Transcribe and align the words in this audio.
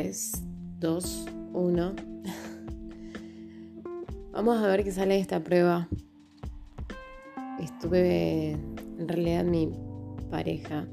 3, 0.00 0.32
2, 0.80 1.26
1. 1.52 1.94
Vamos 4.32 4.56
a 4.56 4.66
ver 4.68 4.82
qué 4.82 4.92
sale 4.92 5.16
de 5.16 5.20
esta 5.20 5.44
prueba. 5.44 5.90
Estuve 7.60 8.52
en 8.52 9.08
realidad 9.08 9.44
mi 9.44 9.68
pareja. 10.30 10.88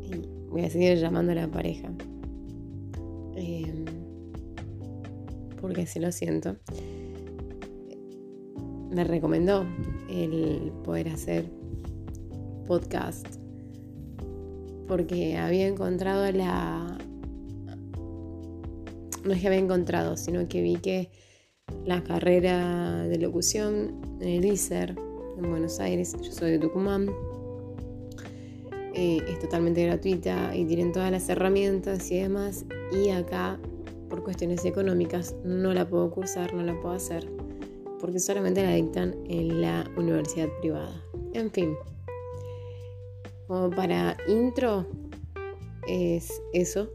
Y 0.00 0.26
voy 0.48 0.64
a 0.64 0.70
seguir 0.70 0.96
llamando 0.96 1.32
a 1.32 1.34
la 1.34 1.48
pareja. 1.48 1.92
Em, 3.36 3.84
porque 5.60 5.84
si 5.84 6.00
lo 6.00 6.12
siento. 6.12 6.56
Me 8.90 9.04
recomendó 9.04 9.66
el 10.08 10.72
poder 10.82 11.10
hacer 11.10 11.44
podcast 12.66 13.26
porque 14.88 15.36
había 15.36 15.68
encontrado 15.68 16.32
la... 16.32 16.96
No 19.24 19.32
es 19.32 19.40
que 19.40 19.46
había 19.48 19.58
encontrado, 19.58 20.16
sino 20.16 20.48
que 20.48 20.62
vi 20.62 20.76
que 20.76 21.10
la 21.84 22.02
carrera 22.02 23.04
de 23.04 23.18
locución 23.18 24.00
en 24.20 24.28
el 24.28 24.44
ISER, 24.44 24.96
en 25.38 25.50
Buenos 25.50 25.80
Aires, 25.80 26.16
yo 26.22 26.32
soy 26.32 26.52
de 26.52 26.58
Tucumán, 26.58 27.10
eh, 28.94 29.22
es 29.28 29.38
totalmente 29.38 29.84
gratuita 29.86 30.54
y 30.54 30.64
tienen 30.64 30.92
todas 30.92 31.10
las 31.10 31.28
herramientas 31.28 32.10
y 32.10 32.18
demás. 32.18 32.64
Y 32.92 33.10
acá, 33.10 33.58
por 34.08 34.24
cuestiones 34.24 34.64
económicas, 34.64 35.34
no 35.44 35.72
la 35.72 35.88
puedo 35.88 36.10
cursar, 36.10 36.52
no 36.54 36.62
la 36.62 36.78
puedo 36.80 36.94
hacer, 36.94 37.30
porque 38.00 38.18
solamente 38.18 38.62
la 38.62 38.74
dictan 38.74 39.16
en 39.26 39.60
la 39.60 39.88
universidad 39.96 40.48
privada. 40.60 41.02
En 41.34 41.50
fin, 41.50 41.76
como 43.46 43.70
para 43.70 44.16
intro 44.28 44.86
es 45.86 46.42
eso. 46.52 46.90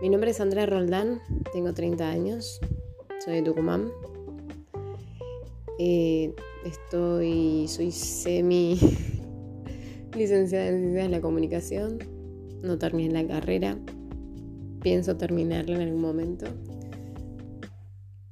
Mi 0.00 0.08
nombre 0.10 0.30
es 0.30 0.40
Andrea 0.40 0.64
Roldán, 0.64 1.20
tengo 1.52 1.74
30 1.74 2.08
años, 2.08 2.60
soy 3.18 3.34
de 3.34 3.42
Tucumán. 3.42 3.90
Eh, 5.80 6.32
estoy, 6.64 7.66
soy 7.66 7.90
semi 7.90 8.78
licenciada 10.16 10.68
en 10.68 10.82
Ciencias 10.82 11.02
de 11.02 11.08
la 11.08 11.20
Comunicación. 11.20 11.98
No 12.62 12.78
terminé 12.78 13.12
la 13.12 13.26
carrera. 13.26 13.76
Pienso 14.82 15.16
terminarla 15.16 15.74
en 15.74 15.82
algún 15.82 16.00
momento. 16.00 16.46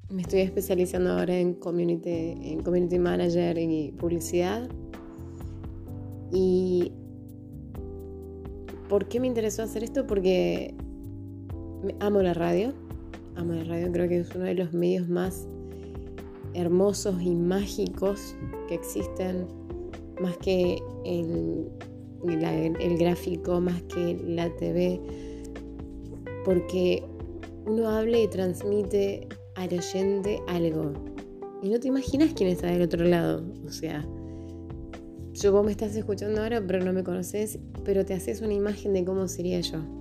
Me 0.08 0.22
estoy 0.22 0.42
especializando 0.42 1.14
ahora 1.14 1.36
en 1.36 1.54
community, 1.54 2.38
en 2.42 2.62
community 2.62 3.00
manager 3.00 3.58
y 3.58 3.90
publicidad. 3.90 4.68
Y 6.30 6.92
¿por 8.88 9.08
qué 9.08 9.18
me 9.18 9.26
interesó 9.26 9.64
hacer 9.64 9.82
esto? 9.82 10.06
Porque 10.06 10.76
amo 12.00 12.22
la 12.22 12.34
radio. 12.34 12.72
Amo 13.36 13.52
la 13.52 13.64
radio, 13.64 13.92
creo 13.92 14.08
que 14.08 14.20
es 14.20 14.34
uno 14.34 14.44
de 14.44 14.54
los 14.54 14.72
medios 14.72 15.08
más 15.08 15.46
hermosos 16.54 17.20
y 17.20 17.34
mágicos 17.34 18.34
que 18.68 18.74
existen, 18.74 19.46
más 20.20 20.36
que 20.38 20.82
el, 21.04 21.68
gráfico, 22.98 23.60
más 23.60 23.82
que 23.82 24.18
la 24.26 24.48
TV, 24.56 25.00
porque 26.44 27.04
uno 27.66 27.88
habla 27.88 28.18
y 28.18 28.28
transmite 28.28 29.28
al 29.54 29.72
oyente 29.74 30.40
algo. 30.48 30.92
Y 31.62 31.68
no 31.68 31.78
te 31.78 31.88
imaginas 31.88 32.32
quién 32.34 32.48
está 32.48 32.68
del 32.68 32.82
otro 32.82 33.04
lado. 33.04 33.44
O 33.66 33.70
sea, 33.70 34.06
yo 35.32 35.52
vos 35.52 35.64
me 35.64 35.72
estás 35.72 35.94
escuchando 35.94 36.42
ahora, 36.42 36.64
pero 36.66 36.84
no 36.84 36.92
me 36.92 37.04
conoces, 37.04 37.58
pero 37.84 38.04
te 38.06 38.14
haces 38.14 38.40
una 38.40 38.54
imagen 38.54 38.94
de 38.94 39.04
cómo 39.04 39.28
sería 39.28 39.60
yo. 39.60 39.95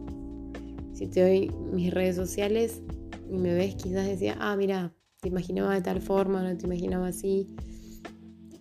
Si 0.96 1.08
te 1.08 1.22
doy 1.22 1.52
mis 1.72 1.94
redes 1.94 2.16
sociales 2.16 2.82
y 3.30 3.38
me 3.38 3.54
ves, 3.54 3.76
quizás 3.76 4.08
decía, 4.08 4.36
ah, 4.40 4.56
mira, 4.56 4.94
te 5.22 5.28
imaginaba 5.28 5.76
de 5.76 5.82
tal 5.82 6.02
forma, 6.02 6.42
no 6.42 6.58
te 6.58 6.66
imaginaba 6.66 7.08
así, 7.08 7.48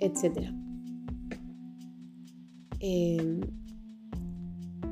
etc. 0.01 0.51
Em, 2.81 3.41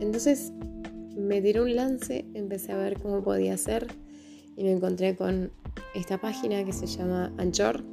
entonces 0.01 0.53
me 1.17 1.43
tiré 1.43 1.61
un 1.61 1.77
lance, 1.77 2.25
empecé 2.33 2.73
a 2.73 2.79
ver 2.79 2.99
cómo 2.99 3.23
podía 3.23 3.57
ser 3.59 3.87
y 4.57 4.65
me 4.65 4.73
encontré 4.73 5.17
con 5.17 5.53
esta 5.95 6.19
página 6.19 6.65
que 6.65 6.73
se 6.73 6.87
llama 6.87 7.35
Anchor. 7.37 7.85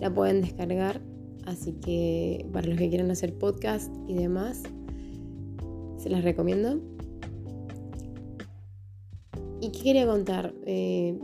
La 0.00 0.12
pueden 0.12 0.40
descargar 0.40 1.00
Así 1.46 1.72
que 1.72 2.46
para 2.52 2.68
los 2.68 2.78
que 2.78 2.88
quieran 2.88 3.10
hacer 3.10 3.34
podcast 3.34 3.92
y 4.06 4.14
demás, 4.14 4.62
se 5.98 6.08
las 6.08 6.22
recomiendo. 6.22 6.80
¿Y 9.60 9.70
qué 9.72 9.82
quería 9.82 10.06
contar? 10.06 10.54
Eh, 10.64 11.18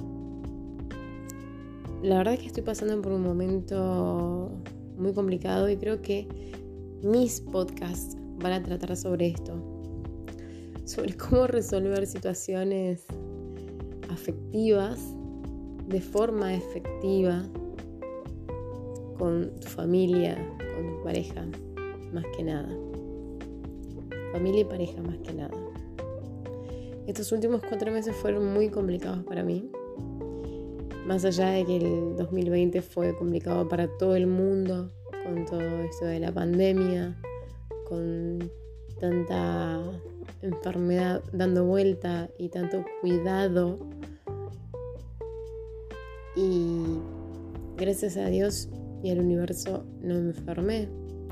la 2.02 2.18
verdad 2.18 2.34
es 2.34 2.40
que 2.40 2.46
estoy 2.46 2.62
pasando 2.62 3.00
por 3.00 3.12
un 3.12 3.22
momento 3.22 4.50
muy 4.98 5.12
complicado 5.14 5.68
y 5.70 5.76
creo 5.76 6.02
que 6.02 6.28
mis 7.02 7.40
podcasts 7.40 8.16
van 8.38 8.52
a 8.52 8.62
tratar 8.62 8.94
sobre 8.96 9.28
esto. 9.28 9.54
Sobre 10.84 11.16
cómo 11.16 11.46
resolver 11.46 12.06
situaciones 12.06 13.06
afectivas 14.10 15.00
de 15.88 16.00
forma 16.00 16.54
efectiva 16.54 17.42
con 19.18 19.50
tu 19.60 19.68
familia, 19.68 20.36
con 20.74 20.96
tu 20.96 21.02
pareja, 21.04 21.46
más 22.12 22.24
que 22.36 22.42
nada. 22.42 22.68
Familia 24.32 24.60
y 24.60 24.64
pareja, 24.64 25.00
más 25.02 25.16
que 25.18 25.32
nada. 25.32 25.65
Estos 27.06 27.30
últimos 27.30 27.62
cuatro 27.62 27.92
meses 27.92 28.16
fueron 28.16 28.52
muy 28.52 28.68
complicados 28.68 29.24
para 29.24 29.44
mí. 29.44 29.70
Más 31.06 31.24
allá 31.24 31.50
de 31.50 31.64
que 31.64 31.76
el 31.76 32.16
2020 32.16 32.82
fue 32.82 33.14
complicado 33.14 33.68
para 33.68 33.86
todo 33.96 34.16
el 34.16 34.26
mundo, 34.26 34.90
con 35.24 35.44
todo 35.44 35.60
esto 35.60 36.04
de 36.06 36.18
la 36.18 36.32
pandemia, 36.32 37.16
con 37.88 38.50
tanta 38.98 39.80
enfermedad 40.42 41.22
dando 41.32 41.64
vuelta 41.64 42.28
y 42.38 42.48
tanto 42.48 42.84
cuidado. 43.00 43.78
Y 46.34 46.98
gracias 47.76 48.16
a 48.16 48.26
Dios 48.26 48.68
y 49.04 49.10
el 49.10 49.20
universo 49.20 49.86
no 50.00 50.14
me 50.14 50.30
enfermé. 50.30 50.88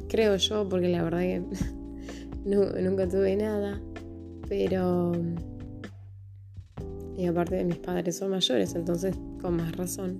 Creo 0.09 0.37
yo, 0.37 0.69
porque 0.69 0.89
la 0.89 1.03
verdad 1.03 1.21
que 1.21 1.43
nunca 2.45 3.09
tuve 3.09 3.35
nada. 3.35 3.83
Pero... 4.49 5.12
Y 7.17 7.27
aparte 7.27 7.57
de 7.57 7.65
mis 7.65 7.79
padres 7.79 8.17
son 8.17 8.31
mayores, 8.31 8.75
entonces 8.75 9.17
con 9.41 9.57
más 9.57 9.77
razón. 9.77 10.19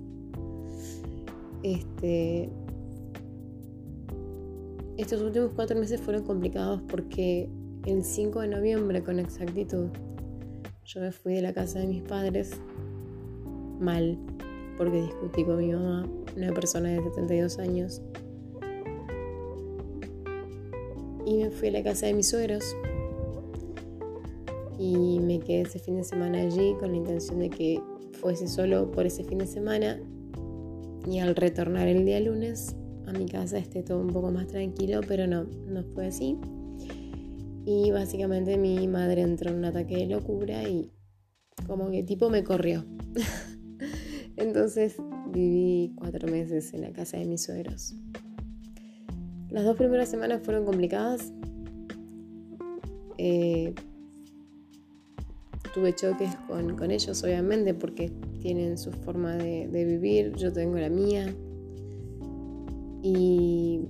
Este... 1.63 2.49
Estos 4.97 5.21
últimos 5.21 5.51
cuatro 5.53 5.77
meses 5.77 5.99
fueron 5.99 6.23
complicados 6.23 6.81
porque 6.87 7.49
el 7.85 8.03
5 8.03 8.39
de 8.39 8.47
noviembre, 8.47 9.03
con 9.03 9.19
exactitud, 9.19 9.89
yo 10.85 11.01
me 11.01 11.11
fui 11.11 11.33
de 11.33 11.41
la 11.41 11.53
casa 11.53 11.79
de 11.79 11.87
mis 11.87 12.01
padres 12.01 12.51
mal, 13.79 14.17
porque 14.77 15.01
discutí 15.01 15.43
con 15.43 15.57
mi 15.57 15.73
mamá 15.73 16.07
una 16.37 16.53
persona 16.53 16.89
de 16.89 17.03
72 17.03 17.59
años. 17.59 18.01
Y 21.25 21.37
me 21.37 21.49
fui 21.49 21.69
a 21.69 21.71
la 21.71 21.83
casa 21.83 22.05
de 22.05 22.13
mis 22.13 22.29
suegros. 22.29 22.63
Y 24.77 25.19
me 25.19 25.39
quedé 25.39 25.61
ese 25.61 25.79
fin 25.79 25.97
de 25.97 26.03
semana 26.03 26.41
allí 26.41 26.75
con 26.79 26.91
la 26.91 26.97
intención 26.97 27.39
de 27.39 27.49
que 27.49 27.81
fuese 28.13 28.47
solo 28.47 28.91
por 28.91 29.05
ese 29.05 29.23
fin 29.23 29.37
de 29.37 29.47
semana. 29.47 29.99
Y 31.09 31.19
al 31.19 31.35
retornar 31.35 31.87
el 31.87 32.05
día 32.05 32.19
lunes 32.19 32.75
a 33.07 33.13
mi 33.13 33.25
casa 33.25 33.57
esté 33.57 33.83
todo 33.83 34.01
un 34.01 34.07
poco 34.07 34.31
más 34.31 34.47
tranquilo, 34.47 35.01
pero 35.07 35.27
no, 35.27 35.43
no 35.43 35.83
fue 35.93 36.07
así. 36.07 36.37
Y 37.65 37.91
básicamente 37.91 38.57
mi 38.57 38.87
madre 38.87 39.21
entró 39.21 39.49
en 39.49 39.57
un 39.57 39.65
ataque 39.65 39.97
de 39.97 40.07
locura 40.07 40.63
y 40.63 40.91
como 41.67 41.89
que 41.89 42.03
tipo 42.03 42.29
me 42.29 42.43
corrió. 42.43 42.85
Entonces 44.37 44.97
viví 45.31 45.93
cuatro 45.95 46.27
meses 46.27 46.73
en 46.73 46.81
la 46.81 46.91
casa 46.91 47.17
de 47.17 47.25
mis 47.25 47.43
suegros. 47.43 47.95
Las 49.49 49.63
dos 49.63 49.77
primeras 49.77 50.09
semanas 50.09 50.41
fueron 50.43 50.65
complicadas. 50.65 51.31
Eh, 53.17 53.73
tuve 55.75 55.93
choques 55.93 56.33
con, 56.47 56.89
ellos, 56.89 57.23
obviamente, 57.23 57.75
porque 57.75 58.11
tienen 58.39 58.79
su 58.79 58.91
forma 58.91 59.35
de, 59.35 59.67
vivir, 59.85 60.33
yo 60.35 60.51
tengo 60.51 60.77
la 60.77 60.89
mía. 60.89 61.35
Y, 63.03 63.81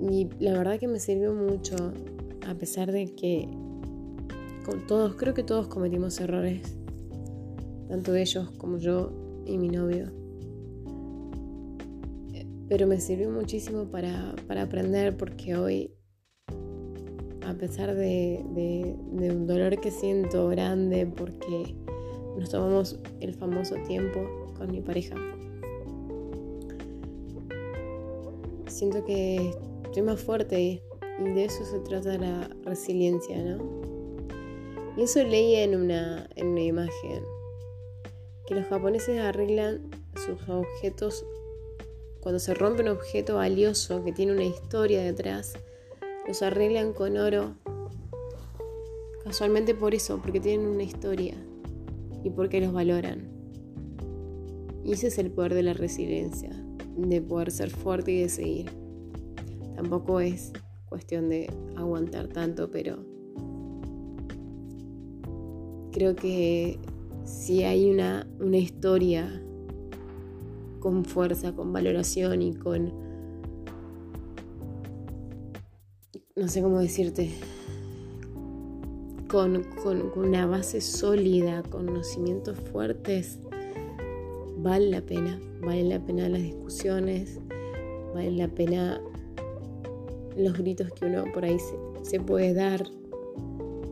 y 0.00 0.28
la 0.38 0.52
verdad 0.52 0.78
que 0.78 0.86
me 0.86 1.00
sirvió 1.00 1.34
mucho, 1.34 1.74
a 2.46 2.54
pesar 2.54 2.92
de 2.92 3.12
que 3.16 3.48
con 4.64 4.86
todos, 4.86 5.16
creo 5.16 5.34
que 5.34 5.42
todos 5.42 5.66
cometimos 5.66 6.20
errores 6.20 6.76
tanto 7.90 8.14
ellos 8.14 8.50
como 8.52 8.78
yo 8.78 9.12
y 9.44 9.58
mi 9.58 9.68
novio. 9.68 10.12
Pero 12.68 12.86
me 12.86 13.00
sirvió 13.00 13.30
muchísimo 13.30 13.86
para, 13.90 14.32
aprender 14.62 15.16
porque 15.16 15.56
hoy 15.56 15.92
a 17.50 17.54
pesar 17.54 17.94
de, 17.96 18.44
un 18.46 19.46
dolor 19.46 19.80
que 19.80 19.90
siento 19.90 20.48
grande 20.48 21.04
porque 21.04 21.74
nos 22.38 22.50
tomamos 22.50 22.98
el 23.20 23.34
famoso 23.34 23.74
tiempo 23.86 24.20
con 24.56 24.70
mi 24.70 24.80
pareja. 24.80 25.16
Siento 28.68 29.04
que 29.04 29.50
estoy 29.84 30.02
más 30.02 30.20
fuerte 30.20 30.60
y 30.60 30.80
de 31.18 31.44
eso 31.44 31.64
se 31.64 31.80
trata 31.80 32.16
la 32.18 32.48
resiliencia, 32.64 33.42
¿no? 33.42 33.58
Y 34.96 35.02
eso 35.02 35.22
leí 35.24 35.56
en 35.56 35.74
una, 35.74 36.28
en 36.36 36.48
una 36.48 36.62
imagen, 36.62 37.24
que 38.46 38.54
los 38.54 38.66
japoneses 38.66 39.18
arreglan 39.20 39.90
sus 40.14 40.48
objetos, 40.48 41.26
cuando 42.20 42.38
se 42.38 42.54
rompe 42.54 42.82
un 42.82 42.88
objeto 42.88 43.36
valioso 43.36 44.04
que 44.04 44.12
tiene 44.12 44.32
una 44.32 44.44
historia 44.44 45.02
detrás, 45.02 45.54
los 46.26 46.42
arreglan 46.42 46.92
con 46.92 47.16
oro, 47.16 47.54
casualmente 49.24 49.74
por 49.74 49.94
eso, 49.94 50.20
porque 50.22 50.40
tienen 50.40 50.66
una 50.66 50.82
historia 50.82 51.34
y 52.22 52.30
porque 52.30 52.60
los 52.60 52.72
valoran. 52.72 53.28
Y 54.84 54.92
ese 54.92 55.08
es 55.08 55.18
el 55.18 55.30
poder 55.30 55.54
de 55.54 55.62
la 55.62 55.72
resiliencia, 55.72 56.50
de 56.96 57.20
poder 57.20 57.50
ser 57.50 57.70
fuerte 57.70 58.12
y 58.12 58.20
de 58.22 58.28
seguir. 58.28 58.70
Tampoco 59.74 60.20
es 60.20 60.52
cuestión 60.88 61.28
de 61.28 61.50
aguantar 61.76 62.28
tanto, 62.28 62.70
pero 62.70 63.04
creo 65.92 66.14
que 66.16 66.78
si 67.24 67.62
hay 67.64 67.90
una, 67.90 68.26
una 68.40 68.58
historia 68.58 69.42
con 70.80 71.04
fuerza, 71.04 71.54
con 71.54 71.72
valoración 71.72 72.42
y 72.42 72.54
con, 72.54 72.92
no 76.36 76.48
sé 76.48 76.62
cómo 76.62 76.78
decirte, 76.78 77.30
con, 79.28 79.64
con, 79.82 80.12
una 80.16 80.46
base 80.46 80.80
sólida, 80.80 81.62
conocimientos 81.64 82.56
fuertes, 82.72 83.38
vale 84.58 84.90
la 84.90 85.00
pena, 85.00 85.40
vale 85.60 85.84
la 85.84 85.98
pena 85.98 86.28
las 86.28 86.42
discusiones, 86.42 87.40
vale 88.14 88.30
la 88.32 88.48
pena 88.48 89.00
los 90.36 90.56
gritos 90.56 90.92
que 90.92 91.06
uno 91.06 91.24
por 91.32 91.44
ahí 91.44 91.58
se, 92.02 92.20
puede 92.20 92.54
dar, 92.54 92.84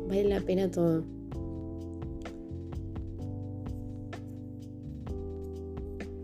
vale 0.08 0.24
la 0.24 0.40
pena 0.40 0.70
todo. 0.70 1.02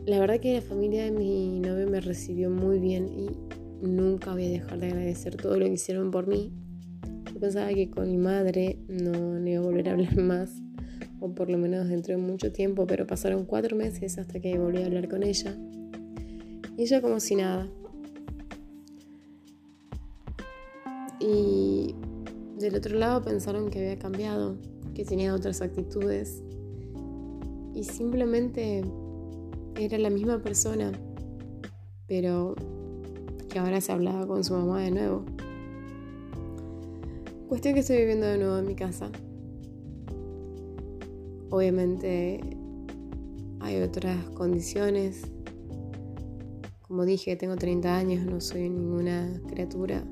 La 0.07 0.21
verdad 0.21 0.39
que 0.39 0.55
la 0.55 0.61
familia 0.61 1.05
de 1.05 1.13
mi 1.13 1.61
novio 1.61 1.89
me 1.89 2.01
recibió 2.01 2.51
muy 2.51 2.79
bien 2.79 3.09
y 3.09 3.31
nunca 3.85 4.33
voy 4.33 4.47
a 4.47 4.51
dejar 4.51 4.79
de 4.79 4.87
agradecer 4.89 5.37
todo 5.37 5.59
lo 5.59 5.67
que 5.67 5.73
hicieron 5.73 6.11
por 6.11 6.27
mí 6.27 6.53
yo 7.35 7.41
pensaba 7.41 7.69
que 7.75 7.91
con 7.91 8.09
mi 8.09 8.17
madre 8.17 8.79
no, 8.87 9.45
iba 9.45 9.61
a 9.61 9.65
volver 9.65 9.89
a 9.89 9.93
hablar 9.93 10.17
más, 10.23 10.53
o 11.21 11.35
por 11.35 11.51
lo 11.51 11.59
menos 11.59 11.89
dentro 11.89 12.15
de 12.15 12.23
mucho 12.23 12.53
tiempo, 12.53 12.87
pero 12.87 13.09
pasaron 13.09 13.45
cuatro 13.45 13.77
meses 13.77 14.19
hasta 14.19 14.39
que 14.41 14.57
volví 14.57 14.83
a 14.83 14.87
hablar 14.87 15.09
con 15.09 15.25
ella. 15.25 15.57
Y 16.77 16.83
ella 16.83 17.03
como 17.03 17.19
si 17.19 17.35
nada. 17.35 17.69
Y 21.19 21.95
del 22.59 22.77
otro 22.77 22.97
lado 22.97 23.23
pensaron 23.23 23.69
que 23.69 23.81
había 23.81 23.99
cambiado, 23.99 24.57
que 24.95 25.05
tenía 25.05 25.35
otras 25.35 25.61
actitudes. 25.61 26.41
Y 27.75 27.83
simplemente 27.83 28.85
era 29.77 29.99
la 29.99 30.11
misma 30.11 30.41
persona, 30.41 30.93
pero 32.07 32.55
que 33.55 33.61
ahora 33.61 33.81
se 33.81 33.93
hablaba 33.93 34.27
con 34.27 34.43
su 34.43 34.53
mamá 34.53 34.81
de 34.81 34.91
nuevo. 34.91 35.23
Cuestión 37.47 37.75
que 37.75 37.81
estoy 37.81 37.99
viviendo 37.99 38.27
de 38.27 38.37
nuevo 38.37 38.59
en 38.59 38.67
mi 38.67 38.75
casa. 38.75 39.13
Obviamente 41.51 42.41
hay 43.61 43.81
otras 43.81 44.29
condiciones. 44.31 45.31
Como 46.83 47.05
dije, 47.05 47.37
tengo 47.37 47.55
30 47.55 47.97
años, 47.97 48.27
no 48.27 48.41
soy 48.41 48.69
ninguna 48.69 49.41
criatura. 49.47 50.03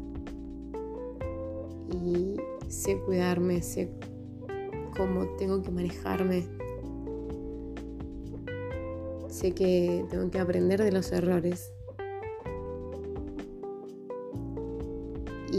Y 1.91 2.37
sé 2.69 3.01
cuidarme, 3.01 3.61
sé 3.61 3.91
cómo 4.97 5.27
tengo 5.37 5.61
que 5.65 5.73
manejarme. 5.73 6.47
Sé 9.27 9.51
que 9.51 10.05
tengo 10.11 10.31
que 10.31 10.39
aprender 10.39 10.81
de 10.81 10.93
los 10.93 11.11
errores. 11.11 11.72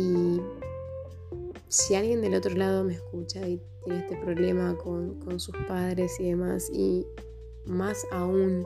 Y 0.04 0.42
si 1.70 1.96
alguien 1.96 2.22
del 2.22 2.36
otro 2.36 2.54
lado 2.56 2.84
me 2.84 2.94
escucha 2.94 3.48
y 3.48 3.62
tiene 3.84 4.02
este 4.02 4.18
problema 4.18 4.76
con, 4.78 5.40
sus 5.40 5.56
padres 5.68 6.20
y 6.20 6.30
demás, 6.30 6.70
y 6.72 7.06
más 7.66 8.06
aún 8.12 8.66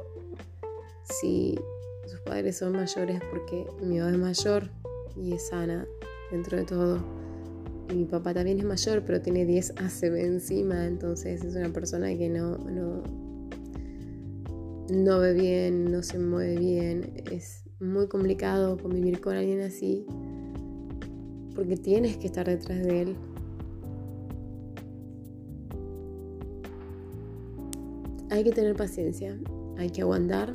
si 1.04 1.60
sus 2.08 2.20
padres 2.22 2.58
son 2.58 2.74
mayores, 2.74 3.22
porque 3.30 3.68
mi 3.82 4.00
mamá 4.00 4.12
es 4.12 4.18
mayor 4.18 4.70
y 5.16 5.34
es 5.34 5.48
sana 5.48 5.88
dentro 6.32 6.58
de 6.58 6.64
todo. 6.64 7.00
Y 7.90 7.94
mi 7.94 8.06
papá 8.06 8.34
también 8.34 8.60
es 8.60 8.66
mayor, 8.66 9.04
pero 9.06 9.22
tiene 9.22 9.46
10 9.46 9.76
ACB 9.78 10.16
encima, 10.16 10.86
entonces 10.86 11.44
es 11.44 11.56
una 11.56 11.70
persona 11.70 12.10
que 12.10 12.30
no, 12.30 12.58
no, 12.58 13.04
no 14.90 15.20
ve 15.20 15.34
bien, 15.34 15.92
no 15.92 16.02
se 16.04 16.20
mueve 16.20 16.58
bien. 16.58 17.24
Es 17.32 17.64
muy 17.80 18.08
complicado 18.08 18.78
convivir 18.78 19.22
con 19.22 19.36
alguien 19.36 19.62
así 19.62 20.06
porque 21.58 21.76
tienes 21.76 22.18
que 22.18 22.28
estar 22.28 22.46
detrás 22.46 22.84
de 22.84 23.02
él. 23.02 23.16
Hay 28.30 28.44
que 28.44 28.52
tener 28.52 28.76
paciencia, 28.76 29.36
hay 29.76 29.90
que 29.90 30.04
aguantar, 30.04 30.54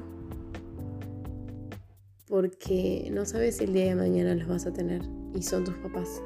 porque 2.28 3.10
no 3.12 3.24
sabes 3.24 3.56
si 3.56 3.64
el 3.64 3.72
día 3.72 3.86
de 3.86 3.96
mañana 3.96 4.36
los 4.36 4.46
vas 4.46 4.64
a 4.66 4.72
tener 4.72 5.02
y 5.34 5.42
son 5.42 5.64
tus 5.64 5.74
papás. 5.78 6.22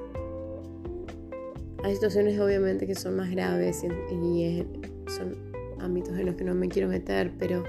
Hay 1.83 1.95
situaciones 1.95 2.39
obviamente 2.39 2.87
que 2.87 2.95
son 2.95 3.17
más 3.17 3.31
graves 3.31 3.83
y, 3.83 4.63
son 5.09 5.37
ámbitos 5.79 6.19
en 6.19 6.27
los 6.27 6.35
que 6.35 6.45
no 6.45 6.55
me 6.55 6.69
quiero 6.69 6.89
meter, 6.89 7.33
pero 7.39 7.65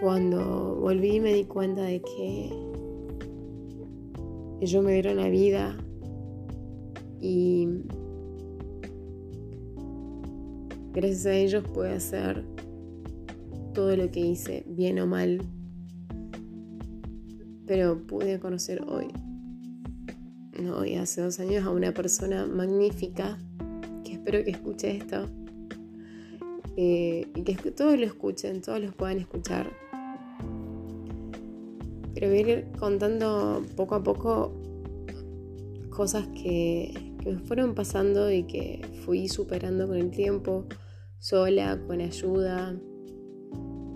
cuando 0.00 0.76
volví 0.76 1.20
me 1.20 1.34
di 1.34 1.44
cuenta 1.44 1.82
de 1.82 2.00
que 2.00 2.75
ellos 4.60 4.82
me 4.82 4.92
dieron 4.92 5.16
la 5.16 5.28
vida 5.28 5.76
y 7.20 7.68
gracias 10.92 11.26
a 11.26 11.34
ellos 11.34 11.64
pude 11.64 11.92
hacer 11.92 12.44
todo 13.74 13.94
lo 13.96 14.10
que 14.10 14.20
hice, 14.20 14.64
bien 14.66 14.98
o 15.00 15.06
mal. 15.06 15.42
Pero 17.66 18.06
pude 18.06 18.38
conocer 18.38 18.82
hoy, 18.88 19.08
no 20.62 20.78
hoy, 20.78 20.94
hace 20.94 21.20
dos 21.20 21.40
años, 21.40 21.64
a 21.64 21.70
una 21.70 21.92
persona 21.92 22.46
magnífica 22.46 23.38
que 24.04 24.12
espero 24.12 24.42
que 24.44 24.52
escuche 24.52 24.96
esto 24.96 25.26
eh, 26.76 27.26
y 27.34 27.42
que 27.42 27.70
todos 27.72 27.98
lo 27.98 28.06
escuchen, 28.06 28.62
todos 28.62 28.80
los 28.80 28.94
puedan 28.94 29.18
escuchar 29.18 29.70
pero 32.26 32.42
voy 32.42 32.50
a 32.50 32.58
ir 32.58 32.66
contando 32.78 33.64
poco 33.76 33.94
a 33.94 34.02
poco 34.02 34.52
cosas 35.90 36.26
que, 36.28 36.92
me 37.24 37.38
fueron 37.40 37.74
pasando 37.74 38.30
y 38.30 38.44
que 38.44 38.80
fui 39.04 39.28
superando 39.28 39.88
con 39.88 39.96
el 39.96 40.10
tiempo, 40.10 40.64
sola, 41.18 41.80
con 41.86 42.00
ayuda, 42.00 42.76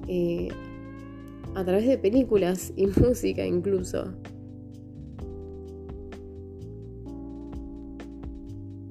eh, 0.09 0.49
a 1.55 1.65
través 1.65 1.87
de 1.87 1.97
películas 1.97 2.73
y 2.77 2.87
música 3.01 3.47
incluso. 3.47 4.13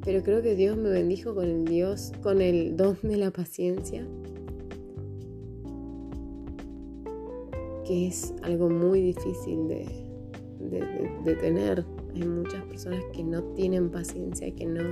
Pero 0.05 0.23
creo 0.23 0.41
que 0.41 0.55
Dios 0.55 0.77
me 0.77 0.89
bendijo 0.89 1.35
con 1.35 1.45
el 1.45 1.65
Dios, 1.65 2.13
con 2.23 2.41
el 2.41 2.77
don 2.77 2.97
de 3.03 3.17
la 3.17 3.31
paciencia 3.31 4.05
que 7.89 8.05
es 8.05 8.35
algo 8.43 8.69
muy 8.69 9.01
difícil 9.01 9.67
de, 9.67 11.35
tener. 11.41 11.83
Hay 12.13 12.21
muchas 12.21 12.63
personas 12.65 13.03
que 13.13 13.23
no 13.23 13.41
tienen 13.55 13.89
paciencia, 13.89 14.53
que 14.53 14.67
no, 14.67 14.83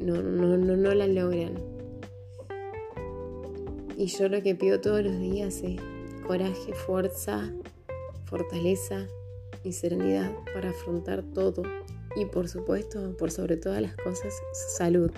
no, 0.00 0.22
no, 0.22 0.56
no, 0.56 0.94
la 0.94 1.06
logran. 1.06 1.58
Y 3.98 4.06
yo 4.06 4.30
lo 4.30 4.42
que 4.42 4.54
pido 4.54 4.80
todos 4.80 5.02
los 5.02 5.18
días 5.18 5.60
es 5.62 5.78
coraje, 6.26 6.72
fuerza, 6.72 7.52
fortaleza 8.24 9.06
y 9.62 9.72
serenidad 9.72 10.32
para 10.54 10.70
afrontar 10.70 11.22
todo. 11.34 11.62
Y 12.16 12.24
por 12.24 12.48
supuesto, 12.48 13.14
por 13.18 13.30
sobre 13.30 13.58
todas 13.58 13.82
las 13.82 13.94
cosas, 13.96 14.32
salud. 14.78 15.10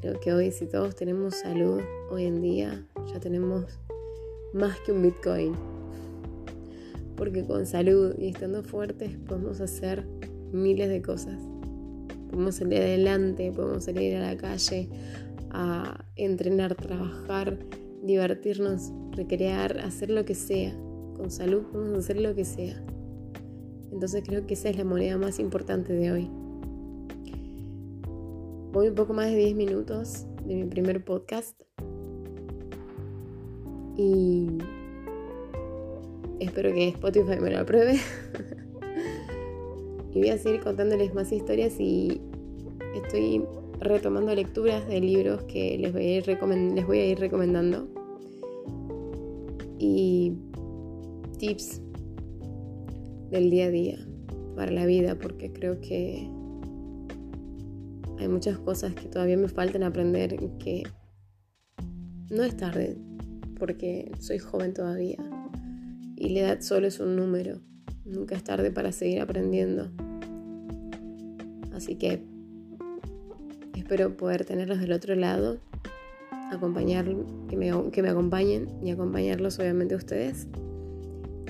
Creo 0.00 0.20
que 0.20 0.32
hoy 0.32 0.52
si 0.52 0.66
todos 0.66 0.94
tenemos 0.94 1.34
salud, 1.34 1.80
hoy 2.12 2.26
en 2.26 2.40
día 2.42 2.86
ya 3.12 3.18
tenemos 3.18 3.64
más 4.52 4.78
que 4.80 4.92
un 4.92 5.02
Bitcoin 5.02 5.79
porque 7.20 7.44
con 7.44 7.66
salud 7.66 8.14
y 8.18 8.28
estando 8.28 8.62
fuertes 8.62 9.10
podemos 9.28 9.60
hacer 9.60 10.06
miles 10.52 10.88
de 10.88 11.02
cosas. 11.02 11.38
Podemos 12.30 12.54
salir 12.54 12.78
adelante, 12.78 13.52
podemos 13.52 13.84
salir 13.84 14.16
a 14.16 14.20
la 14.20 14.38
calle 14.38 14.88
a 15.50 16.02
entrenar, 16.16 16.74
trabajar, 16.76 17.58
divertirnos, 18.02 18.90
recrear, 19.12 19.80
hacer 19.80 20.08
lo 20.08 20.24
que 20.24 20.34
sea. 20.34 20.74
Con 21.14 21.30
salud 21.30 21.64
podemos 21.70 21.98
hacer 21.98 22.18
lo 22.22 22.34
que 22.34 22.46
sea. 22.46 22.82
Entonces 23.92 24.22
creo 24.26 24.46
que 24.46 24.54
esa 24.54 24.70
es 24.70 24.78
la 24.78 24.84
moneda 24.84 25.18
más 25.18 25.38
importante 25.40 25.92
de 25.92 26.12
hoy. 26.12 26.30
Voy 28.72 28.88
un 28.88 28.94
poco 28.94 29.12
más 29.12 29.26
de 29.26 29.36
10 29.36 29.56
minutos 29.56 30.24
de 30.46 30.54
mi 30.54 30.64
primer 30.64 31.04
podcast. 31.04 31.60
Y 33.98 34.56
espero 36.40 36.72
que 36.72 36.88
Spotify 36.88 37.38
me 37.40 37.50
lo 37.50 37.60
apruebe. 37.60 37.94
y 40.12 40.18
voy 40.18 40.30
a 40.30 40.38
seguir 40.38 40.60
contándoles 40.60 41.14
más 41.14 41.30
historias 41.30 41.78
y 41.78 42.20
estoy 42.94 43.44
retomando 43.78 44.34
lecturas 44.34 44.86
de 44.88 45.00
libros 45.00 45.44
que 45.44 45.78
les 45.78 45.92
voy 45.92 46.04
a 46.04 46.16
ir, 46.18 46.26
les 46.26 46.86
voy 46.86 46.98
a 46.98 47.06
ir 47.06 47.18
recomendando. 47.18 47.88
Y 49.78 50.32
tips 51.38 51.80
del 53.30 53.50
día 53.50 53.66
a 53.66 53.70
día 53.70 53.98
para 54.56 54.72
la 54.72 54.84
vida, 54.84 55.16
porque 55.18 55.52
creo 55.52 55.80
que 55.80 56.28
hay 58.18 58.28
muchas 58.28 58.58
cosas 58.58 58.94
que 58.94 59.08
todavía 59.08 59.38
me 59.38 59.48
faltan 59.48 59.82
aprender 59.82 60.36
que 60.58 60.82
no 62.28 62.42
es 62.42 62.56
tarde, 62.56 62.98
porque 63.58 64.12
soy 64.18 64.38
joven 64.38 64.74
todavía 64.74 65.16
y 66.20 66.28
la 66.28 66.40
edad 66.40 66.60
solo 66.60 66.86
es 66.86 67.00
un 67.00 67.16
número. 67.16 67.60
Nunca 68.04 68.36
es 68.36 68.44
tarde 68.44 68.70
para 68.70 68.92
seguir 68.92 69.22
aprendiendo. 69.22 69.88
Así 71.72 71.96
que 71.96 72.22
espero 73.74 74.14
poder 74.18 74.44
tenerlos 74.44 74.80
del 74.80 74.92
otro 74.92 75.14
lado, 75.14 75.56
acompañar, 76.52 77.06
que 77.48 77.56
me, 77.56 77.72
que 77.90 78.02
me 78.02 78.10
acompañen 78.10 78.68
y 78.82 78.90
acompañarlos 78.90 79.58
obviamente 79.58 79.94
a 79.94 79.96
ustedes 79.96 80.46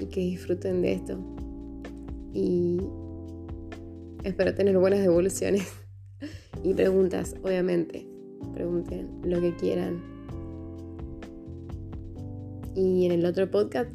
y 0.00 0.06
que 0.06 0.20
disfruten 0.20 0.82
de 0.82 0.92
esto. 0.92 1.18
Y 2.32 2.78
espero 4.22 4.54
tener 4.54 4.78
buenas 4.78 5.00
devoluciones 5.00 5.66
y 6.62 6.74
preguntas, 6.74 7.34
obviamente. 7.42 8.06
Pregunten 8.54 9.20
lo 9.24 9.40
que 9.40 9.52
quieran. 9.56 10.00
Y 12.76 13.06
en 13.06 13.10
el 13.10 13.26
otro 13.26 13.50
podcast 13.50 13.90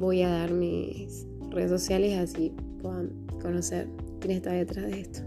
voy 0.00 0.22
a 0.22 0.30
dar 0.30 0.50
mis 0.50 1.26
redes 1.50 1.70
sociales 1.70 2.18
así 2.18 2.54
puedan 2.80 3.26
conocer 3.42 3.86
quién 4.18 4.32
está 4.32 4.52
detrás 4.52 4.86
de 4.86 5.00
esto. 5.00 5.20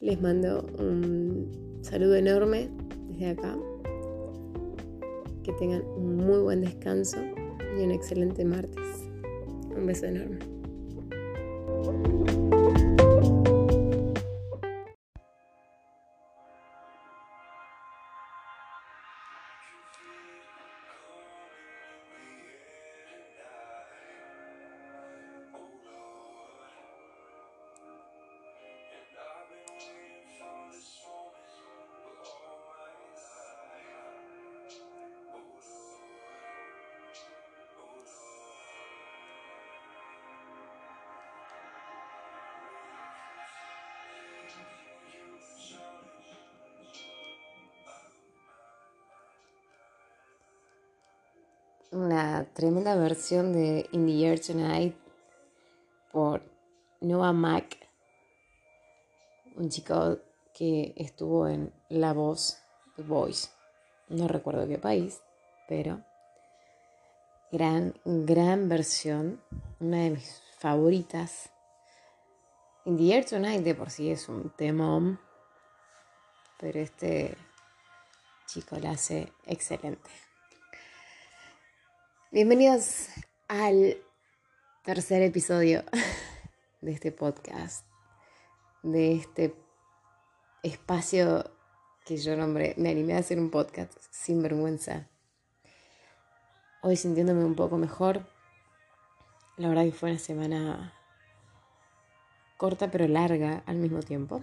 Les 0.00 0.20
mando 0.20 0.66
un 0.78 1.78
saludo 1.82 2.16
enorme 2.16 2.68
desde 3.08 3.30
acá. 3.30 3.56
Que 5.44 5.52
tengan 5.52 5.82
un 5.96 6.16
muy 6.16 6.40
buen 6.40 6.60
descanso 6.62 7.18
y 7.78 7.84
un 7.84 7.92
excelente 7.92 8.44
martes. 8.44 8.84
Un 9.76 9.86
beso 9.86 10.06
enorme. 10.06 10.38
Tremenda 52.56 52.96
versión 52.96 53.52
de 53.52 53.86
In 53.92 54.06
the 54.06 54.26
Air 54.26 54.40
Tonight 54.40 54.96
por 56.10 56.42
Noah 57.02 57.34
Mac, 57.34 57.76
un 59.56 59.68
chico 59.68 60.18
que 60.54 60.94
estuvo 60.96 61.48
en 61.48 61.70
La 61.90 62.14
Voz, 62.14 62.56
The 62.96 63.02
Voice, 63.02 63.50
no 64.08 64.26
recuerdo 64.26 64.66
qué 64.66 64.78
país, 64.78 65.20
pero 65.68 66.02
gran, 67.52 67.92
gran 68.06 68.70
versión, 68.70 69.38
una 69.78 69.98
de 70.04 70.10
mis 70.12 70.42
favoritas. 70.58 71.50
In 72.86 72.96
the 72.96 73.14
Air 73.14 73.26
Tonight 73.26 73.64
de 73.64 73.74
por 73.74 73.90
sí 73.90 74.10
es 74.10 74.30
un 74.30 74.48
temón, 74.56 75.20
pero 76.58 76.80
este 76.80 77.36
chico 78.46 78.78
la 78.78 78.92
hace 78.92 79.30
excelente. 79.44 80.25
Bienvenidos 82.32 83.06
al 83.46 83.98
tercer 84.82 85.22
episodio 85.22 85.84
de 86.80 86.90
este 86.90 87.12
podcast, 87.12 87.86
de 88.82 89.14
este 89.14 89.54
espacio 90.64 91.48
que 92.04 92.16
yo 92.16 92.36
nombré, 92.36 92.74
me 92.78 92.90
animé 92.90 93.14
a 93.14 93.18
hacer 93.18 93.38
un 93.38 93.48
podcast 93.48 93.92
sin 94.10 94.42
vergüenza. 94.42 95.06
Hoy 96.82 96.96
sintiéndome 96.96 97.44
un 97.44 97.54
poco 97.54 97.78
mejor, 97.78 98.26
la 99.56 99.68
verdad 99.68 99.84
que 99.84 99.92
fue 99.92 100.10
una 100.10 100.18
semana 100.18 100.94
corta 102.56 102.90
pero 102.90 103.06
larga 103.06 103.62
al 103.66 103.76
mismo 103.76 104.00
tiempo. 104.00 104.42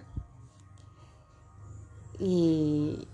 Y 2.18 3.06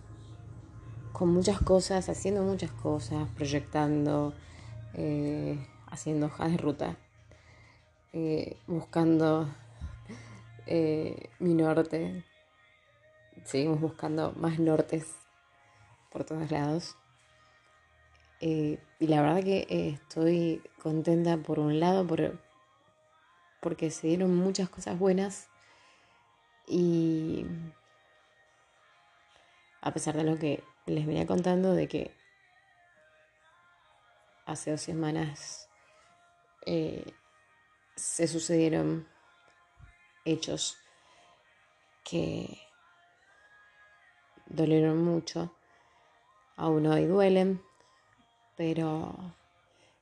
con 1.13 1.31
muchas 1.31 1.61
cosas, 1.61 2.09
haciendo 2.09 2.45
muchas 2.45 2.71
cosas, 2.71 3.29
proyectando, 3.31 4.33
eh, 4.95 5.59
haciendo 5.87 6.27
hojas 6.27 6.53
de 6.53 6.57
ruta, 6.59 6.97
eh, 8.13 8.57
buscando 8.67 9.49
eh, 10.67 11.31
mi 11.39 11.55
norte. 11.55 12.25
Seguimos 13.45 13.81
buscando 13.81 14.33
más 14.33 14.59
nortes 14.59 15.17
por 16.11 16.25
todos 16.25 16.51
lados. 16.51 16.97
y 18.41 18.79
la 19.01 19.23
verdad 19.23 19.43
que 19.43 19.67
estoy 19.69 20.63
contenta 20.83 21.37
por 21.37 21.59
un 21.59 21.79
lado 21.81 22.07
por, 22.07 22.39
porque 23.61 23.91
se 23.91 24.09
dieron 24.09 24.35
muchas 24.35 24.69
cosas 24.69 24.99
buenas 24.99 25.49
y 26.67 27.47
a 29.83 29.93
pesar 29.93 30.17
de 30.17 30.25
lo 30.25 30.39
que 30.39 30.63
les 30.87 31.07
venía 31.07 31.27
contando 31.27 31.75
de 31.75 31.89
que 31.89 32.20
hace 34.51 34.73
dos 34.73 34.81
semanas 34.81 35.69
eh, 36.67 37.05
se 37.95 38.27
sucedieron 38.27 39.07
hechos 40.25 40.77
que 42.03 42.59
dolieron 44.47 45.05
mucho, 45.05 45.55
aún 46.57 46.87
hoy 46.87 47.07
duelen, 47.07 47.63
pero 48.57 49.15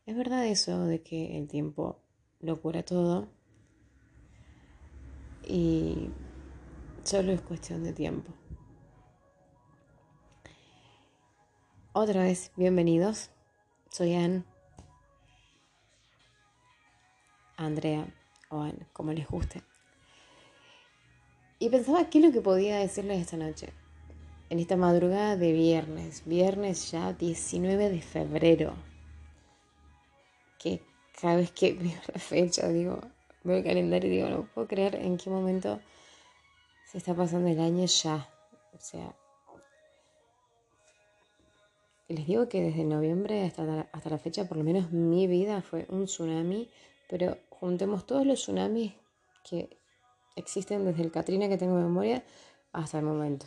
es 0.07 0.17
verdad 0.17 0.47
eso 0.47 0.87
de 0.87 1.03
que 1.03 1.37
el 1.37 1.47
tiempo 1.47 2.01
lo 2.41 2.59
cura 2.61 2.83
todo 2.83 3.29
y 5.43 6.11
solo 7.05 7.33
es 7.33 7.43
cuestión 7.43 7.85
de 7.85 7.93
tiempo. 7.93 8.33
Otra 11.93 12.23
vez, 12.23 12.53
bienvenidos. 12.57 13.31
Soy 13.99 14.15
Anne. 14.15 14.45
Andrea 17.57 18.07
o 18.49 18.61
Anne, 18.61 18.87
como 18.93 19.13
les 19.13 19.27
guste. 19.27 19.61
Y 21.59 21.69
pensaba 21.69 22.09
qué 22.09 22.19
es 22.19 22.27
lo 22.27 22.31
que 22.31 22.41
podía 22.41 22.79
decirles 22.79 23.21
esta 23.21 23.37
noche. 23.37 23.73
En 24.51 24.61
esta 24.61 24.77
madrugada 24.77 25.37
de 25.37 25.51
viernes, 25.51 26.23
viernes 26.27 26.93
ya 26.93 27.13
19 27.13 27.91
de 27.91 28.01
febrero. 28.01 28.75
Que 30.61 30.81
cada 31.21 31.35
vez 31.35 31.51
que 31.51 31.73
veo 31.81 32.01
la 32.15 32.21
fecha, 32.21 32.69
digo, 32.69 33.01
veo 33.43 33.57
el 33.57 33.65
calendario 33.65 34.13
y 34.13 34.15
digo, 34.15 34.29
no 34.29 34.45
puedo 34.45 34.69
creer 34.69 34.95
en 34.95 35.17
qué 35.17 35.29
momento 35.29 35.81
se 36.87 36.99
está 36.99 37.17
pasando 37.17 37.49
el 37.49 37.59
año 37.59 37.85
ya. 37.87 38.29
O 38.75 38.79
sea, 38.79 39.13
les 42.09 42.27
digo 42.27 42.49
que 42.49 42.63
desde 42.63 42.85
noviembre 42.85 43.45
hasta 43.45 43.65
la, 43.65 43.89
hasta 43.93 44.11
la 44.11 44.19
fecha, 44.19 44.49
por 44.49 44.57
lo 44.57 44.65
menos 44.65 44.93
mi 44.93 45.27
vida 45.27 45.63
fue 45.63 45.87
un 45.91 46.07
tsunami, 46.07 46.71
pero 47.09 47.37
juntemos 47.51 48.07
todos 48.07 48.27
los 48.27 48.41
tsunamis 48.41 48.95
que 49.49 49.79
existen 50.37 50.85
desde 50.85 51.03
el 51.03 51.11
Katrina 51.11 51.49
que 51.49 51.59
tengo 51.59 51.75
memoria 51.75 52.25
hasta 52.73 52.99
el 52.99 53.05
momento. 53.05 53.47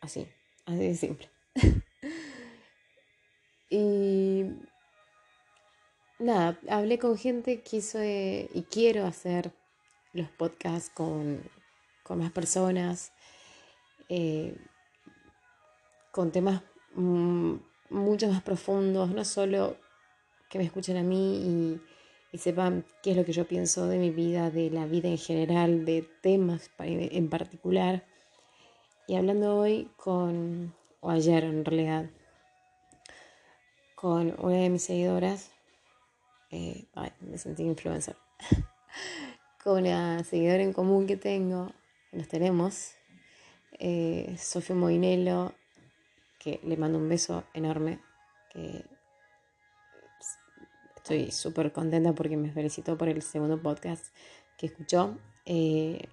Así, 0.00 0.28
así 0.66 0.78
de 0.78 0.94
simple. 0.94 1.30
y 3.70 4.44
nada, 6.18 6.58
hablé 6.68 6.98
con 6.98 7.16
gente, 7.16 7.62
quiso 7.62 7.98
y 8.02 8.66
quiero 8.70 9.06
hacer 9.06 9.52
los 10.12 10.28
podcasts 10.30 10.90
con, 10.90 11.42
más 12.10 12.32
personas, 12.32 13.12
eh, 14.08 14.56
con 16.12 16.32
temas 16.32 16.62
mm, 16.96 17.60
mucho 17.90 18.28
más 18.28 18.42
profundos, 18.42 19.10
no 19.10 19.24
solo 19.24 19.76
que 20.48 20.58
me 20.58 20.64
escuchen 20.64 20.96
a 20.96 21.02
mí 21.02 21.78
y, 22.32 22.38
sepan 22.38 22.84
qué 23.02 23.12
es 23.12 23.16
lo 23.16 23.24
que 23.24 23.32
yo 23.32 23.48
pienso 23.48 23.88
de 23.88 23.96
mi 23.96 24.10
vida, 24.10 24.50
de 24.50 24.68
la 24.68 24.84
vida 24.84 25.08
en 25.08 25.16
general, 25.16 25.86
de 25.86 26.06
temas 26.20 26.70
en 26.78 27.30
particular. 27.30 28.04
Y 29.08 29.16
hablando 29.16 29.56
hoy 29.56 29.90
con, 29.96 30.74
o 31.00 31.08
ayer 31.08 31.44
en 31.44 31.64
realidad, 31.64 32.10
con 33.94 34.36
una 34.38 34.56
de 34.56 34.68
mis 34.68 34.82
seguidoras, 34.82 35.50
eh, 36.50 36.84
me 37.20 37.38
sentí 37.38 37.62
influencer, 37.62 38.16
con 39.64 39.78
una 39.80 40.22
seguidora 40.22 40.62
en 40.62 40.74
común 40.74 41.06
que 41.06 41.16
tengo, 41.16 41.72
nos 42.12 42.28
tenemos, 42.28 42.92
eh, 43.78 44.36
Sofía 44.38 44.76
Moinelo, 44.76 45.54
le 46.62 46.76
mando 46.76 46.98
un 46.98 47.08
beso 47.08 47.44
enorme, 47.54 48.00
que 48.50 48.84
estoy 50.96 51.30
súper 51.30 51.72
contenta 51.72 52.12
porque 52.12 52.36
me 52.36 52.50
felicitó 52.50 52.96
por 52.98 53.08
el 53.08 53.22
segundo 53.22 53.60
podcast 53.60 54.06
que 54.58 54.66
escuchó. 54.66 55.16
Eh, 55.44 56.08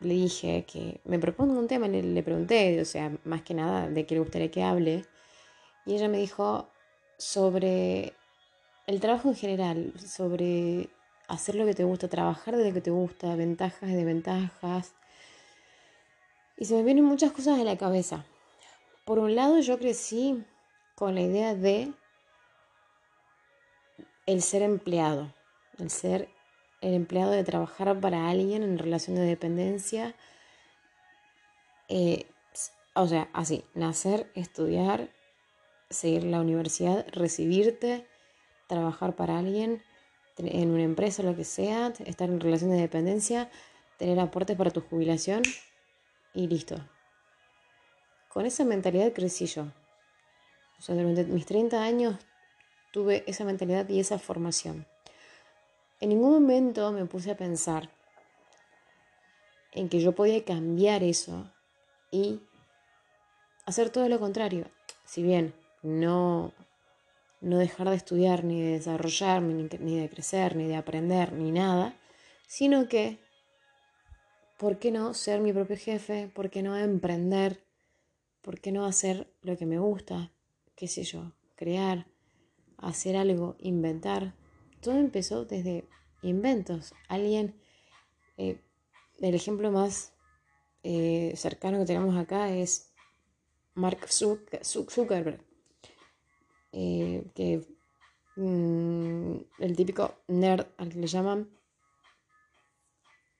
le 0.00 0.14
dije 0.14 0.64
que 0.70 1.00
me 1.04 1.18
propongo 1.18 1.58
un 1.58 1.66
tema, 1.66 1.88
le, 1.88 2.02
le 2.02 2.22
pregunté, 2.22 2.80
o 2.80 2.84
sea, 2.84 3.10
más 3.24 3.42
que 3.42 3.54
nada 3.54 3.88
de 3.88 4.06
qué 4.06 4.14
le 4.14 4.20
gustaría 4.20 4.50
que 4.50 4.62
hable. 4.62 5.04
Y 5.86 5.94
ella 5.94 6.08
me 6.08 6.18
dijo 6.18 6.68
sobre 7.16 8.12
el 8.86 9.00
trabajo 9.00 9.28
en 9.28 9.34
general, 9.34 9.92
sobre 9.98 10.88
hacer 11.28 11.54
lo 11.54 11.66
que 11.66 11.74
te 11.74 11.84
gusta, 11.84 12.08
trabajar 12.08 12.56
de 12.56 12.68
lo 12.68 12.74
que 12.74 12.80
te 12.80 12.90
gusta, 12.90 13.36
ventajas 13.36 13.90
y 13.90 13.94
desventajas, 13.94 14.94
y 16.58 16.64
se 16.64 16.74
me 16.74 16.82
vienen 16.82 17.04
muchas 17.04 17.32
cosas 17.32 17.58
a 17.58 17.64
la 17.64 17.78
cabeza. 17.78 18.26
Por 19.04 19.18
un 19.18 19.34
lado, 19.34 19.60
yo 19.60 19.78
crecí 19.78 20.44
con 20.94 21.14
la 21.14 21.20
idea 21.20 21.54
de 21.54 21.92
el 24.26 24.42
ser 24.42 24.62
empleado, 24.62 25.32
el 25.78 25.90
ser 25.90 26.28
el 26.80 26.94
empleado 26.94 27.30
de 27.32 27.44
trabajar 27.44 27.98
para 28.00 28.28
alguien 28.28 28.62
en 28.62 28.78
relación 28.78 29.16
de 29.16 29.22
dependencia. 29.22 30.14
Eh, 31.88 32.26
o 32.94 33.06
sea, 33.06 33.28
así, 33.32 33.64
nacer, 33.74 34.30
estudiar, 34.34 35.10
seguir 35.90 36.24
la 36.24 36.40
universidad, 36.40 37.06
recibirte, 37.12 38.06
trabajar 38.66 39.16
para 39.16 39.38
alguien 39.38 39.82
en 40.36 40.70
una 40.70 40.82
empresa, 40.82 41.22
lo 41.22 41.34
que 41.34 41.44
sea, 41.44 41.92
estar 42.04 42.28
en 42.28 42.40
relación 42.40 42.70
de 42.70 42.80
dependencia, 42.80 43.50
tener 43.96 44.20
aportes 44.20 44.56
para 44.56 44.70
tu 44.70 44.80
jubilación 44.80 45.42
y 46.34 46.46
listo. 46.46 46.76
Con 48.28 48.46
esa 48.46 48.64
mentalidad 48.64 49.12
crecí 49.12 49.46
yo. 49.46 49.66
O 50.78 50.82
sea, 50.82 50.94
durante 50.94 51.24
mis 51.24 51.46
30 51.46 51.82
años 51.82 52.16
tuve 52.92 53.24
esa 53.26 53.44
mentalidad 53.44 53.88
y 53.88 54.00
esa 54.00 54.18
formación. 54.18 54.86
En 56.00 56.10
ningún 56.10 56.32
momento 56.32 56.92
me 56.92 57.06
puse 57.06 57.30
a 57.30 57.36
pensar 57.36 57.90
en 59.72 59.88
que 59.88 60.00
yo 60.00 60.12
podía 60.12 60.44
cambiar 60.44 61.02
eso 61.02 61.52
y 62.10 62.40
hacer 63.66 63.90
todo 63.90 64.08
lo 64.08 64.20
contrario. 64.20 64.70
Si 65.04 65.22
bien 65.22 65.54
no, 65.82 66.52
no 67.40 67.58
dejar 67.58 67.90
de 67.90 67.96
estudiar, 67.96 68.44
ni 68.44 68.62
de 68.62 68.72
desarrollarme, 68.72 69.68
ni 69.80 70.00
de 70.00 70.08
crecer, 70.08 70.54
ni 70.54 70.68
de 70.68 70.76
aprender, 70.76 71.32
ni 71.32 71.50
nada, 71.50 71.96
sino 72.46 72.88
que 72.88 73.18
¿por 74.58 74.78
qué 74.78 74.90
no 74.90 75.14
ser 75.14 75.40
mi 75.40 75.52
propio 75.52 75.76
jefe? 75.76 76.30
¿Por 76.34 76.50
qué 76.50 76.62
no 76.62 76.76
emprender? 76.76 77.64
¿Por 78.42 78.60
qué 78.60 78.72
no 78.72 78.84
hacer 78.84 79.32
lo 79.40 79.56
que 79.56 79.64
me 79.64 79.78
gusta? 79.78 80.32
¿Qué 80.74 80.88
sé 80.88 81.04
yo? 81.04 81.32
Crear, 81.54 82.06
hacer 82.76 83.16
algo, 83.16 83.56
inventar. 83.60 84.34
Todo 84.80 84.98
empezó 84.98 85.44
desde 85.44 85.84
inventos. 86.22 86.92
Alguien, 87.08 87.54
eh, 88.36 88.60
el 89.20 89.34
ejemplo 89.34 89.70
más 89.70 90.12
eh, 90.82 91.32
cercano 91.36 91.78
que 91.78 91.86
tenemos 91.86 92.16
acá 92.16 92.52
es 92.52 92.92
Mark 93.74 94.08
Zuckerberg, 94.10 95.40
eh, 96.72 97.24
que 97.34 97.64
mm, 98.36 99.36
el 99.60 99.76
típico 99.76 100.16
nerd 100.26 100.66
al 100.78 100.88
que 100.88 100.98
le 100.98 101.06
llaman 101.06 101.48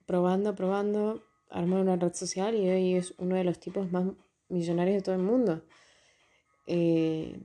probando, 0.09 0.55
probando, 0.55 1.23
armar 1.51 1.81
una 1.81 1.97
red 1.97 2.15
social 2.15 2.55
y 2.55 2.67
hoy 2.71 2.95
es 2.95 3.13
uno 3.19 3.37
de 3.37 3.45
los 3.45 3.61
tipos 3.61 3.93
más 3.93 4.07
millonarios 4.49 4.97
de 4.97 5.03
todo 5.03 5.15
el 5.15 5.21
mundo. 5.21 5.63
Eh, 6.67 7.39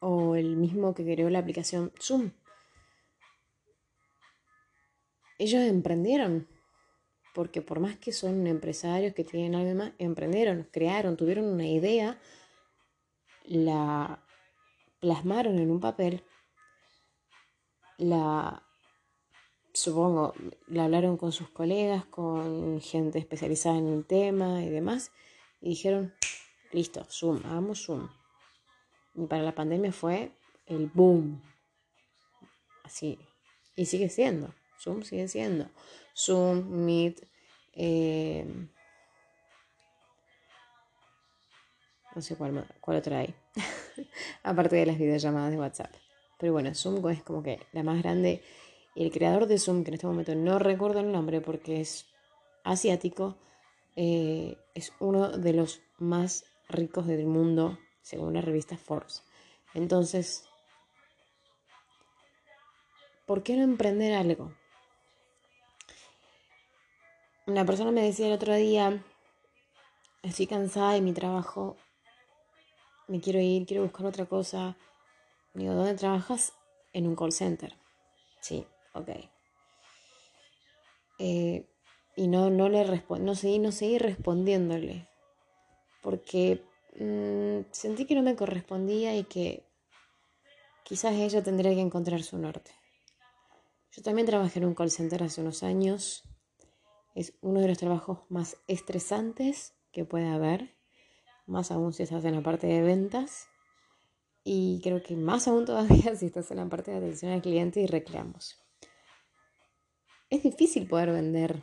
o 0.00 0.36
el 0.36 0.56
mismo 0.56 0.94
que 0.94 1.04
creó 1.04 1.28
la 1.28 1.40
aplicación 1.40 1.92
Zoom. 2.00 2.30
Ellos 5.38 5.60
emprendieron, 5.60 6.48
porque 7.34 7.60
por 7.60 7.78
más 7.78 7.98
que 7.98 8.12
son 8.12 8.46
empresarios 8.46 9.12
que 9.12 9.22
tienen 9.22 9.54
algo 9.54 9.74
más, 9.74 9.92
emprendieron, 9.98 10.66
crearon, 10.72 11.18
tuvieron 11.18 11.44
una 11.44 11.66
idea, 11.66 12.18
la 13.44 14.24
plasmaron 14.98 15.58
en 15.58 15.70
un 15.70 15.80
papel, 15.80 16.24
la 17.98 18.66
supongo, 19.72 20.34
la 20.66 20.84
hablaron 20.84 21.16
con 21.16 21.32
sus 21.32 21.48
colegas, 21.48 22.04
con 22.06 22.80
gente 22.80 23.18
especializada 23.18 23.78
en 23.78 23.88
el 23.88 24.04
tema 24.04 24.62
y 24.62 24.68
demás, 24.68 25.12
y 25.60 25.70
dijeron, 25.70 26.14
listo, 26.72 27.04
Zoom, 27.10 27.42
hagamos 27.44 27.84
Zoom. 27.84 28.08
Y 29.14 29.26
para 29.26 29.42
la 29.42 29.54
pandemia 29.54 29.92
fue 29.92 30.32
el 30.66 30.86
boom. 30.86 31.42
Así. 32.84 33.18
Y 33.76 33.86
sigue 33.86 34.08
siendo. 34.08 34.54
Zoom 34.78 35.02
sigue 35.02 35.28
siendo. 35.28 35.68
Zoom, 36.14 36.84
Meet, 36.84 37.26
eh, 37.74 38.46
no 42.14 42.22
sé 42.22 42.36
cuál, 42.36 42.66
cuál 42.80 42.98
otra 42.98 43.20
hay. 43.20 43.34
Aparte 44.42 44.76
de 44.76 44.86
las 44.86 44.98
videollamadas 44.98 45.50
de 45.50 45.58
WhatsApp. 45.58 45.94
Pero 46.38 46.52
bueno, 46.52 46.74
Zoom 46.74 47.08
es 47.10 47.22
como 47.22 47.42
que 47.42 47.60
la 47.72 47.82
más 47.82 48.02
grande 48.02 48.42
y 48.94 49.04
el 49.04 49.10
creador 49.10 49.46
de 49.46 49.58
Zoom, 49.58 49.84
que 49.84 49.90
en 49.90 49.94
este 49.94 50.06
momento 50.06 50.34
no 50.34 50.58
recuerdo 50.58 51.00
el 51.00 51.12
nombre 51.12 51.40
porque 51.40 51.80
es 51.80 52.06
asiático, 52.64 53.36
eh, 53.96 54.56
es 54.74 54.92
uno 55.00 55.30
de 55.30 55.52
los 55.52 55.80
más 55.98 56.44
ricos 56.68 57.06
del 57.06 57.26
mundo, 57.26 57.78
según 58.02 58.34
la 58.34 58.40
revista 58.40 58.76
Forbes. 58.76 59.22
Entonces, 59.74 60.44
¿por 63.26 63.42
qué 63.42 63.56
no 63.56 63.62
emprender 63.62 64.14
algo? 64.14 64.52
Una 67.46 67.64
persona 67.64 67.90
me 67.90 68.02
decía 68.02 68.26
el 68.28 68.34
otro 68.34 68.54
día, 68.54 69.02
estoy 70.22 70.46
cansada 70.46 70.92
de 70.92 71.00
mi 71.00 71.12
trabajo, 71.12 71.76
me 73.08 73.20
quiero 73.20 73.40
ir, 73.40 73.66
quiero 73.66 73.82
buscar 73.82 74.06
otra 74.06 74.26
cosa. 74.26 74.76
Digo, 75.54 75.74
¿dónde 75.74 75.94
trabajas? 75.94 76.54
En 76.92 77.06
un 77.06 77.16
call 77.16 77.32
center. 77.32 77.76
Sí, 78.40 78.66
ok. 78.94 79.08
Eh, 81.18 81.66
y 82.16 82.28
no, 82.28 82.50
no 82.50 82.68
le 82.68 82.84
no 83.20 83.34
seguí, 83.34 83.58
no 83.58 83.72
seguí 83.72 83.98
respondiéndole. 83.98 85.08
Porque 86.02 86.62
mm, 86.98 87.70
sentí 87.70 88.06
que 88.06 88.14
no 88.14 88.22
me 88.22 88.36
correspondía 88.36 89.16
y 89.16 89.24
que 89.24 89.64
quizás 90.84 91.14
ella 91.14 91.42
tendría 91.42 91.72
que 91.74 91.80
encontrar 91.80 92.22
su 92.22 92.38
norte. 92.38 92.72
Yo 93.92 94.02
también 94.02 94.26
trabajé 94.26 94.58
en 94.58 94.66
un 94.66 94.74
call 94.74 94.90
center 94.90 95.22
hace 95.22 95.40
unos 95.40 95.62
años. 95.62 96.24
Es 97.14 97.34
uno 97.40 97.60
de 97.60 97.68
los 97.68 97.78
trabajos 97.78 98.20
más 98.30 98.56
estresantes 98.66 99.74
que 99.92 100.04
puede 100.04 100.28
haber, 100.28 100.74
más 101.46 101.70
aún 101.70 101.92
si 101.92 102.02
estás 102.02 102.24
en 102.24 102.34
la 102.34 102.42
parte 102.42 102.66
de 102.66 102.82
ventas. 102.82 103.48
Y 104.44 104.80
creo 104.82 105.02
que 105.02 105.14
más 105.14 105.46
aún 105.46 105.66
todavía 105.66 106.14
si 106.16 106.26
estás 106.26 106.50
en 106.50 106.56
la 106.56 106.68
parte 106.68 106.90
de 106.90 106.96
atención 106.96 107.32
al 107.32 107.42
cliente 107.42 107.80
y 107.80 107.86
reclamos 107.86 108.61
es 110.32 110.42
difícil 110.42 110.86
poder 110.86 111.12
vender 111.12 111.62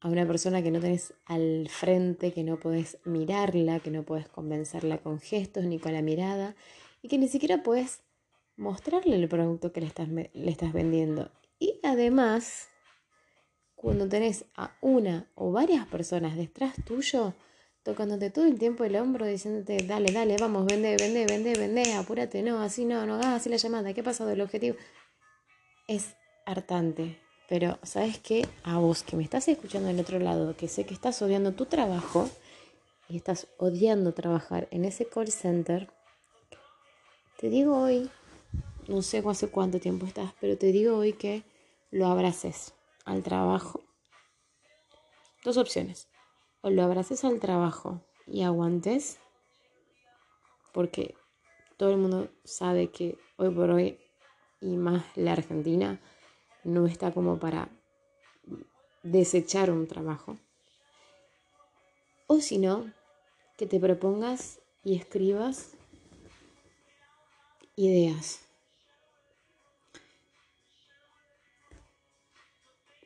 a 0.00 0.08
una 0.08 0.26
persona 0.26 0.62
que 0.62 0.70
no 0.70 0.80
tenés 0.80 1.14
al 1.24 1.66
frente, 1.70 2.30
que 2.30 2.44
no 2.44 2.60
podés 2.60 2.98
mirarla, 3.06 3.80
que 3.80 3.90
no 3.90 4.02
podés 4.02 4.28
convencerla 4.28 4.98
con 4.98 5.18
gestos 5.18 5.64
ni 5.64 5.78
con 5.78 5.94
la 5.94 6.02
mirada 6.02 6.54
y 7.00 7.08
que 7.08 7.16
ni 7.16 7.26
siquiera 7.26 7.62
puedes 7.62 8.02
mostrarle 8.54 9.16
el 9.16 9.26
producto 9.28 9.72
que 9.72 9.80
le 9.80 9.86
estás, 9.86 10.08
le 10.08 10.50
estás 10.50 10.74
vendiendo. 10.74 11.30
Y 11.58 11.80
además, 11.82 12.68
cuando 13.74 14.06
tenés 14.06 14.44
a 14.56 14.76
una 14.82 15.30
o 15.34 15.50
varias 15.50 15.86
personas 15.86 16.36
detrás 16.36 16.74
tuyo, 16.84 17.32
tocándote 17.82 18.28
todo 18.28 18.44
el 18.44 18.58
tiempo 18.58 18.84
el 18.84 18.96
hombro, 18.96 19.24
diciéndote, 19.24 19.78
dale, 19.86 20.12
dale, 20.12 20.36
vamos, 20.38 20.66
vende, 20.66 20.98
vende, 20.98 21.24
vende, 21.24 21.54
vende, 21.58 21.94
apúrate, 21.94 22.42
no, 22.42 22.60
así 22.60 22.84
no, 22.84 23.06
no 23.06 23.14
hagas 23.14 23.40
así 23.40 23.48
la 23.48 23.56
llamada, 23.56 23.94
¿qué 23.94 24.02
ha 24.02 24.04
pasado 24.04 24.28
del 24.28 24.42
objetivo? 24.42 24.76
Es 25.88 26.14
hartante. 26.44 27.25
Pero, 27.48 27.78
¿sabes 27.82 28.18
qué? 28.18 28.46
A 28.64 28.78
vos 28.78 29.02
que 29.02 29.16
me 29.16 29.22
estás 29.22 29.46
escuchando 29.48 29.88
del 29.88 30.00
otro 30.00 30.18
lado, 30.18 30.56
que 30.56 30.68
sé 30.68 30.84
que 30.84 30.94
estás 30.94 31.22
odiando 31.22 31.52
tu 31.52 31.66
trabajo 31.66 32.28
y 33.08 33.16
estás 33.16 33.46
odiando 33.58 34.12
trabajar 34.12 34.66
en 34.72 34.84
ese 34.84 35.06
call 35.06 35.28
center, 35.28 35.88
te 37.38 37.48
digo 37.50 37.78
hoy, 37.78 38.10
no 38.88 39.02
sé 39.02 39.22
hace 39.26 39.48
cuánto 39.48 39.78
tiempo 39.78 40.06
estás, 40.06 40.32
pero 40.40 40.56
te 40.56 40.72
digo 40.72 40.96
hoy 40.96 41.12
que 41.12 41.44
lo 41.90 42.06
abraces 42.06 42.74
al 43.04 43.22
trabajo. 43.22 43.84
Dos 45.44 45.56
opciones. 45.56 46.08
O 46.62 46.70
lo 46.70 46.82
abraces 46.82 47.24
al 47.24 47.38
trabajo 47.38 48.00
y 48.26 48.42
aguantes, 48.42 49.18
porque 50.72 51.14
todo 51.76 51.90
el 51.90 51.98
mundo 51.98 52.28
sabe 52.44 52.90
que 52.90 53.18
hoy 53.36 53.50
por 53.50 53.70
hoy, 53.70 54.00
y 54.60 54.76
más 54.76 55.04
la 55.14 55.32
Argentina, 55.32 56.00
no 56.66 56.86
está 56.86 57.12
como 57.12 57.38
para 57.38 57.68
desechar 59.02 59.70
un 59.70 59.86
trabajo. 59.86 60.36
O 62.26 62.40
si 62.40 62.58
no, 62.58 62.92
que 63.56 63.66
te 63.66 63.78
propongas 63.78 64.58
y 64.84 64.96
escribas 64.96 65.74
ideas. 67.76 68.40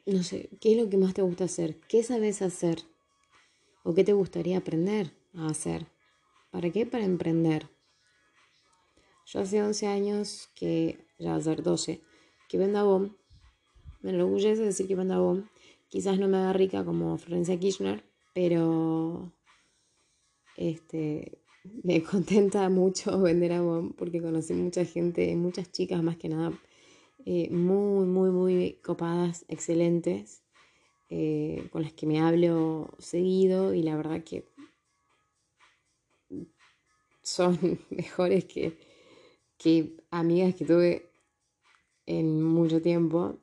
No 0.07 0.23
sé, 0.23 0.49
¿qué 0.61 0.73
es 0.73 0.83
lo 0.83 0.88
que 0.88 0.96
más 0.96 1.12
te 1.12 1.23
gusta 1.23 1.44
hacer? 1.44 1.79
¿Qué 1.81 2.03
sabes 2.03 2.40
hacer? 2.40 2.83
¿O 3.85 3.94
qué 3.94 4.05
te 4.05 4.14
gustaría 4.14 4.57
aprender 4.57 5.12
a 5.35 5.49
hacer? 5.49 5.87
¿Para 6.51 6.70
qué? 6.70 6.87
Para 6.87 7.05
emprender. 7.05 7.68
Yo 9.27 9.40
hace 9.40 9.62
11 9.62 9.87
años 9.87 10.49
que, 10.55 11.07
ya 11.18 11.33
va 11.33 11.37
a 11.37 11.40
ser 11.42 11.62
12, 11.62 12.01
que 12.49 12.59
vendo 12.59 13.19
me 14.02 14.10
enorgullece 14.10 14.62
decir 14.62 14.86
que 14.86 14.96
Panda 14.96 15.18
Bomb 15.18 15.44
quizás 15.88 16.18
no 16.18 16.28
me 16.28 16.38
haga 16.38 16.52
rica 16.52 16.84
como 16.84 17.18
Florencia 17.18 17.58
Kirchner, 17.58 18.04
pero 18.34 19.32
este, 20.56 21.38
me 21.82 22.02
contenta 22.10 22.68
mucho 22.68 23.20
vender 23.20 23.52
a 23.52 23.60
Bomb 23.60 23.94
porque 23.96 24.22
conocí 24.22 24.54
mucha 24.54 24.84
gente, 24.84 25.34
muchas 25.36 25.70
chicas 25.70 26.02
más 26.02 26.16
que 26.16 26.28
nada, 26.28 26.52
eh, 27.26 27.50
muy, 27.50 28.06
muy, 28.06 28.30
muy 28.30 28.72
copadas, 28.82 29.44
excelentes, 29.48 30.42
eh, 31.10 31.68
con 31.70 31.82
las 31.82 31.92
que 31.92 32.06
me 32.06 32.20
hablo 32.20 32.90
seguido 32.98 33.74
y 33.74 33.82
la 33.82 33.96
verdad 33.96 34.22
que 34.22 34.44
son 37.22 37.58
mejores 37.90 38.44
que, 38.44 38.78
que 39.58 39.96
amigas 40.10 40.54
que 40.54 40.64
tuve 40.64 41.10
en 42.06 42.42
mucho 42.42 42.80
tiempo 42.80 43.38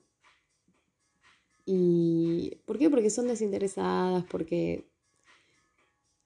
¿Y 1.70 2.62
por 2.66 2.80
qué? 2.80 2.90
Porque 2.90 3.10
son 3.10 3.28
desinteresadas, 3.28 4.24
porque 4.32 4.88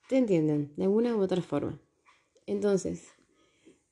te 0.08 0.16
entienden 0.16 0.72
de 0.76 0.84
alguna 0.84 1.16
u 1.16 1.20
otra 1.20 1.42
forma. 1.42 1.80
Entonces, 2.46 3.08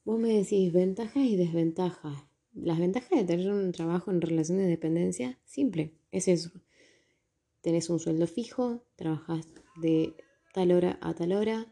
vos 0.05 0.21
me 0.21 0.29
decís 0.29 0.73
ventajas 0.73 1.25
y 1.25 1.35
desventajas. 1.35 2.23
Las 2.55 2.79
ventajas 2.79 3.19
de 3.19 3.25
tener 3.25 3.51
un 3.51 3.73
trabajo 3.73 4.13
en 4.13 4.21
relación 4.21 4.59
de 4.59 4.69
dependencia, 4.69 5.41
simple, 5.45 5.93
es 6.13 6.29
eso. 6.29 6.53
Tenés 7.63 7.91
un 7.91 7.99
sueldo 7.99 8.29
fijo, 8.29 8.85
trabajas 8.95 9.49
de 9.75 10.15
tal 10.55 10.71
hora 10.71 11.01
a 11.01 11.15
tal 11.15 11.33
hora, 11.33 11.67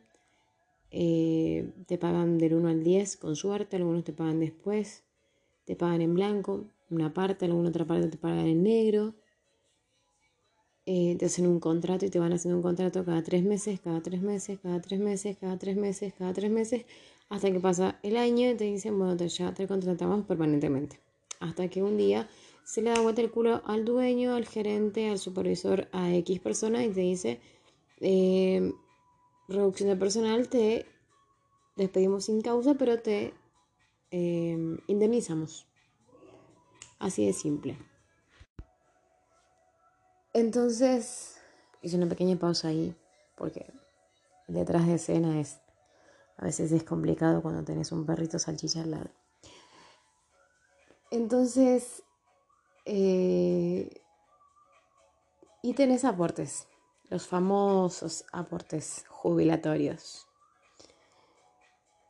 eh, 0.91 1.73
te 1.87 1.99
pagan 1.99 2.37
del 2.39 2.55
1 2.55 2.69
al 2.69 2.83
10 2.83 3.17
con 3.17 3.37
suerte, 3.37 3.77
algunos 3.77 4.03
te 4.03 4.13
pagan 4.13 4.41
después, 4.41 5.05
te 5.67 5.77
pagan 5.77 6.01
en 6.01 6.15
blanco, 6.15 6.65
una 6.91 7.15
parte, 7.15 7.45
alguna 7.45 7.69
otra 7.69 7.85
parte 7.85 8.09
te 8.09 8.19
pagan 8.19 8.49
en 8.49 8.65
negro 8.65 9.15
eh, 10.91 11.17
te 11.19 11.27
hacen 11.27 11.47
un 11.47 11.61
contrato 11.61 12.07
y 12.07 12.09
te 12.09 12.19
van 12.19 12.33
haciendo 12.33 12.57
un 12.57 12.63
contrato 12.63 13.05
cada 13.05 13.23
tres 13.23 13.45
meses, 13.45 13.79
cada 13.79 14.01
tres 14.01 14.23
meses, 14.23 14.59
cada 14.63 14.81
tres 14.81 14.99
meses, 14.99 15.37
cada 15.39 15.59
tres 15.59 15.77
meses, 15.77 16.15
cada 16.17 16.33
tres 16.33 16.51
meses, 16.51 16.87
hasta 17.29 17.53
que 17.53 17.61
pasa 17.61 17.99
el 18.03 18.17
año 18.17 18.49
y 18.49 18.55
te 18.55 18.65
dicen, 18.65 18.99
bueno, 18.99 19.15
te, 19.15 19.29
ya 19.29 19.53
te 19.53 19.69
contratamos 19.69 20.25
permanentemente. 20.25 20.99
Hasta 21.41 21.69
que 21.69 21.83
un 21.83 21.99
día 21.99 22.27
se 22.65 22.81
le 22.81 22.89
da 22.89 23.03
vuelta 23.03 23.21
el 23.21 23.31
culo 23.31 23.61
al 23.67 23.85
dueño, 23.85 24.35
al 24.35 24.47
gerente, 24.47 25.11
al 25.11 25.19
supervisor, 25.19 25.89
a 25.93 26.15
X 26.15 26.41
persona 26.41 26.83
y 26.83 26.89
te 26.89 27.03
dice, 27.03 27.39
eh, 28.01 28.73
reducción 29.47 29.91
de 29.91 29.97
personal, 29.97 30.49
te 30.49 30.87
despedimos 31.77 32.25
sin 32.25 32.41
causa, 32.41 32.77
pero 32.77 32.99
te 32.99 33.35
eh, 34.11 34.79
indemnizamos. 34.87 35.67
Así 36.99 37.27
de 37.27 37.35
simple. 37.35 37.77
Entonces 40.39 41.37
hice 41.83 41.97
una 41.97 42.09
pequeña 42.09 42.39
pausa 42.39 42.69
ahí 42.69 42.95
porque 43.35 43.73
detrás 44.47 44.87
de 44.87 44.95
escena 44.95 45.41
es 45.41 45.59
a 46.37 46.45
veces 46.45 46.71
es 46.71 46.85
complicado 46.85 47.43
cuando 47.43 47.65
tenés 47.65 47.91
un 47.91 48.07
perrito 48.07 48.39
salchicha 48.39 48.83
al 48.83 48.93
lado. 48.93 49.11
Entonces, 51.11 52.05
eh, 52.85 53.91
y 55.61 55.75
tenés 55.75 56.05
aportes, 56.05 56.69
los 57.11 57.27
famosos 57.27 58.25
aportes 58.31 59.05
jubilatorios. 59.09 60.29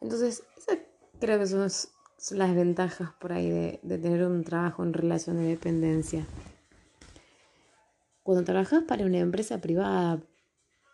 Entonces, 0.03 0.43
esas 0.59 0.81
creo 1.19 1.39
que 1.39 1.47
son, 1.47 2.39
las 2.39 2.55
ventajas 2.55 3.11
por 3.19 3.33
ahí 3.33 3.49
de, 3.49 3.81
de 3.83 3.97
tener 3.97 4.23
un 4.25 4.45
trabajo 4.45 4.83
en 4.83 4.93
relación 4.93 5.39
de 5.39 5.45
dependencia. 5.45 6.27
Cuando 8.29 8.45
trabajas 8.45 8.83
para 8.87 9.07
una 9.07 9.21
empresa 9.21 9.59
privada, 9.63 10.21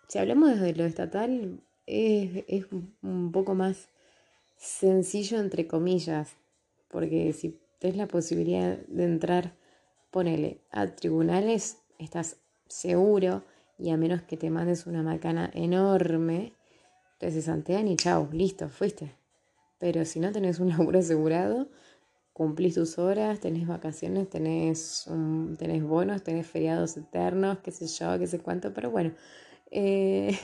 si 0.06 0.20
hablamos 0.20 0.50
desde 0.50 0.72
lo 0.72 0.84
estatal, 0.84 1.64
es, 1.84 2.66
un 3.02 3.32
poco 3.32 3.56
más 3.56 3.88
sencillo 4.56 5.40
entre 5.40 5.66
comillas, 5.66 6.36
porque 6.86 7.32
si 7.32 7.58
tienes 7.80 7.98
la 7.98 8.06
posibilidad 8.06 8.78
de 8.86 9.02
entrar, 9.02 9.56
ponele, 10.12 10.60
a 10.70 10.86
tribunales, 10.94 11.78
estás 11.98 12.36
seguro 12.68 13.42
y 13.80 13.90
a 13.90 13.96
menos 13.96 14.22
que 14.22 14.36
te 14.36 14.48
mandes 14.48 14.86
una 14.86 15.02
macana 15.02 15.50
enorme, 15.54 16.52
te 17.18 17.32
se 17.32 17.42
santean 17.42 17.88
y 17.88 17.96
chao, 17.96 18.28
listo, 18.30 18.68
fuiste. 18.68 19.10
Pero 19.80 20.04
si 20.04 20.20
no 20.20 20.30
tenés 20.30 20.60
un 20.60 20.68
laburo 20.68 21.00
asegurado, 21.00 21.66
cumplís 22.34 22.74
tus 22.74 22.98
horas, 22.98 23.40
tenés 23.40 23.66
vacaciones, 23.66 24.28
tenés, 24.28 25.08
tenés 25.56 25.84
bonos, 25.84 26.24
tenés 26.24 26.46
feriados 26.48 26.96
eternos, 26.96 27.60
qué 27.60 27.70
sé 27.70 27.86
yo, 27.86 28.18
qué 28.18 28.26
sé 28.26 28.40
cuánto, 28.40 28.74
pero 28.74 28.90
bueno, 28.90 29.14
eh, 29.70 30.36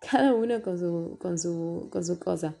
cada 0.10 0.32
uno 0.32 0.62
con 0.62 0.78
su, 0.78 1.18
con, 1.20 1.36
su, 1.38 1.88
con 1.90 2.04
su 2.04 2.18
cosa. 2.20 2.54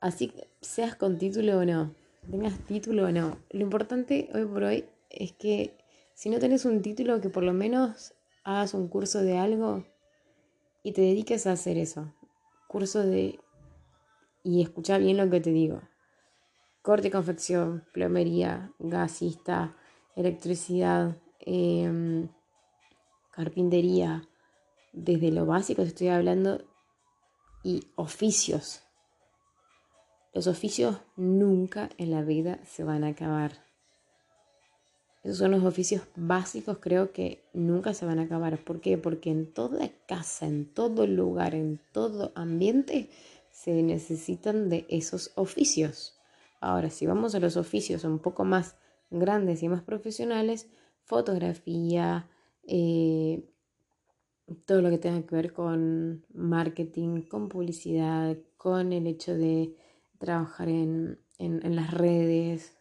Así 0.00 0.32
seas 0.60 0.94
con 0.96 1.18
título 1.18 1.58
o 1.58 1.64
no, 1.64 1.94
tengas 2.30 2.58
título 2.66 3.06
o 3.06 3.10
no, 3.10 3.38
lo 3.50 3.62
importante 3.62 4.28
hoy 4.34 4.44
por 4.44 4.64
hoy 4.64 4.84
es 5.08 5.32
que 5.32 5.78
si 6.14 6.28
no 6.28 6.38
tenés 6.38 6.66
un 6.66 6.82
título, 6.82 7.22
que 7.22 7.30
por 7.30 7.42
lo 7.42 7.54
menos 7.54 8.12
hagas 8.44 8.74
un 8.74 8.88
curso 8.88 9.22
de 9.22 9.38
algo 9.38 9.86
y 10.82 10.92
te 10.92 11.00
dediques 11.00 11.46
a 11.46 11.52
hacer 11.52 11.78
eso. 11.78 12.12
Curso 12.68 13.00
de... 13.00 13.40
Y 14.44 14.62
escucha 14.62 14.98
bien 14.98 15.16
lo 15.16 15.30
que 15.30 15.40
te 15.40 15.50
digo 15.50 15.80
corte 16.82 17.08
y 17.08 17.10
confección, 17.10 17.84
plomería, 17.92 18.72
gasista, 18.78 19.76
electricidad, 20.16 21.16
em, 21.40 22.28
carpintería, 23.30 24.28
desde 24.92 25.30
lo 25.30 25.46
básico 25.46 25.82
estoy 25.82 26.08
hablando, 26.08 26.60
y 27.64 27.84
oficios. 27.94 28.82
Los 30.34 30.46
oficios 30.46 30.96
nunca 31.16 31.90
en 31.98 32.10
la 32.10 32.22
vida 32.22 32.58
se 32.64 32.82
van 32.82 33.04
a 33.04 33.08
acabar. 33.08 33.52
Esos 35.22 35.38
son 35.38 35.52
los 35.52 35.62
oficios 35.62 36.02
básicos, 36.16 36.78
creo 36.80 37.12
que 37.12 37.44
nunca 37.52 37.94
se 37.94 38.04
van 38.04 38.18
a 38.18 38.22
acabar. 38.22 38.58
¿Por 38.58 38.80
qué? 38.80 38.98
Porque 38.98 39.30
en 39.30 39.52
toda 39.52 39.88
casa, 40.08 40.46
en 40.46 40.66
todo 40.66 41.06
lugar, 41.06 41.54
en 41.54 41.80
todo 41.92 42.32
ambiente, 42.34 43.08
se 43.52 43.82
necesitan 43.82 44.68
de 44.68 44.84
esos 44.88 45.30
oficios. 45.36 46.18
Ahora, 46.62 46.90
si 46.90 47.06
vamos 47.06 47.34
a 47.34 47.40
los 47.40 47.56
oficios 47.56 48.04
un 48.04 48.20
poco 48.20 48.44
más 48.44 48.76
grandes 49.10 49.64
y 49.64 49.68
más 49.68 49.82
profesionales, 49.82 50.70
fotografía, 51.02 52.30
eh, 52.68 53.42
todo 54.64 54.80
lo 54.80 54.88
que 54.88 54.98
tenga 54.98 55.26
que 55.26 55.34
ver 55.34 55.52
con 55.52 56.24
marketing, 56.32 57.22
con 57.22 57.48
publicidad, 57.48 58.38
con 58.56 58.92
el 58.92 59.08
hecho 59.08 59.34
de 59.34 59.74
trabajar 60.18 60.68
en, 60.68 61.18
en, 61.38 61.66
en 61.66 61.74
las 61.74 61.90
redes, 61.92 62.78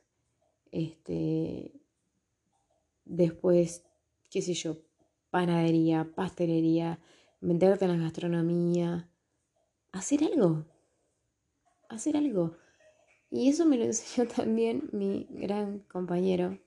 este, 0.72 1.74
después, 3.04 3.84
qué 4.30 4.44
sé 4.44 4.54
yo, 4.54 4.78
panadería, 5.32 6.08
pastelería, 6.14 7.00
meterte 7.40 7.86
en 7.86 7.98
la 7.98 8.04
gastronomía, 8.04 9.10
hacer 9.92 10.24
algo, 10.24 10.66
hacer 11.90 12.16
algo. 12.16 12.61
Y 13.32 13.48
eso 13.50 13.66
me 13.66 13.78
lo 13.78 13.86
enseñó 13.86 14.28
también 14.36 14.90
mi 14.92 15.26
gran 15.30 15.80
compañero, 15.80 16.60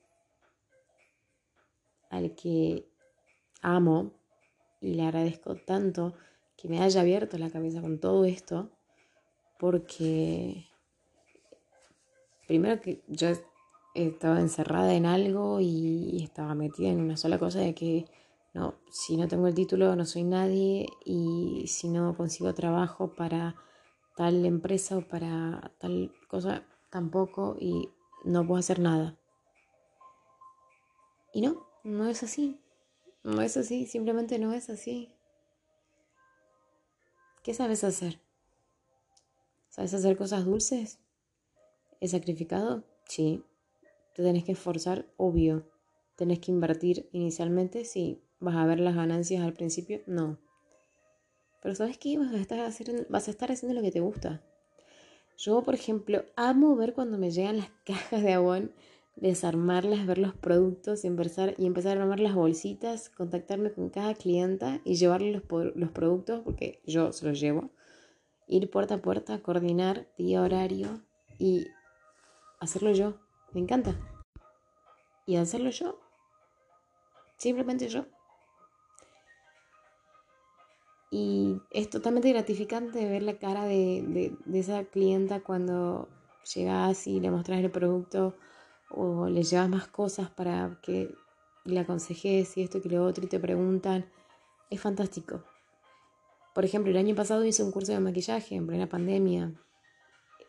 al 2.11 2.35
que 2.35 2.89
amo 3.61 4.13
y 4.81 4.95
le 4.95 5.03
agradezco 5.03 5.57
tanto 5.57 6.15
que 6.57 6.69
me 6.69 6.81
haya 6.81 7.01
abierto 7.01 7.37
la 7.39 7.51
cabeza 7.51 7.81
con 7.81 7.99
todo 8.01 8.25
esto, 8.25 8.71
porque 9.59 10.67
primero 12.47 12.81
que 12.81 13.03
yo 13.09 13.29
estaba 13.95 14.41
encerrada 14.41 14.95
en 14.95 15.07
algo 15.07 15.61
y 15.61 16.23
estaba 16.23 16.55
metida 16.55 16.89
en 16.89 17.01
una 17.01 17.17
sola 17.17 17.39
cosa 17.39 17.61
de 17.61 17.75
que 17.75 18.07
no, 18.53 18.75
si 18.91 19.17
no 19.17 19.27
tengo 19.27 19.49
el 19.49 19.55
título 19.55 19.97
no 19.97 20.05
soy 20.05 20.25
nadie 20.25 20.87
y 21.05 21.67
si 21.67 21.89
no 21.89 22.17
consigo 22.17 22.55
trabajo 22.55 23.15
para 23.15 23.57
tal 24.15 24.45
empresa 24.47 24.97
o 24.97 25.07
para 25.07 25.75
tal 25.79 26.13
cosa 26.29 26.65
tampoco 26.91 27.57
y 27.61 27.91
no 28.25 28.47
puedo 28.47 28.59
hacer 28.59 28.79
nada. 28.79 29.19
Y 31.33 31.41
no, 31.41 31.67
no 31.83 32.07
es 32.09 32.23
así. 32.23 32.61
No 33.25 33.43
es 33.43 33.57
así, 33.57 33.87
simplemente 33.87 34.39
no 34.39 34.53
es 34.53 34.71
así. 34.71 35.11
¿Qué 37.43 37.55
sabes 37.55 37.85
hacer? 37.85 38.21
¿Sabes 39.69 39.93
hacer 39.93 40.17
cosas 40.17 40.45
dulces? 40.45 41.01
¿Es 42.01 42.13
sacrificado? 42.13 42.85
Sí. 43.09 43.45
¿Te 44.15 44.23
tenés 44.23 44.45
que 44.45 44.53
esforzar? 44.53 45.07
Obvio. 45.17 45.69
¿Tenés 46.17 46.39
que 46.39 46.53
invertir 46.53 47.09
inicialmente? 47.13 47.85
Sí. 47.85 48.23
¿Vas 48.39 48.57
a 48.57 48.67
ver 48.67 48.79
las 48.79 48.95
ganancias 48.95 49.43
al 49.43 49.55
principio? 49.55 50.01
No. 50.07 50.39
Pero 51.65 51.75
¿sabes 51.75 51.97
qué? 51.97 52.19
Vas 52.19 52.35
a 52.35 52.37
estar 53.31 53.51
haciendo, 53.51 53.75
lo 53.75 53.81
que 53.81 53.91
te 53.91 54.01
gusta. 54.01 54.43
Yo, 55.39 55.63
por 55.63 55.73
ejemplo, 55.73 56.23
amo 56.37 56.77
ver 56.77 56.93
cuando 56.93 57.17
me 57.17 57.31
llegan 57.31 57.57
las 57.57 57.71
cajas 57.87 58.23
de 58.23 58.35
abón, 58.35 58.75
desarmarlas, 59.17 60.07
ver 60.07 60.19
los 60.19 60.35
productos 60.35 61.05
y 61.05 61.07
empezar, 61.07 61.55
y 61.57 61.65
empezar 61.65 61.97
a 61.97 62.03
armar 62.03 62.21
las 62.21 62.35
bolsitas, 62.35 63.09
contactarme 63.09 63.73
con 63.73 63.89
cada 63.89 64.13
clienta 64.13 64.83
y 64.85 64.97
llevarle 64.97 65.33
los, 65.33 65.43
los 65.75 65.91
productos, 65.91 66.43
porque 66.45 66.83
yo 66.85 67.15
se 67.15 67.25
los 67.27 67.41
llevo. 67.41 67.71
Ir 68.47 68.69
puerta 68.71 68.97
a 68.97 68.99
puerta, 68.99 69.39
coordinar 69.39 70.07
día, 70.19 70.43
horario 70.43 71.01
y 71.39 71.69
hacerlo 72.61 72.93
yo. 72.93 73.15
Me 73.55 73.63
encanta. 73.63 73.97
Y 75.25 75.37
hacerlo 75.37 75.71
yo. 75.71 75.99
Simplemente 77.39 77.89
yo. 77.89 78.05
Y 81.17 81.61
es 81.71 81.91
totalmente 81.91 82.33
gratificante 82.33 83.09
ver 83.09 83.23
la 83.23 83.39
cara 83.39 83.67
de, 83.67 84.37
esa 84.53 84.83
clienta 84.83 85.45
cuando 85.45 86.09
llegas 86.53 87.07
y 87.07 87.21
le 87.21 87.31
mostras 87.31 87.61
el 87.61 87.71
producto 87.71 88.35
o 88.91 89.29
le 89.29 89.45
llevas 89.45 89.69
más 89.69 89.87
cosas 89.87 90.29
para 90.29 90.81
que 90.83 91.15
le 91.67 91.79
aconsejes 91.79 92.57
y 92.57 92.63
esto 92.65 92.83
que 92.83 92.89
lo 92.89 93.05
otro 93.05 93.25
y 93.25 93.29
te 93.29 93.39
preguntan. 93.39 94.11
Es 94.71 94.81
fantástico. 94.81 95.45
Por 96.53 96.65
ejemplo, 96.65 96.91
el 96.91 96.97
año 96.97 97.15
pasado 97.15 97.45
hice 97.45 97.63
un 97.63 97.71
curso 97.71 97.93
de 97.93 98.01
maquillaje 98.01 98.57
en 98.57 98.67
plena 98.67 98.89
pandemia 98.89 99.55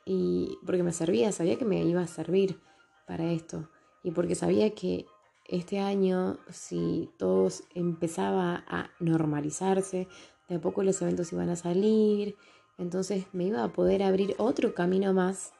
y 0.03 0.57
porque 0.65 0.81
me 0.81 0.93
servía, 0.93 1.31
sabía 1.31 1.59
que 1.59 1.65
me 1.65 1.83
iba 1.83 2.01
a 2.01 2.07
servir 2.07 2.59
para 3.05 3.31
esto 3.31 3.69
y 4.01 4.09
porque 4.09 4.33
sabía 4.33 4.73
que 4.73 5.05
este 5.47 5.77
año 5.77 6.39
si 6.49 7.11
todo 7.19 7.49
empezaba 7.75 8.63
a 8.67 8.89
normalizarse, 8.99 10.07
de 10.47 10.55
a 10.55 10.61
poco 10.61 10.83
los 10.83 11.01
eventos 11.01 11.31
iban 11.33 11.49
a 11.49 11.55
salir, 11.55 12.35
entonces 12.77 13.25
me 13.33 13.45
iba 13.45 13.63
a 13.63 13.69
poder 13.69 14.03
abrir 14.03 14.35
otro 14.37 14.73
camino 14.73 15.13
más 15.13 15.53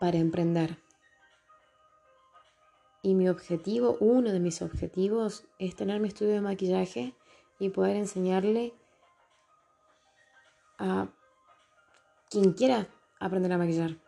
para 0.00 0.18
emprender. 0.18 0.78
Y 3.02 3.14
mi 3.14 3.28
objetivo, 3.28 3.96
uno 4.00 4.32
de 4.32 4.40
mis 4.40 4.62
objetivos, 4.62 5.44
es 5.58 5.76
tener 5.76 6.00
mi 6.00 6.08
estudio 6.08 6.32
de 6.32 6.40
maquillaje 6.40 7.14
y 7.58 7.68
poder 7.68 7.96
enseñarle 7.96 8.72
a 10.78 11.08
quien 12.30 12.52
quiera 12.52 12.88
aprender 13.20 13.52
a 13.52 13.58
maquillar. 13.58 13.98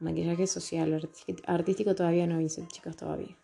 Maquillaje 0.00 0.46
social, 0.46 1.10
artístico 1.46 1.94
todavía 1.94 2.26
no 2.26 2.40
hice, 2.40 2.66
chicos, 2.68 2.96
todavía. 2.96 3.36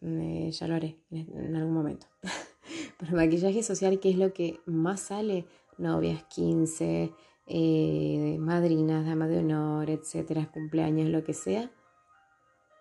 ya 0.00 0.68
lo 0.68 0.74
haré 0.74 0.98
en 1.10 1.56
algún 1.56 1.74
momento. 1.74 2.06
Pero 2.98 3.16
maquillaje 3.16 3.62
social, 3.62 3.98
¿qué 4.00 4.10
es 4.10 4.16
lo 4.16 4.32
que 4.32 4.60
más 4.66 5.00
sale? 5.00 5.46
Novias, 5.78 6.24
15, 6.24 7.12
eh, 7.46 8.36
madrinas, 8.38 9.04
damas 9.04 9.28
de 9.28 9.38
honor, 9.38 9.90
etcétera, 9.90 10.50
cumpleaños, 10.50 11.08
lo 11.08 11.24
que 11.24 11.34
sea. 11.34 11.70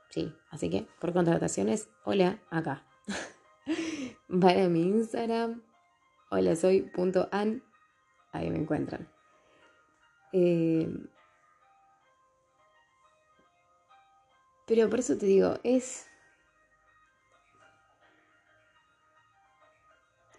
Sí, 0.10 0.32
así 0.52 0.70
que 0.70 0.88
por 1.02 1.12
contrataciones, 1.12 1.90
hola, 2.06 2.40
acá. 2.52 2.86
Para 4.42 4.70
mi 4.70 4.84
Instagram, 4.84 5.64
hola, 6.30 6.56
soy 6.56 6.92
an, 7.32 7.64
ahí 8.32 8.50
me 8.52 8.60
encuentran. 8.60 9.10
Eh, 10.32 10.88
pero 14.68 14.90
por 14.90 15.00
eso 15.00 15.18
te 15.18 15.26
digo, 15.26 15.56
es 15.64 16.08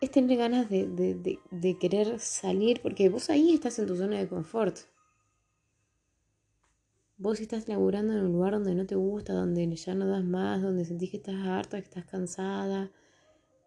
es 0.04 0.10
tener 0.10 0.38
ganas 0.38 0.68
de, 0.70 1.76
querer 1.80 2.20
salir, 2.20 2.80
porque 2.82 3.08
vos 3.08 3.30
ahí 3.30 3.54
estás 3.54 3.78
en 3.78 3.86
tu 3.86 3.96
zona 3.96 4.18
de 4.18 4.28
confort. 4.28 4.78
Vos 7.16 7.40
estás 7.40 7.68
laburando 7.68 8.12
en 8.12 8.20
un 8.20 8.32
lugar 8.32 8.52
donde 8.52 8.74
no 8.74 8.86
te 8.86 8.96
gusta, 8.96 9.32
donde 9.32 9.74
ya 9.76 9.94
no 9.94 10.06
das 10.06 10.24
más, 10.24 10.62
donde 10.62 10.84
sentís 10.84 11.10
que 11.10 11.16
estás 11.18 11.46
harta, 11.46 11.78
que 11.78 11.84
estás 11.84 12.04
cansada, 12.06 12.90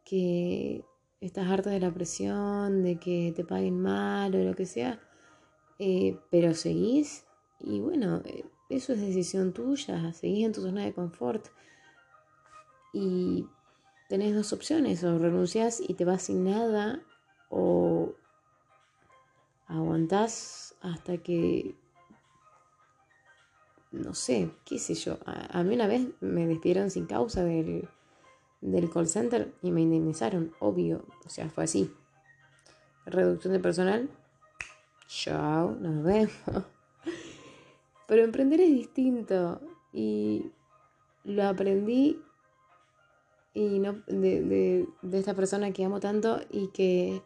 que 0.03 0.83
estás 1.21 1.47
harta 1.49 1.69
de 1.69 1.79
la 1.79 1.93
presión, 1.93 2.83
de 2.83 2.99
que 2.99 3.33
te 3.35 3.43
paguen 3.43 3.79
mal 3.79 4.35
o 4.35 4.43
lo 4.43 4.55
que 4.55 4.65
sea, 4.65 4.99
eh, 5.79 6.17
pero 6.29 6.53
seguís 6.53 7.25
y 7.59 7.79
bueno, 7.79 8.21
eh, 8.25 8.45
eso 8.69 8.93
es 8.93 9.01
decisión 9.01 9.53
tuya, 9.53 10.13
seguís 10.13 10.45
en 10.45 10.51
tu 10.51 10.61
zona 10.61 10.83
de 10.83 10.93
confort 10.93 11.47
y 12.93 13.45
tenés 14.07 14.35
dos 14.35 14.53
opciones, 14.53 15.03
o 15.03 15.17
renuncias 15.17 15.81
y 15.85 15.93
te 15.93 16.05
vas 16.05 16.23
sin 16.23 16.45
nada, 16.45 17.01
o 17.49 18.13
aguantás 19.67 20.75
hasta 20.81 21.17
que, 21.17 21.75
no 23.91 24.13
sé, 24.13 24.51
qué 24.65 24.79
sé 24.79 24.95
yo, 24.95 25.17
a, 25.25 25.63
mí 25.63 25.75
una 25.75 25.87
vez 25.87 26.07
me 26.21 26.47
despidieron 26.47 26.89
sin 26.89 27.05
causa 27.05 27.43
del, 27.43 27.87
del 28.61 28.89
call 28.89 29.07
center 29.07 29.53
y 29.61 29.71
me 29.71 29.81
indemnizaron, 29.81 30.53
obvio, 30.59 31.05
o 31.25 31.29
sea, 31.29 31.49
fue 31.49 31.65
así. 31.65 31.93
Reducción 33.05 33.53
de 33.53 33.59
personal, 33.59 34.09
chao, 35.07 35.71
nos 35.79 36.03
vemos. 36.03 36.33
Pero 38.07 38.23
emprender 38.23 38.61
es 38.61 38.69
distinto 38.69 39.61
y 39.91 40.51
lo 41.23 41.45
aprendí 41.45 42.21
y 43.57 43.79
no, 43.79 43.93
de, 44.05 44.87
esta 45.13 45.33
persona 45.33 45.71
que 45.71 45.83
amo 45.83 45.99
tanto 45.99 46.39
y 46.51 46.67
que 46.67 47.23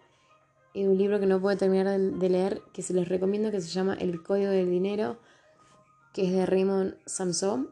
es 0.74 0.88
un 0.88 0.98
libro 0.98 1.20
que 1.20 1.26
no 1.26 1.41
puedo 1.41 1.58
terminar 1.58 2.00
de, 2.00 2.30
leer, 2.30 2.62
que 2.72 2.82
se 2.82 2.94
los 2.94 3.10
recomiendo, 3.10 3.52
que 3.52 3.60
se 3.60 3.67
llama 3.67 3.96
El 3.96 4.24
Código 4.24 4.50
del 4.50 4.70
Dinero, 4.70 5.17
que 6.13 6.28
es 6.28 6.32
de 6.32 6.46
Raymond 6.46 6.96
Samson. 7.06 7.70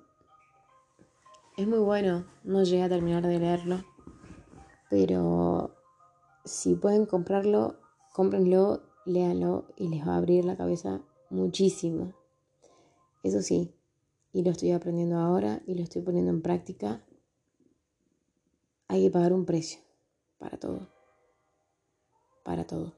Es 1.56 1.68
muy 1.68 1.80
bueno, 1.80 2.26
no 2.44 2.64
llegué 2.64 2.84
a 2.84 2.90
terminar 2.90 3.26
de 3.26 3.40
leerlo, 3.40 3.86
pero 4.90 5.74
si 6.44 6.76
pueden 6.76 7.06
comprarlo, 7.06 7.78
cómprenlo, 8.14 8.82
léanlo 9.06 9.68
y 9.78 9.88
les 9.88 10.06
va 10.06 10.16
a 10.16 10.18
abrir 10.18 10.44
la 10.44 10.58
cabeza 10.58 11.00
muchísimo. 11.30 12.14
Eso 13.24 13.42
sí, 13.42 13.74
y 14.34 14.44
lo 14.44 14.52
estoy 14.52 14.72
aprendiendo 14.72 15.18
ahora 15.18 15.62
y 15.66 15.76
lo 15.76 15.84
estoy 15.84 16.02
poniendo 16.02 16.32
en 16.32 16.42
práctica 16.42 17.06
hay 18.90 19.04
que 19.04 19.12
pagar 19.12 19.34
un 19.34 19.46
precio 19.46 19.80
para 20.40 20.58
todo. 20.58 20.90
Para 22.44 22.66
todo. 22.66 22.94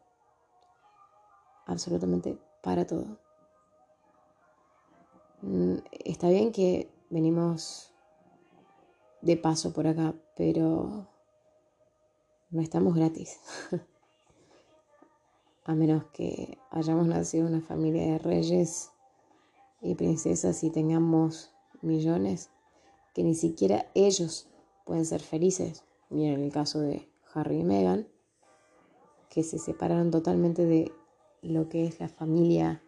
Absolutamente 1.66 2.40
para 2.64 2.88
todo. 2.88 3.20
Mm, 5.42 5.76
está 6.06 6.30
bien 6.30 6.52
que 6.52 6.90
venimos 7.10 7.94
de 9.22 9.36
paso 9.36 9.74
por 9.74 9.86
acá, 9.86 10.16
pero 10.36 11.08
no 12.50 12.62
estamos 12.62 12.96
gratis. 12.96 13.40
A 15.66 15.76
menos 15.76 16.06
que 16.14 16.58
hayamos 16.72 17.06
nacido 17.06 17.48
en 17.48 17.56
una 17.56 17.66
familia 17.66 18.14
de 18.14 18.18
reyes 18.18 18.92
y 19.82 19.96
princesas 19.96 20.64
y 20.64 20.72
tengamos 20.72 21.54
millones, 21.82 22.50
que 23.14 23.24
ni 23.24 23.36
siquiera 23.36 23.92
ellos 23.94 24.51
pueden 24.92 25.06
ser 25.06 25.22
felices. 25.22 25.86
Miren 26.10 26.44
el 26.44 26.52
caso 26.52 26.82
de 26.82 27.10
Harry 27.34 27.60
y 27.60 27.64
Meghan, 27.64 28.10
que 29.30 29.42
se 29.42 29.58
separaron 29.58 30.12
totalmente 30.12 30.66
de 30.66 30.92
lo 31.42 31.70
que 31.70 31.86
es 31.86 32.02
la 32.02 32.10
familia 32.10 32.84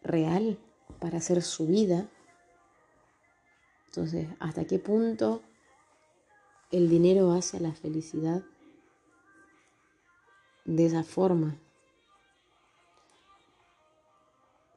real 0.00 0.58
para 0.98 1.18
hacer 1.18 1.42
su 1.42 1.66
vida. 1.66 2.08
Entonces, 3.88 4.28
¿hasta 4.40 4.64
qué 4.64 4.78
punto 4.78 5.42
el 6.70 6.88
dinero 6.88 7.30
hace 7.32 7.60
la 7.60 7.74
felicidad 7.74 8.42
de 10.64 10.86
esa 10.86 11.04
forma? 11.04 11.60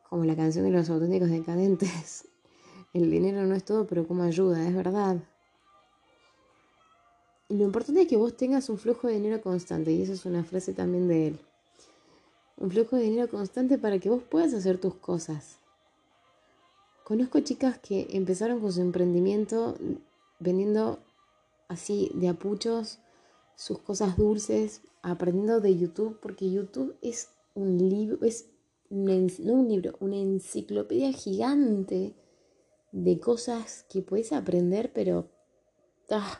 Como 0.09 0.25
la 0.25 0.35
canción 0.35 0.65
de 0.65 0.71
los 0.71 0.89
auténticos 0.89 1.29
decadentes. 1.29 2.27
El 2.93 3.11
dinero 3.11 3.45
no 3.45 3.53
es 3.53 3.63
todo, 3.63 3.85
pero 3.85 4.07
como 4.07 4.23
ayuda, 4.23 4.67
es 4.67 4.75
verdad. 4.75 5.23
Lo 7.49 7.63
importante 7.63 8.03
es 8.03 8.07
que 8.07 8.15
vos 8.15 8.37
tengas 8.37 8.69
un 8.69 8.77
flujo 8.77 9.07
de 9.07 9.15
dinero 9.15 9.41
constante, 9.41 9.91
y 9.91 10.03
eso 10.03 10.13
es 10.13 10.25
una 10.25 10.43
frase 10.43 10.73
también 10.73 11.07
de 11.07 11.27
él. 11.27 11.39
Un 12.57 12.69
flujo 12.69 12.95
de 12.95 13.03
dinero 13.03 13.27
constante 13.27 13.79
para 13.79 13.97
que 13.97 14.09
vos 14.09 14.21
puedas 14.21 14.53
hacer 14.53 14.79
tus 14.79 14.93
cosas. 14.93 15.57
Conozco 17.03 17.39
chicas 17.39 17.79
que 17.79 18.07
empezaron 18.11 18.59
con 18.59 18.71
su 18.71 18.81
emprendimiento 18.81 19.75
vendiendo 20.39 20.99
así 21.67 22.11
de 22.13 22.29
apuchos 22.29 22.99
sus 23.55 23.79
cosas 23.79 24.15
dulces, 24.15 24.81
aprendiendo 25.01 25.59
de 25.59 25.75
YouTube, 25.75 26.19
porque 26.21 26.51
YouTube 26.51 26.95
es 27.01 27.29
un 27.55 27.77
libro, 27.89 28.23
es 28.25 28.45
no 28.89 29.53
un 29.53 29.67
libro, 29.67 29.95
una 29.99 30.17
enciclopedia 30.17 31.11
gigante 31.13 32.13
de 32.91 33.19
cosas 33.19 33.85
que 33.89 34.01
puedes 34.01 34.33
aprender, 34.33 34.91
pero 34.93 35.27
ah, 36.11 36.39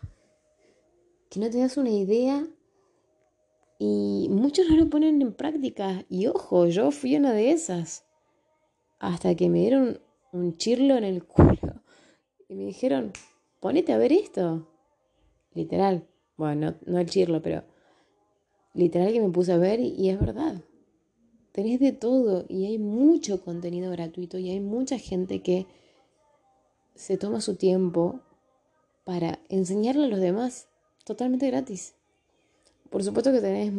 que 1.29 1.39
no 1.39 1.49
te 1.49 1.59
das 1.59 1.77
una 1.77 1.91
idea 1.91 2.47
y 3.77 4.27
muchos 4.29 4.67
no 4.67 4.75
lo 4.75 4.89
ponen 4.89 5.21
en 5.21 5.33
práctica. 5.33 6.05
Y 6.09 6.27
ojo, 6.27 6.67
yo 6.67 6.91
fui 6.91 7.15
una 7.15 7.31
de 7.31 7.51
esas. 7.51 8.05
Hasta 8.99 9.35
que 9.35 9.49
me 9.49 9.59
dieron 9.59 10.01
un 10.33 10.57
chirlo 10.57 10.97
en 10.97 11.05
el 11.05 11.23
culo. 11.25 11.81
Y 12.49 12.55
me 12.55 12.65
dijeron, 12.65 13.13
ponete 13.59 13.93
a 13.93 13.97
ver 13.97 14.11
esto. 14.11 14.67
Literal. 15.53 16.07
Bueno, 16.35 16.75
no, 16.85 16.99
el 16.99 17.09
chirlo, 17.09 17.41
pero 17.41 17.63
literal 18.73 19.11
que 19.11 19.21
me 19.21 19.29
puse 19.29 19.51
a 19.51 19.57
ver 19.57 19.79
y, 19.79 20.09
es 20.09 20.19
verdad. 20.19 20.61
Tenés 21.51 21.79
de 21.79 21.91
todo 21.91 22.45
y 22.47 22.65
hay 22.65 22.77
mucho 22.77 23.43
contenido 23.43 23.91
gratuito 23.91 24.37
y 24.37 24.49
hay 24.49 24.59
mucha 24.59 24.97
gente 24.97 25.41
que 25.41 25.67
se 26.95 27.17
toma 27.17 27.41
su 27.41 27.55
tiempo 27.55 28.21
para 29.03 29.39
enseñarle 29.49 30.05
a 30.05 30.09
los 30.09 30.19
demás 30.19 30.68
totalmente 31.09 31.47
gratis. 31.47 31.95
Por 32.91 33.03
supuesto 33.03 33.31
que 33.31 33.41
tenés 33.41 33.73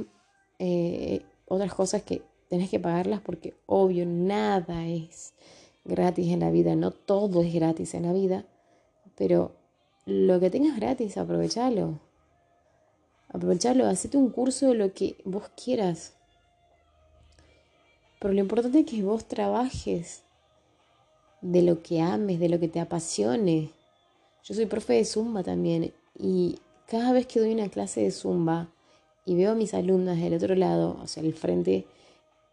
eh, 0.59 1.23
otras 1.47 1.73
cosas 1.73 2.03
que 2.03 2.23
tenés 2.49 2.69
que 2.69 2.81
pagarlas 2.81 3.21
porque 3.21 3.55
obvio 3.66 4.05
nada 4.05 4.87
es 4.87 5.33
gratis 5.85 6.33
en 6.33 6.40
la 6.40 6.51
vida, 6.51 6.75
no 6.75 6.90
todo 6.90 7.43
es 7.43 7.55
gratis 7.55 7.95
en 7.95 8.03
la 8.03 8.12
vida, 8.12 8.45
pero 9.14 9.53
lo 10.07 10.40
que 10.40 10.51
tengas 10.51 10.77
gratis, 10.77 11.16
aprovechalo. 11.16 12.01
Aprovechalo, 13.29 13.87
hacete 13.87 14.16
un 14.16 14.31
curso 14.31 14.69
de 14.69 14.75
lo 14.75 14.93
que 14.93 15.16
vos 15.25 15.51
quieras. 15.51 16.14
Pero 18.19 18.35
lo 18.35 18.40
importante 18.40 18.81
es 18.81 18.87
que 18.87 19.05
vos 19.05 19.25
trabajes 19.27 20.25
de 21.43 21.62
lo 21.62 21.81
que 21.81 22.01
ames, 22.01 22.40
de 22.40 22.49
lo 22.49 22.59
que 22.59 22.66
te 22.66 22.81
apasione. 22.81 23.71
Yo 24.43 24.55
soy 24.55 24.66
profe 24.66 24.95
de 24.95 25.05
Zumba 25.05 25.45
también 25.45 25.93
y 26.19 26.59
cada 26.90 27.12
vez 27.12 27.26
que 27.26 27.38
doy 27.38 27.53
una 27.53 27.68
clase 27.68 28.03
de 28.03 28.11
zumba 28.11 28.68
y 29.24 29.37
veo 29.37 29.53
a 29.53 29.55
mis 29.55 29.74
alumnas 29.74 30.18
del 30.18 30.35
otro 30.35 30.57
lado, 30.57 30.98
o 31.00 31.07
sea, 31.07 31.22
el 31.22 31.35
frente, 31.35 31.87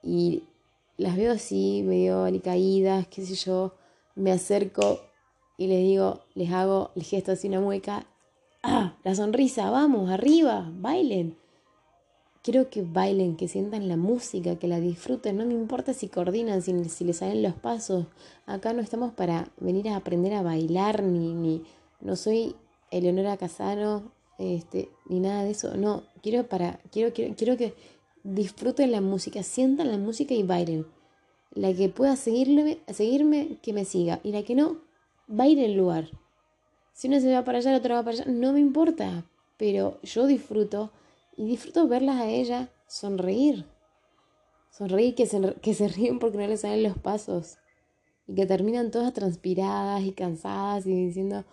y 0.04 0.43
las 0.95 1.17
veo 1.17 1.32
así, 1.32 1.82
medio 1.84 2.23
alicaídas, 2.23 3.08
qué 3.08 3.26
sé 3.26 3.34
yo, 3.34 3.73
me 4.13 4.32
acerco 4.32 5.00
y 5.58 5.65
les 5.65 5.80
digo, 5.80 6.21
les 6.36 6.52
hago 6.52 6.91
el 6.95 7.02
gesto 7.02 7.32
así, 7.32 7.47
una 7.47 7.62
mueca, 7.62 8.06
¡ah! 8.62 8.95
La 9.04 9.15
sonrisa, 9.15 9.71
vamos, 9.71 10.12
arriba, 10.12 10.71
bailen. 10.71 11.36
Quiero 12.43 12.69
que 12.69 12.84
bailen, 12.84 13.38
que 13.38 13.47
sientan 13.47 13.88
la 13.88 13.97
música, 13.97 14.58
que 14.58 14.67
la 14.67 14.80
disfruten, 14.80 15.36
no 15.38 15.45
me 15.45 15.56
importa 15.56 15.95
si 15.95 16.10
coordinan, 16.10 16.62
si, 16.62 16.88
si 16.89 17.06
les 17.06 17.17
salen 17.17 17.41
los 17.41 17.56
pasos. 17.56 18.06
Acá 18.45 18.73
no 18.73 18.84
estamos 18.84 19.13
para 19.13 19.50
venir 19.60 19.89
a 19.89 19.95
aprender 19.95 20.36
a 20.36 20.43
bailar, 20.43 21.02
ni, 21.02 21.34
ni 21.34 21.63
no 22.02 22.15
soy 22.15 22.56
Eleonora 22.91 23.36
Casano 23.36 24.15
este, 24.38 24.89
ni 25.06 25.19
nada 25.19 25.43
de 25.43 25.52
eso. 25.52 25.76
No, 25.76 26.04
quiero 26.21 26.47
para, 26.47 26.80
quiero, 26.91 27.13
quiero, 27.13 27.36
quiero 27.36 27.58
que 27.58 27.73
disfruten 28.23 28.91
la 28.91 29.02
música, 29.02 29.43
sientan 29.43 29.91
la 29.91 29.97
música 29.97 30.34
y 30.34 30.43
bailen. 30.43 30.86
La 31.52 31.73
que 31.73 31.89
pueda 31.89 32.15
seguirme, 32.15 32.80
seguirme, 32.88 33.58
que 33.62 33.73
me 33.73 33.86
siga. 33.86 34.19
Y 34.23 34.32
la 34.32 34.43
que 34.43 34.56
no, 34.56 34.82
baile 35.28 35.65
el 35.65 35.76
lugar. 35.76 36.10
Si 36.93 37.08
uno 37.08 37.19
se 37.19 37.34
va 37.34 37.43
para 37.43 37.60
allá, 37.60 37.71
el 37.71 37.78
otro 37.78 37.95
va 37.95 38.04
para 38.04 38.17
allá, 38.17 38.26
no 38.28 38.54
me 38.54 38.60
importa. 38.60 39.26
Pero 39.58 40.00
yo 40.04 40.28
disfruto 40.28 40.91
y 41.36 41.45
disfruto 41.45 41.88
verlas 41.88 42.17
a 42.17 42.30
ella 42.30 42.69
sonreír. 42.88 43.65
Sonreír 44.71 45.15
que 45.15 45.26
se, 45.26 45.56
que 45.62 45.73
se 45.73 45.88
ríen 45.88 46.19
porque 46.19 46.38
no 46.38 46.47
les 46.47 46.62
salen 46.62 46.84
los 46.84 46.97
pasos. 46.97 47.58
Y 48.28 48.36
que 48.36 48.45
terminan 48.45 48.91
todas 48.91 49.13
transpiradas 49.13 50.04
y 50.04 50.12
cansadas 50.12 50.86
y 50.86 50.93
diciendo, 50.93 51.45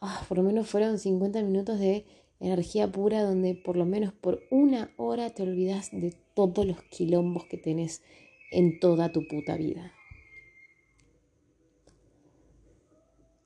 ah, 0.00 0.24
por 0.28 0.38
lo 0.38 0.44
menos 0.44 0.68
fueron 0.68 0.98
50 0.98 1.42
minutos 1.42 1.78
de 1.78 2.06
energía 2.42 2.90
pura 2.90 3.22
donde 3.22 3.54
por 3.54 3.76
lo 3.76 3.86
menos 3.86 4.12
por 4.12 4.42
una 4.50 4.92
hora 4.96 5.30
te 5.30 5.42
olvidas 5.42 5.90
de 5.92 6.14
todos 6.34 6.66
los 6.66 6.82
quilombos 6.82 7.44
que 7.46 7.56
tenés 7.56 8.02
en 8.50 8.80
toda 8.80 9.12
tu 9.12 9.26
puta 9.26 9.56
vida. 9.56 9.92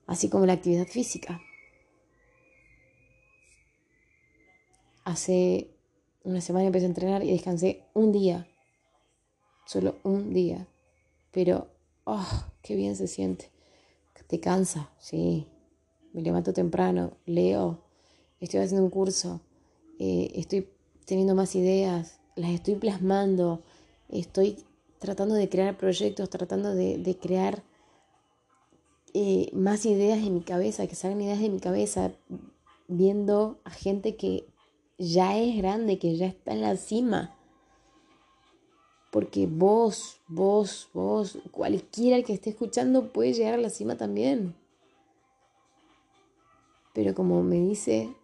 Así 0.06 0.28
como 0.28 0.46
la 0.46 0.54
actividad 0.54 0.87
física. 0.87 1.40
Hace 5.04 5.70
una 6.24 6.40
semana 6.40 6.66
empecé 6.66 6.87
a 6.87 6.88
entrenar 6.88 7.22
y 7.22 7.30
descansé 7.30 7.85
un 7.92 8.12
día. 8.12 8.48
Solo 9.66 9.96
un 10.04 10.32
día. 10.32 10.68
Pero, 11.32 11.68
oh, 12.04 12.44
qué 12.62 12.76
bien 12.76 12.96
se 12.96 13.06
siente. 13.06 13.50
Te 14.26 14.40
cansa, 14.40 14.90
sí. 14.98 15.46
Me 16.12 16.22
levanto 16.22 16.52
temprano, 16.52 17.16
leo, 17.26 17.86
estoy 18.40 18.61
haciendo 18.61 18.85
un 18.85 18.90
curso, 18.90 19.40
eh, 19.99 20.31
estoy 20.35 20.68
teniendo 21.05 21.35
más 21.35 21.55
ideas, 21.55 22.18
las 22.35 22.51
estoy 22.51 22.75
plasmando, 22.75 23.62
estoy 24.09 24.59
tratando 24.99 25.35
de 25.35 25.49
crear 25.49 25.77
proyectos, 25.77 26.29
tratando 26.31 26.75
de, 26.75 27.18
crear 27.20 27.62
eh, 29.14 29.51
más 29.53 29.87
ideas 29.87 30.18
en 30.18 30.35
mi 30.35 30.40
cabeza, 30.42 30.87
que 30.87 30.94
salgan 30.94 31.22
ideas 31.22 31.40
de 31.40 31.49
mi 31.49 31.61
cabeza, 31.61 32.12
viendo 32.88 33.59
a 33.64 33.70
gente 33.70 34.16
que 34.16 34.46
ya 34.99 35.38
es 35.38 35.57
grande, 35.57 35.99
que 35.99 36.16
ya 36.16 36.27
está 36.27 36.53
en 36.53 36.61
la 36.61 36.77
cima. 36.77 37.35
Porque 39.11 39.46
vos, 39.46 40.20
vos, 40.29 40.90
vos, 40.92 41.38
cualquiera 41.51 42.22
que 42.22 42.35
esté 42.35 42.51
escuchando 42.51 43.12
puede 43.12 43.33
llegar 43.33 43.55
a 43.55 43.59
la 43.59 43.70
cima 43.70 43.96
también. 43.96 44.55
Pero 46.92 47.14
como 47.14 47.42
me 47.42 47.57
dice 47.57 48.14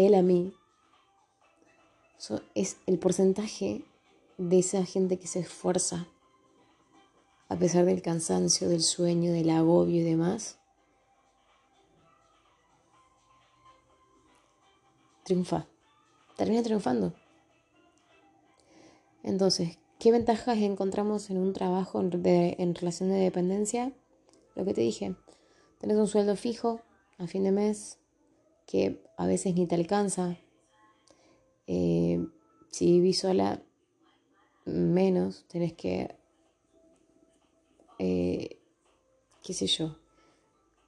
él 0.00 0.14
a 0.14 0.22
mí, 0.22 0.52
es 2.54 2.76
el 2.86 2.98
porcentaje 2.98 3.84
de 4.36 4.58
esa 4.58 4.84
gente 4.84 5.18
que 5.18 5.26
se 5.26 5.40
esfuerza 5.40 6.06
a 7.48 7.56
pesar 7.56 7.84
del 7.84 8.00
cansancio, 8.00 8.68
del 8.68 8.82
sueño, 8.82 9.32
del 9.32 9.50
agobio 9.50 10.00
y 10.00 10.04
demás. 10.04 10.58
Triunfa, 15.24 15.66
termina 16.36 16.62
triunfando. 16.62 17.12
Entonces, 19.22 19.78
¿qué 19.98 20.12
ventajas 20.12 20.58
encontramos 20.58 21.28
en 21.30 21.38
un 21.38 21.52
trabajo 21.52 22.00
en, 22.00 22.10
en 22.24 22.74
relación 22.74 23.10
de 23.10 23.16
dependencia? 23.16 23.92
Lo 24.54 24.64
que 24.64 24.74
te 24.74 24.82
dije, 24.82 25.16
tenés 25.78 25.96
un 25.96 26.06
sueldo 26.06 26.36
fijo 26.36 26.80
a 27.18 27.26
fin 27.26 27.44
de 27.44 27.52
mes, 27.52 27.99
que 28.70 29.02
a 29.16 29.26
veces 29.26 29.54
ni 29.56 29.66
te 29.66 29.74
alcanza. 29.74 30.36
Eh, 31.66 32.24
si 32.70 32.92
vivís 32.92 33.18
sola, 33.18 33.60
menos, 34.64 35.44
tenés 35.48 35.72
que, 35.72 36.14
eh, 37.98 38.60
qué 39.42 39.54
sé 39.54 39.66
yo, 39.66 39.96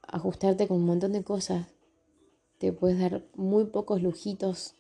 ajustarte 0.03 0.69
con 0.69 0.77
un 0.77 0.87
montón 0.87 1.13
de 1.13 1.25
cosas. 1.25 1.67
Te 2.59 2.73
puedes 2.73 3.01
dar 3.01 3.25
muy 3.35 3.65
pocos 3.65 4.01
lujitos. 4.01 4.77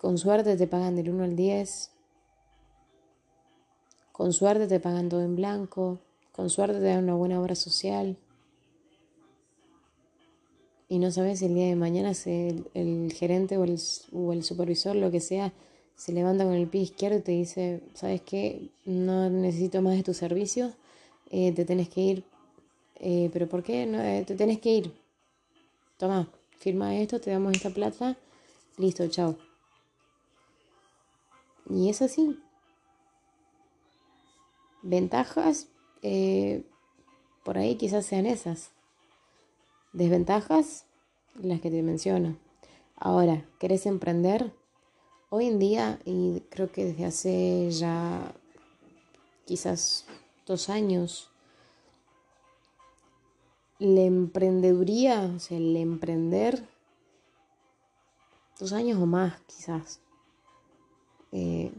Con 0.00 0.16
suerte 0.16 0.56
te 0.56 0.66
pagan 0.66 0.96
del 0.96 1.10
1 1.10 1.24
al 1.24 1.36
10. 1.36 1.90
Con 4.12 4.32
suerte 4.32 4.66
te 4.66 4.80
pagan 4.80 5.10
todo 5.10 5.20
en 5.20 5.36
blanco, 5.36 6.00
con 6.32 6.48
suerte 6.48 6.78
te 6.78 6.86
dan 6.86 7.04
una 7.04 7.14
buena 7.14 7.38
obra 7.38 7.54
social. 7.54 8.16
Y 10.92 10.98
no 10.98 11.10
sabes 11.10 11.38
si 11.38 11.46
el 11.46 11.54
día 11.54 11.68
de 11.68 11.74
mañana 11.74 12.12
el, 12.26 12.66
el 12.74 13.14
gerente 13.14 13.56
o 13.56 13.64
el, 13.64 13.80
o 14.12 14.34
el 14.34 14.44
supervisor, 14.44 14.94
lo 14.94 15.10
que 15.10 15.20
sea, 15.20 15.50
se 15.96 16.12
levanta 16.12 16.44
con 16.44 16.52
el 16.52 16.68
pie 16.68 16.82
izquierdo 16.82 17.16
y 17.16 17.22
te 17.22 17.32
dice, 17.32 17.80
¿sabes 17.94 18.20
qué? 18.20 18.68
No 18.84 19.30
necesito 19.30 19.80
más 19.80 19.96
de 19.96 20.02
tus 20.02 20.18
servicios, 20.18 20.74
eh, 21.30 21.50
te 21.52 21.64
tenés 21.64 21.88
que 21.88 22.00
ir. 22.02 22.24
Eh, 22.96 23.30
¿Pero 23.32 23.48
por 23.48 23.62
qué? 23.62 23.86
No, 23.86 24.02
eh, 24.02 24.22
te 24.26 24.34
tenés 24.34 24.60
que 24.60 24.68
ir. 24.68 24.92
Toma, 25.96 26.28
firma 26.58 26.94
esto, 26.94 27.18
te 27.22 27.30
damos 27.30 27.54
esta 27.54 27.70
plata, 27.70 28.18
listo, 28.76 29.08
chao. 29.08 29.38
Y 31.70 31.88
es 31.88 32.02
así. 32.02 32.38
Ventajas, 34.82 35.68
por 37.44 37.56
ahí 37.56 37.76
quizás 37.76 38.04
sean 38.04 38.26
esas. 38.26 38.72
Desventajas, 39.92 40.86
las 41.34 41.60
que 41.60 41.70
te 41.70 41.82
menciono. 41.82 42.38
Ahora, 42.96 43.44
¿querés 43.58 43.84
emprender? 43.84 44.52
Hoy 45.28 45.46
en 45.46 45.58
día, 45.58 45.98
y 46.04 46.40
creo 46.50 46.72
que 46.72 46.84
desde 46.86 47.04
hace 47.04 47.70
ya 47.70 48.32
quizás 49.44 50.06
dos 50.46 50.70
años, 50.70 51.30
la 53.78 54.02
emprendeduría, 54.02 55.30
o 55.36 55.38
sea, 55.38 55.58
el 55.58 55.76
emprender, 55.76 56.66
dos 58.58 58.72
años 58.72 58.98
o 58.98 59.06
más 59.06 59.40
quizás, 59.42 60.00
eh, 61.32 61.72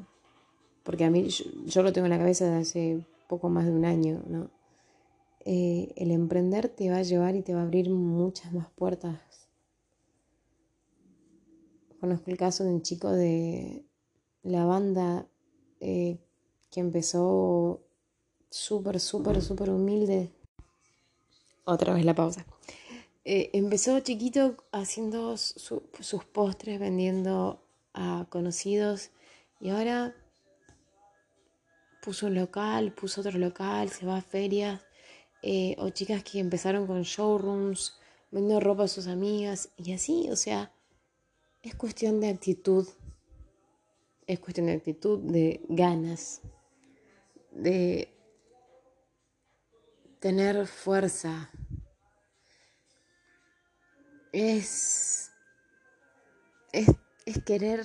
porque 0.84 1.05
a 1.05 1.09
mí 1.09 1.30
yo, 1.30 1.82
lo 1.82 1.93
tengo 1.93 2.05
en 2.05 2.11
la 2.11 2.20
cabeza 2.20 2.45
desde 2.45 2.61
hace 2.61 3.05
poco 3.28 3.49
más 3.49 3.66
de 3.66 3.72
un 3.72 3.86
año, 3.86 4.22
¿no? 4.28 4.49
Eh, 5.46 5.94
el 5.98 6.12
emprender 6.12 6.70
te 6.70 6.89
va 6.89 6.98
a 6.98 7.04
llevar 7.04 7.36
y 7.36 7.41
te 7.41 7.54
va 7.54 7.62
a 7.62 7.64
abrir 7.64 7.89
muchas 7.89 8.54
más 8.54 8.70
puertas 8.72 9.20
Conozco 12.04 12.32
el 12.32 12.38
caso 12.38 12.66
de 12.66 12.70
un 12.70 12.82
chico 12.82 13.10
de 13.14 13.86
la 14.41 14.66
banda 14.66 15.26
eh, 15.80 16.18
que 16.70 16.82
empezó 16.82 17.80
súper, 18.50 19.00
súper, 19.00 19.41
súper 19.41 19.70
humilde. 19.70 20.30
Otra 21.64 21.94
vez 21.94 22.04
la 22.04 22.14
pausa. 22.14 22.46
Eh, 23.24 23.52
empezó 23.54 24.02
chiquito 24.02 24.58
haciendo 24.74 25.38
sus 25.38 26.26
postres, 26.34 26.78
vendiendo 26.78 27.64
a 27.94 28.28
conocidos 28.30 29.12
y 29.62 29.70
ahora 29.70 30.14
puso 32.02 32.28
un 32.28 32.36
local, 32.36 32.91
puso 32.91 33.22
otro 33.22 33.39
local, 33.39 33.89
se 33.91 34.06
va 34.06 34.18
a 34.18 34.22
ferias. 34.22 34.82
Eh, 35.46 35.76
o 35.78 35.89
chicas 35.89 36.24
que 36.24 36.39
empezaron 36.39 36.88
con 36.88 37.02
showrooms, 37.02 38.00
vendiendo 38.32 38.62
ropa 38.62 38.86
a 38.86 38.88
sus 38.88 39.08
amigas 39.08 39.74
y 39.76 39.91
así, 39.91 40.30
o 40.32 40.38
sea, 40.38 40.72
es 41.62 41.76
cuestión 41.76 42.22
de 42.22 42.30
actitud, 42.30 42.88
es 44.26 44.39
cuestión 44.39 44.68
de 44.68 44.74
actitud, 44.74 45.20
de 45.20 45.60
ganas, 45.68 46.41
de 47.52 48.08
tener 50.22 50.66
fuerza. 50.66 51.52
Es, 54.32 55.30
es, 56.72 56.88
es 57.26 57.44
querer 57.44 57.84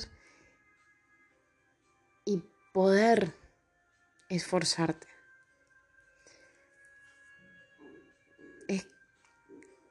y 2.25 2.41
poder 2.73 3.35
esforzarte. 4.29 5.08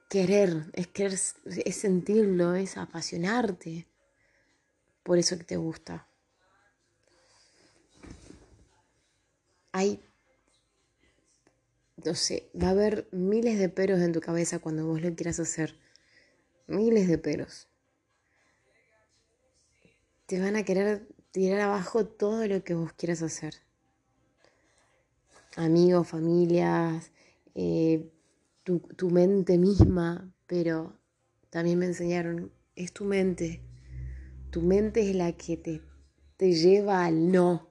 Querer, 0.08 0.70
es 0.72 0.86
querer, 0.86 1.12
es 1.12 1.76
sentirlo, 1.76 2.54
es 2.54 2.76
apasionarte 2.76 3.86
por 5.02 5.16
eso 5.16 5.38
que 5.38 5.44
te 5.44 5.56
gusta. 5.56 6.06
Hay, 9.72 10.02
no 12.04 12.14
sé, 12.14 12.50
va 12.54 12.68
a 12.68 12.70
haber 12.72 13.08
miles 13.10 13.58
de 13.58 13.70
peros 13.70 14.00
en 14.00 14.12
tu 14.12 14.20
cabeza 14.20 14.58
cuando 14.58 14.86
vos 14.86 15.00
lo 15.00 15.14
quieras 15.14 15.40
hacer. 15.40 15.78
Miles 16.66 17.08
de 17.08 17.16
peros. 17.16 17.68
Te 20.26 20.38
van 20.40 20.56
a 20.56 20.64
querer 20.64 21.08
tirar 21.30 21.60
abajo 21.60 22.04
todo 22.04 22.46
lo 22.46 22.62
que 22.62 22.74
vos 22.74 22.92
quieras 22.92 23.22
hacer. 23.22 23.54
Amigos, 25.56 26.06
familias, 26.06 27.10
eh, 27.54 28.10
tu, 28.76 29.10
mente 29.10 29.56
misma, 29.56 30.30
pero 30.46 30.94
también 31.48 31.78
me 31.78 31.86
enseñaron, 31.86 32.52
es 32.76 32.92
tu 32.92 33.04
mente. 33.04 33.62
Tu 34.50 34.60
mente 34.60 35.08
es 35.08 35.16
la 35.16 35.32
que 35.32 35.56
te, 35.56 35.82
te 36.36 36.52
lleva 36.52 37.04
al 37.04 37.32
no. 37.32 37.70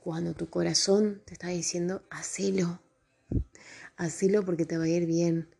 Cuando 0.00 0.34
tu 0.34 0.48
corazón 0.48 1.22
te 1.24 1.34
está 1.34 1.48
diciendo, 1.48 2.02
hacelo, 2.10 2.80
hacelo 3.96 4.44
porque 4.44 4.64
te 4.64 4.78
va 4.78 4.84
a 4.84 4.88
ir 4.88 5.06
bien. 5.06 5.54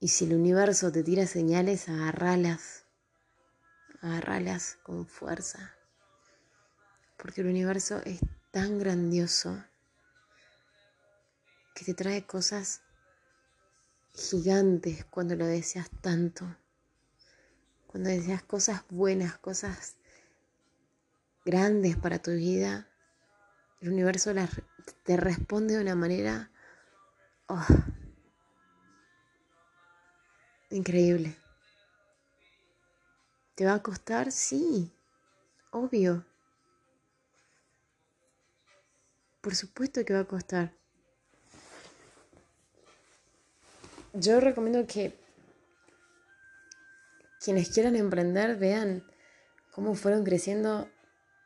Y 0.00 0.08
si 0.08 0.24
el 0.24 0.34
universo 0.34 0.90
te 0.90 1.04
tira 1.04 1.26
señales, 1.26 1.88
agarralas, 1.88 2.84
agarralas 4.00 4.78
con 4.82 5.06
fuerza. 5.06 5.74
Porque 7.16 7.42
el 7.42 7.46
universo 7.46 8.00
es 8.04 8.18
tan 8.50 8.80
grandioso 8.80 9.62
que 11.74 11.84
te 11.84 11.94
trae 11.94 12.26
cosas 12.26 12.82
gigantes 14.14 15.04
cuando 15.06 15.36
lo 15.36 15.46
deseas 15.46 15.90
tanto. 16.00 16.56
Cuando 17.86 18.10
deseas 18.10 18.42
cosas 18.42 18.82
buenas, 18.88 19.38
cosas 19.38 19.96
grandes 21.44 21.96
para 21.96 22.20
tu 22.20 22.30
vida, 22.32 22.88
el 23.80 23.90
universo 23.90 24.32
te 25.02 25.16
responde 25.16 25.74
de 25.74 25.82
una 25.82 25.94
manera 25.94 26.50
oh, 27.48 27.66
increíble. 30.70 31.36
¿Te 33.54 33.66
va 33.66 33.74
a 33.74 33.82
costar? 33.82 34.32
Sí, 34.32 34.90
obvio. 35.70 36.24
Por 39.42 39.54
supuesto 39.54 40.04
que 40.04 40.14
va 40.14 40.20
a 40.20 40.24
costar. 40.24 40.81
Yo 44.12 44.40
recomiendo 44.40 44.86
que 44.86 45.18
quienes 47.42 47.70
quieran 47.70 47.96
emprender 47.96 48.56
vean 48.56 49.04
cómo 49.72 49.94
fueron 49.94 50.24
creciendo 50.24 50.88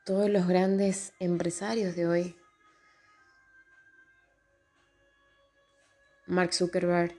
todos 0.05 0.29
los 0.29 0.47
grandes 0.47 1.15
empresarios 1.19 1.97
de 1.97 2.07
hoy. 2.07 2.37
Mark 6.27 6.53
Zuckerberg, 6.53 7.17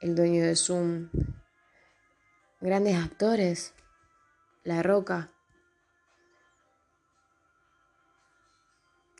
el 0.00 0.14
dueño 0.14 0.44
de 0.44 0.54
Zoom, 0.54 1.10
grandes 2.60 2.96
actores, 2.96 3.74
La 4.62 4.82
Roca. 4.82 5.30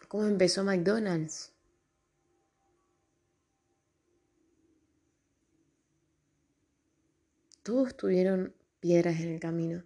¿Cómo 0.08 0.26
empezó 0.26 0.62
McDonald's? 0.62 1.53
Todos 7.64 7.96
tuvieron 7.96 8.54
piedras 8.78 9.20
en 9.20 9.32
el 9.32 9.40
camino. 9.40 9.82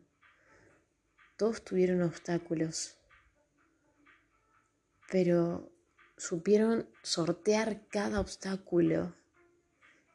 Todos 1.36 1.62
tuvieron 1.62 2.02
obstáculos. 2.02 2.98
Pero 5.12 5.70
supieron 6.16 6.88
sortear 7.04 7.86
cada 7.86 8.18
obstáculo 8.18 9.14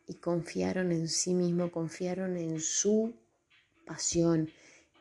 y 0.06 0.16
confiaron 0.16 0.92
en 0.92 1.08
sí 1.08 1.34
mismo, 1.34 1.72
confiaron 1.72 2.36
en 2.36 2.60
su 2.60 3.16
pasión, 3.86 4.50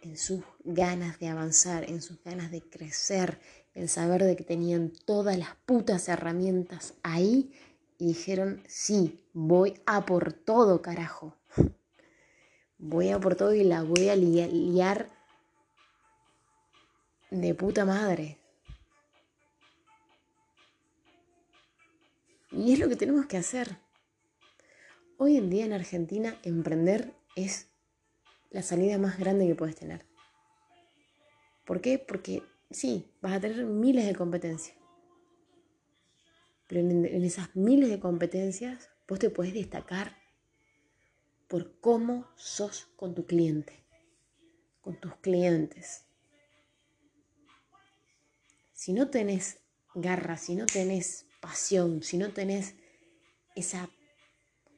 en 0.00 0.16
sus 0.16 0.44
ganas 0.62 1.18
de 1.18 1.26
avanzar, 1.30 1.90
en 1.90 2.00
sus 2.00 2.22
ganas 2.22 2.52
de 2.52 2.62
crecer, 2.62 3.40
en 3.74 3.88
saber 3.88 4.22
de 4.22 4.36
que 4.36 4.44
tenían 4.44 4.92
todas 5.04 5.36
las 5.36 5.56
putas 5.66 6.08
herramientas 6.08 6.94
ahí 7.02 7.50
y 7.98 8.06
dijeron, 8.06 8.62
sí, 8.68 9.26
voy 9.32 9.82
a 9.84 10.06
por 10.06 10.32
todo, 10.32 10.80
carajo 10.80 11.41
voy 12.82 13.10
a 13.10 13.20
por 13.20 13.36
todo 13.36 13.54
y 13.54 13.62
la 13.62 13.82
voy 13.82 14.08
a 14.08 14.16
liar 14.16 15.08
de 17.30 17.54
puta 17.54 17.84
madre. 17.84 18.38
Y 22.50 22.72
es 22.72 22.78
lo 22.78 22.88
que 22.88 22.96
tenemos 22.96 23.26
que 23.26 23.38
hacer. 23.38 23.78
Hoy 25.16 25.36
en 25.36 25.48
día 25.48 25.64
en 25.64 25.72
Argentina 25.72 26.36
emprender 26.42 27.14
es 27.36 27.68
la 28.50 28.62
salida 28.62 28.98
más 28.98 29.18
grande 29.18 29.46
que 29.46 29.54
puedes 29.54 29.76
tener. 29.76 30.04
¿Por 31.64 31.80
qué? 31.80 31.98
Porque 31.98 32.42
sí, 32.70 33.14
vas 33.22 33.34
a 33.34 33.40
tener 33.40 33.64
miles 33.64 34.06
de 34.06 34.14
competencias. 34.14 34.76
Pero 36.66 36.80
en, 36.80 37.04
esas 37.24 37.54
miles 37.54 37.88
de 37.88 38.00
competencias, 38.00 38.90
vos 39.06 39.20
te 39.20 39.30
puedes 39.30 39.54
destacar 39.54 40.21
por 41.52 41.78
cómo 41.80 42.26
sos 42.34 42.88
con 42.96 43.14
tu 43.14 43.26
cliente, 43.26 43.84
con 44.80 44.98
tus 44.98 45.14
clientes. 45.16 46.06
Si 48.72 48.94
no 48.94 49.10
tenés 49.10 49.58
garra, 49.94 50.38
si 50.38 50.56
no 50.56 50.64
tenés 50.64 51.26
pasión, 51.42 52.02
si 52.02 52.16
no 52.16 52.32
tenés 52.32 52.74
esa, 53.54 53.90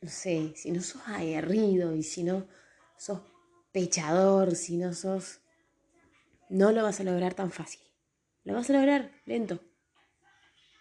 no 0.00 0.10
sé, 0.10 0.52
si 0.56 0.72
no 0.72 0.82
sos 0.82 1.00
aguerrido 1.06 1.94
y 1.94 2.02
si 2.02 2.24
no 2.24 2.48
sos 2.98 3.20
pechador, 3.70 4.56
si 4.56 4.76
no 4.76 4.94
sos, 4.94 5.42
no 6.48 6.72
lo 6.72 6.82
vas 6.82 6.98
a 6.98 7.04
lograr 7.04 7.34
tan 7.34 7.52
fácil. 7.52 7.82
Lo 8.42 8.52
vas 8.52 8.68
a 8.68 8.72
lograr 8.72 9.12
lento, 9.26 9.60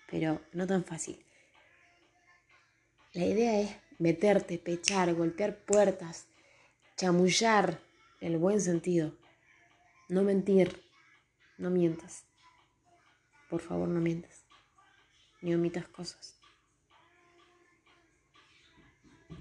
pero 0.09 0.41
no 0.53 0.65
tan 0.65 0.83
fácil. 0.85 1.23
La 3.13 3.25
idea 3.25 3.59
es 3.59 3.82
meterte, 3.99 4.57
pechar, 4.57 5.13
golpear 5.13 5.57
puertas, 5.57 6.27
chamullar, 6.97 7.79
el 8.21 8.37
buen 8.37 8.61
sentido. 8.61 9.13
No 10.09 10.23
mentir, 10.23 10.81
no 11.57 11.69
mientas. 11.69 12.25
Por 13.49 13.61
favor, 13.61 13.87
no 13.87 13.99
mientas. 13.99 14.43
Ni 15.41 15.53
omitas 15.53 15.87
cosas. 15.87 16.39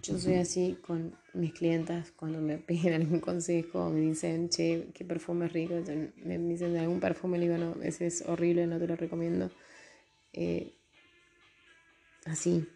Yo 0.02 0.18
soy 0.18 0.34
así 0.34 0.78
con 0.84 1.16
mis 1.32 1.52
clientas 1.52 2.10
cuando 2.12 2.40
me 2.40 2.58
piden 2.68 2.94
algún 2.94 3.20
consejo, 3.20 3.90
me 3.90 4.00
dicen, 4.00 4.48
che, 4.48 4.88
qué 4.94 5.04
perfume 5.04 5.46
es 5.46 5.52
rico. 5.52 5.74
Me 6.24 6.38
dicen 6.38 6.76
algún 6.76 7.00
perfume, 7.00 7.38
le 7.38 7.48
digo, 7.48 7.58
no, 7.58 7.82
ese 7.82 8.06
es 8.06 8.22
horrible, 8.22 8.66
no 8.66 8.78
te 8.78 8.86
lo 8.86 8.96
recomiendo. 8.96 9.50
Eh, 10.32 10.74
así. 12.26 12.66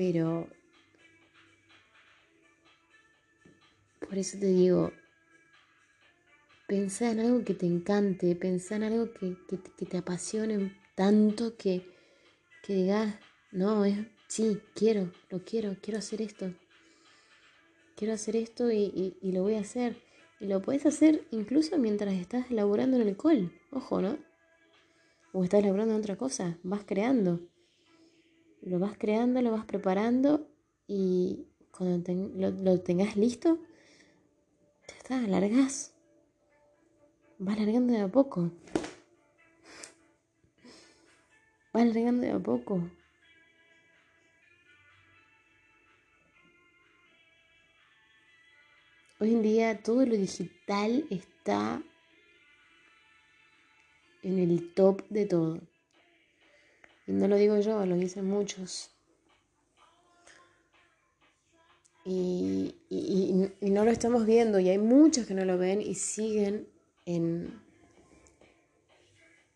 Pero 0.00 0.48
por 4.08 4.16
eso 4.16 4.38
te 4.38 4.46
digo, 4.46 4.92
pensá 6.66 7.10
en 7.10 7.20
algo 7.20 7.44
que 7.44 7.52
te 7.52 7.66
encante, 7.66 8.34
pensá 8.34 8.76
en 8.76 8.84
algo 8.84 9.12
que, 9.12 9.36
te 9.84 9.98
apasione 9.98 10.74
tanto 10.94 11.54
que, 11.58 11.84
que 12.62 12.76
digas, 12.76 13.14
no, 13.52 13.84
es, 13.84 13.98
sí, 14.26 14.62
quiero, 14.74 15.12
lo 15.28 15.44
quiero, 15.44 15.76
quiero 15.82 15.98
hacer 15.98 16.22
esto. 16.22 16.50
Quiero 17.94 18.14
hacer 18.14 18.36
esto 18.36 18.72
y, 18.72 19.18
lo 19.20 19.42
voy 19.42 19.56
a 19.56 19.60
hacer. 19.60 20.02
Y 20.40 20.46
lo 20.46 20.62
puedes 20.62 20.86
hacer 20.86 21.26
incluso 21.30 21.76
mientras 21.76 22.14
estás 22.14 22.50
laburando 22.50 22.96
en 22.96 23.06
el 23.06 23.18
col, 23.18 23.52
ojo, 23.70 24.00
¿no? 24.00 24.16
O 25.34 25.44
estás 25.44 25.62
laburando 25.62 25.92
en 25.92 26.00
otra 26.00 26.16
cosa, 26.16 26.58
vas 26.62 26.84
creando. 26.86 27.49
Lo 28.62 28.78
vas 28.78 28.96
creando, 28.98 29.40
lo 29.40 29.52
vas 29.52 29.64
preparando 29.64 30.46
y 30.86 31.46
cuando 31.70 32.12
lo, 32.36 32.80
tengas 32.80 33.16
listo, 33.16 33.58
te 34.86 34.94
está, 34.94 35.20
largas. 35.22 35.94
Vas 37.38 37.58
largando 37.58 37.94
de 37.94 38.00
a 38.00 38.08
poco. 38.08 38.50
Vas 41.72 41.86
largando 41.86 42.22
de 42.26 42.32
a 42.32 42.38
poco. 42.38 42.90
Hoy 49.20 49.34
en 49.34 49.42
día 49.42 49.82
todo 49.82 50.04
lo 50.04 50.16
digital 50.16 51.06
está 51.10 51.82
en 54.22 54.38
el 54.38 54.74
top 54.74 55.06
de 55.08 55.26
todo. 55.26 55.69
Y 57.10 57.12
no 57.12 57.26
lo 57.26 57.34
digo 57.34 57.58
yo, 57.58 57.84
lo 57.86 57.96
dicen 57.96 58.24
muchos. 58.24 58.92
Y, 62.04 62.72
no 63.60 63.84
lo 63.84 63.90
estamos 63.90 64.24
viendo 64.26 64.60
y 64.60 64.68
hay 64.68 64.78
muchos 64.78 65.26
que 65.26 65.34
no 65.34 65.44
lo 65.44 65.58
ven 65.58 65.80
y 65.82 65.96
siguen 65.96 66.68
en, 67.06 67.60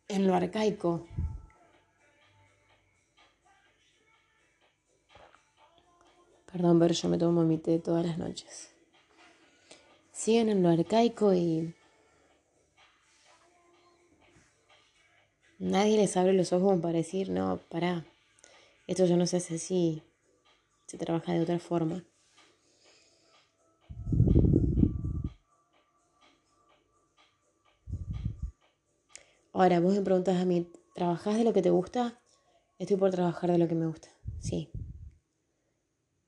en 0.09 0.27
lo 0.27 0.35
arcaico. 0.35 1.07
Perdón, 6.51 6.81
pero 6.81 6.93
yo 6.93 7.09
me 7.09 7.19
tomo 7.19 7.45
mi 7.45 7.59
té 7.59 7.79
todas 7.79 8.05
las 8.05 8.19
noches. 8.19 8.71
Siguen 10.11 10.49
en 10.49 10.61
lo 10.61 10.71
arcaico 10.71 11.33
y 11.33 11.73
Nadie 15.59 15.97
les 15.97 16.17
abre 16.17 16.33
los 16.33 16.53
ojos 16.53 16.81
para 16.81 16.99
decir, 16.99 17.31
no, 17.31 17.61
pará, 17.69 18.05
esto 18.89 19.07
ya 19.07 19.17
no 19.17 19.27
se 19.27 19.37
hace 19.37 19.55
así, 19.55 20.03
se 20.87 20.99
trabaja 20.99 21.33
de 21.33 21.41
otra 21.41 21.61
forma. 21.61 22.05
Ahora, 29.53 29.79
vos 29.79 29.95
me 29.95 30.03
preguntas 30.03 30.37
a 30.37 30.45
mí, 30.45 30.69
¿trabajás 30.95 31.37
de 31.37 31.45
lo 31.45 31.53
que 31.53 31.63
te 31.63 31.71
gusta? 31.71 32.21
Estoy 32.81 32.97
por 32.97 33.13
trabajar 33.13 33.53
de 33.53 33.59
lo 33.59 33.69
que 33.69 33.77
me 33.77 33.87
gusta, 33.87 34.09
sí. 34.41 34.69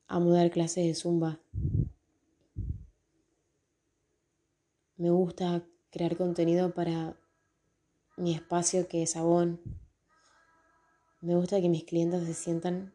A 0.06 0.20
mudar 0.20 0.52
clases 0.52 0.86
de 0.86 0.94
zumba. 0.94 1.40
Me 4.96 5.10
gusta 5.10 5.64
crear 5.90 6.16
contenido 6.16 6.72
para 6.72 7.16
mi 8.16 8.34
espacio 8.34 8.88
que 8.88 9.02
es 9.02 9.16
Avon. 9.16 9.60
Me 11.20 11.34
gusta 11.34 11.60
que 11.60 11.68
mis 11.68 11.84
clientes 11.84 12.24
se 12.26 12.34
sientan 12.34 12.92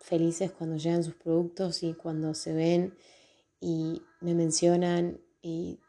felices 0.00 0.52
cuando 0.52 0.76
llegan 0.76 1.04
sus 1.04 1.14
productos 1.14 1.82
y 1.82 1.94
cuando 1.94 2.34
se 2.34 2.52
ven 2.52 2.96
y 3.60 4.02
me 4.20 4.34
mencionan 4.34 5.20
y 5.42 5.80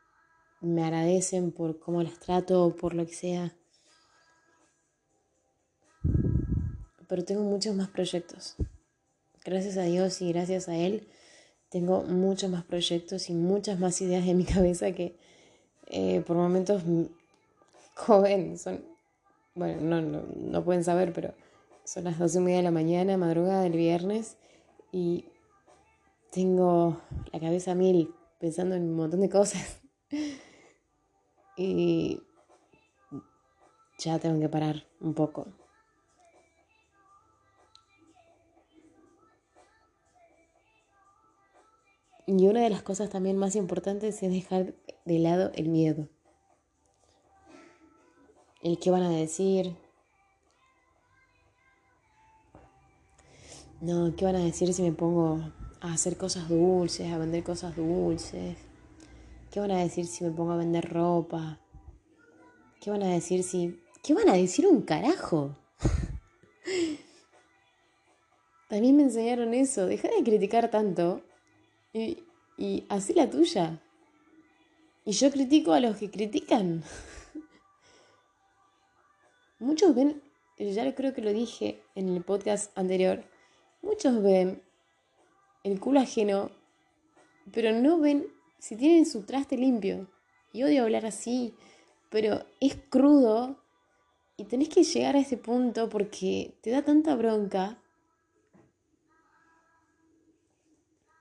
me 0.62 0.84
agradecen 0.84 1.52
por 1.52 1.80
cómo 1.80 2.02
las 2.02 2.20
trato 2.20 2.64
o 2.66 2.76
por 2.76 2.94
lo 2.94 3.06
que 3.06 3.14
sea. 3.14 3.56
Pero 7.08 7.24
tengo 7.24 7.44
muchos 7.44 7.76
más 7.76 7.90
proyectos. 7.90 8.56
Gracias 9.46 9.78
a 9.78 9.84
Dios 9.84 10.22
y 10.22 10.32
gracias 10.34 10.68
a 10.68 10.76
Él 10.76 11.08
tengo 11.70 12.04
muchos 12.04 12.50
más 12.50 12.64
proyectos 12.64 13.30
y 13.30 13.34
muchas 13.34 13.80
más 13.80 14.02
ideas 14.02 14.26
en 14.28 14.38
mi 14.38 14.46
cabeza 14.46 14.92
que 14.92 15.18
eh, 15.88 16.22
por 16.26 16.38
momentos 16.38 16.84
joven, 17.98 18.58
son, 18.58 18.86
bueno, 19.56 19.82
no, 19.82 20.02
no, 20.02 20.24
no 20.36 20.64
pueden 20.64 20.84
saber, 20.84 21.12
pero 21.14 21.34
son 21.84 22.04
las 22.04 22.20
doce 22.20 22.38
y 22.38 22.42
media 22.42 22.58
de 22.58 22.64
la 22.64 22.72
mañana, 22.72 23.18
madrugada 23.18 23.64
del 23.64 23.74
viernes, 23.74 24.38
y 24.92 25.26
tengo 26.32 27.02
la 27.34 27.40
cabeza 27.40 27.76
mil 27.76 28.14
pensando 28.40 28.76
en 28.76 28.84
un 28.84 28.96
montón 28.96 29.22
de 29.22 29.30
cosas. 29.30 29.82
y 31.58 32.22
ya 33.98 34.20
tengo 34.20 34.40
que 34.40 34.50
parar 34.50 34.86
un 35.02 35.14
poco. 35.14 35.48
Y 42.28 42.46
una 42.46 42.62
de 42.62 42.70
las 42.70 42.84
cosas 42.84 43.10
también 43.10 43.38
más 43.38 43.56
importantes 43.56 44.22
es 44.22 44.32
dejar 44.32 44.76
de 45.06 45.20
lado 45.20 45.52
el 45.56 45.70
miedo 45.70 46.10
el 48.62 48.80
qué 48.80 48.92
van 48.92 49.04
a 49.04 49.10
decir. 49.10 49.76
No, 53.80 54.16
¿qué 54.16 54.26
van 54.26 54.36
a 54.36 54.44
decir 54.44 54.74
si 54.74 54.82
me 54.82 54.92
pongo 54.92 55.40
a 55.82 55.94
hacer 55.94 56.18
cosas 56.18 56.50
dulces, 56.50 57.12
a 57.12 57.18
vender 57.18 57.44
cosas 57.44 57.76
dulces? 57.76 58.58
¿Qué 59.52 59.60
van 59.60 59.72
a 59.72 59.78
decir 59.78 60.08
si 60.08 60.24
me 60.24 60.32
pongo 60.32 60.52
a 60.52 60.58
vender 60.58 60.92
ropa? 60.92 61.60
¿Qué 62.82 62.90
van 62.90 63.04
a 63.04 63.10
decir 63.10 63.44
si... 63.44 63.80
¿Qué 64.04 64.14
van 64.14 64.30
a 64.30 64.34
decir 64.34 64.66
un 64.66 64.82
carajo? 64.82 65.56
También 68.70 68.98
me 68.98 69.04
enseñaron 69.04 69.54
eso, 69.54 69.86
deja 69.86 70.10
de 70.10 70.24
criticar 70.24 70.70
tanto 70.70 71.22
y, 71.94 72.24
y 72.58 72.86
así 72.90 73.14
la 73.14 73.30
tuya. 73.30 73.82
Y 75.06 75.12
yo 75.12 75.32
critico 75.32 75.74
a 75.74 75.80
los 75.80 75.98
que 75.98 76.10
critican. 76.10 76.84
Muchos 79.60 79.96
ven, 79.96 80.22
ya 80.60 80.94
creo 80.94 81.16
que 81.16 81.22
lo 81.22 81.34
dije 81.34 81.82
en 81.96 82.10
el 82.10 82.24
podcast 82.24 82.78
anterior, 82.78 83.24
muchos 83.82 84.22
ven 84.22 84.62
el 85.64 85.80
culo 85.80 86.00
ajeno, 86.00 86.52
pero 87.52 87.72
no 87.72 88.00
ven 88.00 88.28
si 88.60 88.76
tienen 88.76 89.08
su 89.08 89.24
traste 89.24 89.58
limpio. 89.58 90.08
Y 90.54 90.64
odio 90.64 90.84
hablar 90.84 91.08
así, 91.08 91.56
pero 92.10 92.46
es 92.60 92.78
crudo 92.90 93.58
y 94.38 94.46
tenés 94.46 94.70
que 94.70 94.84
llegar 94.84 95.16
a 95.16 95.20
ese 95.20 95.38
punto 95.38 95.90
porque 95.90 96.56
te 96.62 96.70
da 96.70 96.84
tanta 96.84 97.16
bronca. 97.16 97.82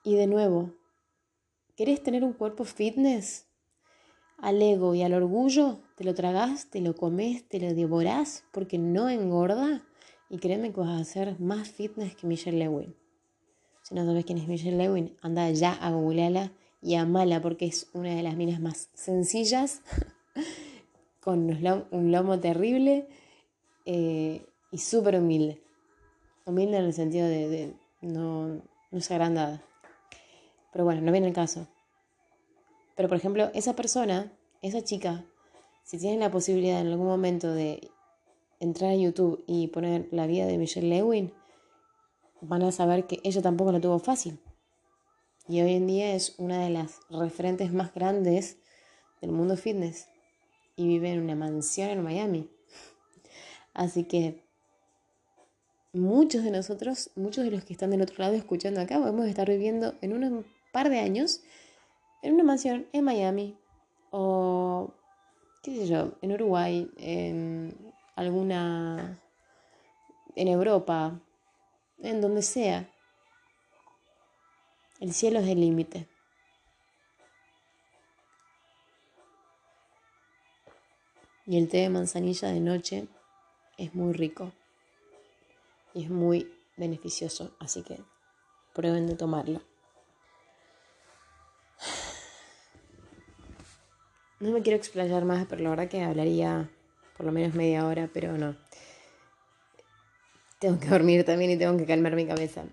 Y 0.04 0.14
de 0.14 0.26
nuevo, 0.26 0.74
¿querés 1.74 2.02
tener 2.02 2.22
un 2.22 2.34
cuerpo 2.34 2.64
fitness? 2.64 3.45
Al 4.38 4.60
ego 4.60 4.94
y 4.94 5.02
al 5.02 5.14
orgullo, 5.14 5.80
te 5.96 6.04
lo 6.04 6.14
tragás, 6.14 6.68
te 6.70 6.80
lo 6.80 6.94
comes, 6.94 7.48
te 7.48 7.58
lo 7.58 7.74
devorás 7.74 8.44
porque 8.52 8.78
no 8.78 9.08
engorda 9.08 9.82
y 10.28 10.38
créeme 10.38 10.72
que 10.72 10.80
vas 10.80 10.90
a 10.90 11.00
hacer 11.00 11.40
más 11.40 11.68
fitness 11.68 12.16
que 12.16 12.26
Michelle 12.26 12.58
Lewin. 12.58 12.94
Si 13.82 13.94
no 13.94 14.04
sabes 14.04 14.24
quién 14.24 14.38
es 14.38 14.48
Michelle 14.48 14.76
Lewin, 14.76 15.16
anda 15.22 15.48
ya 15.50 15.72
a 15.72 15.90
googlearla 15.90 16.52
y 16.82 16.96
amala 16.96 17.40
porque 17.40 17.66
es 17.66 17.88
una 17.92 18.14
de 18.14 18.22
las 18.22 18.36
minas 18.36 18.60
más 18.60 18.90
sencillas, 18.94 19.82
con 21.20 21.50
un 21.90 22.12
lomo 22.12 22.38
terrible 22.40 23.08
eh, 23.84 24.44
y 24.70 24.78
súper 24.78 25.16
humilde. 25.16 25.62
Humilde 26.44 26.78
en 26.78 26.84
el 26.84 26.92
sentido 26.92 27.26
de, 27.26 27.74
no, 28.02 28.48
no 28.90 28.98
es 28.98 29.10
agrandada. 29.10 29.62
Pero 30.72 30.84
bueno, 30.84 31.00
no 31.00 31.10
viene 31.10 31.28
el 31.28 31.32
caso. 31.32 31.66
Pero 32.96 33.08
por 33.08 33.18
ejemplo, 33.18 33.50
esa 33.54 33.76
persona, 33.76 34.32
esa 34.62 34.82
chica, 34.82 35.24
si 35.84 35.98
tiene 35.98 36.18
la 36.18 36.30
posibilidad 36.30 36.80
en 36.80 36.88
algún 36.88 37.06
momento 37.06 37.52
de 37.52 37.90
entrar 38.58 38.90
a 38.90 38.96
YouTube 38.96 39.44
y 39.46 39.68
poner 39.68 40.08
la 40.10 40.26
vida 40.26 40.46
de 40.46 40.58
Michelle 40.58 40.88
Lewin, 40.88 41.32
van 42.40 42.62
a 42.62 42.72
saber 42.72 43.06
que 43.06 43.20
ella 43.22 43.42
tampoco 43.42 43.72
lo 43.72 43.80
tuvo 43.80 43.98
fácil. 43.98 44.40
Y 45.48 45.60
hoy 45.60 45.74
en 45.74 45.86
día 45.86 46.14
es 46.14 46.34
una 46.38 46.64
de 46.64 46.70
las 46.70 46.98
referentes 47.08 47.72
más 47.72 47.94
grandes 47.94 48.56
del 49.20 49.30
mundo 49.30 49.56
fitness. 49.56 50.08
Y 50.74 50.86
vive 50.88 51.12
en 51.12 51.22
una 51.22 51.36
mansión 51.36 51.88
en 51.88 52.02
Miami. 52.02 52.50
Así 53.72 54.04
que 54.04 54.42
muchos 55.92 56.42
de 56.42 56.50
nosotros, 56.50 57.10
muchos 57.14 57.44
de 57.44 57.50
los 57.50 57.64
que 57.64 57.72
están 57.72 57.90
del 57.90 58.02
otro 58.02 58.16
lado 58.18 58.34
escuchando 58.34 58.80
acá, 58.80 58.98
podemos 58.98 59.26
estar 59.26 59.48
viviendo 59.48 59.94
en 60.00 60.12
un 60.12 60.46
par 60.72 60.90
de 60.90 60.98
años 60.98 61.40
en 62.26 62.34
una 62.34 62.42
mansión 62.42 62.88
en 62.92 63.04
Miami 63.04 63.56
o, 64.10 64.92
qué 65.62 65.76
sé 65.76 65.86
yo, 65.86 66.14
en 66.20 66.32
Uruguay, 66.32 66.90
en 66.96 67.94
alguna, 68.16 69.22
en 70.34 70.48
Europa, 70.48 71.20
en 72.00 72.20
donde 72.20 72.42
sea. 72.42 72.90
El 74.98 75.12
cielo 75.12 75.38
es 75.38 75.46
el 75.46 75.60
límite. 75.60 76.08
Y 81.46 81.58
el 81.58 81.68
té 81.68 81.76
de 81.76 81.90
manzanilla 81.90 82.48
de 82.48 82.58
noche 82.58 83.06
es 83.78 83.94
muy 83.94 84.12
rico 84.14 84.50
y 85.94 86.02
es 86.02 86.10
muy 86.10 86.52
beneficioso, 86.76 87.54
así 87.60 87.84
que 87.84 88.00
prueben 88.74 89.06
de 89.06 89.14
tomarlo. 89.14 89.75
No 94.38 94.50
me 94.50 94.62
quiero 94.62 94.76
explayar 94.76 95.24
más, 95.24 95.46
pero 95.46 95.62
la 95.62 95.70
verdad 95.70 95.88
que 95.88 96.02
hablaría 96.02 96.70
por 97.16 97.24
lo 97.24 97.32
menos 97.32 97.54
media 97.54 97.86
hora, 97.86 98.10
pero 98.12 98.36
no. 98.36 98.56
Tengo 100.58 100.78
que 100.78 100.88
dormir 100.88 101.24
también 101.24 101.50
y 101.50 101.56
tengo 101.56 101.76
que 101.76 101.86
calmar 101.86 102.14
mi 102.14 102.26
cabeza. 102.26 102.64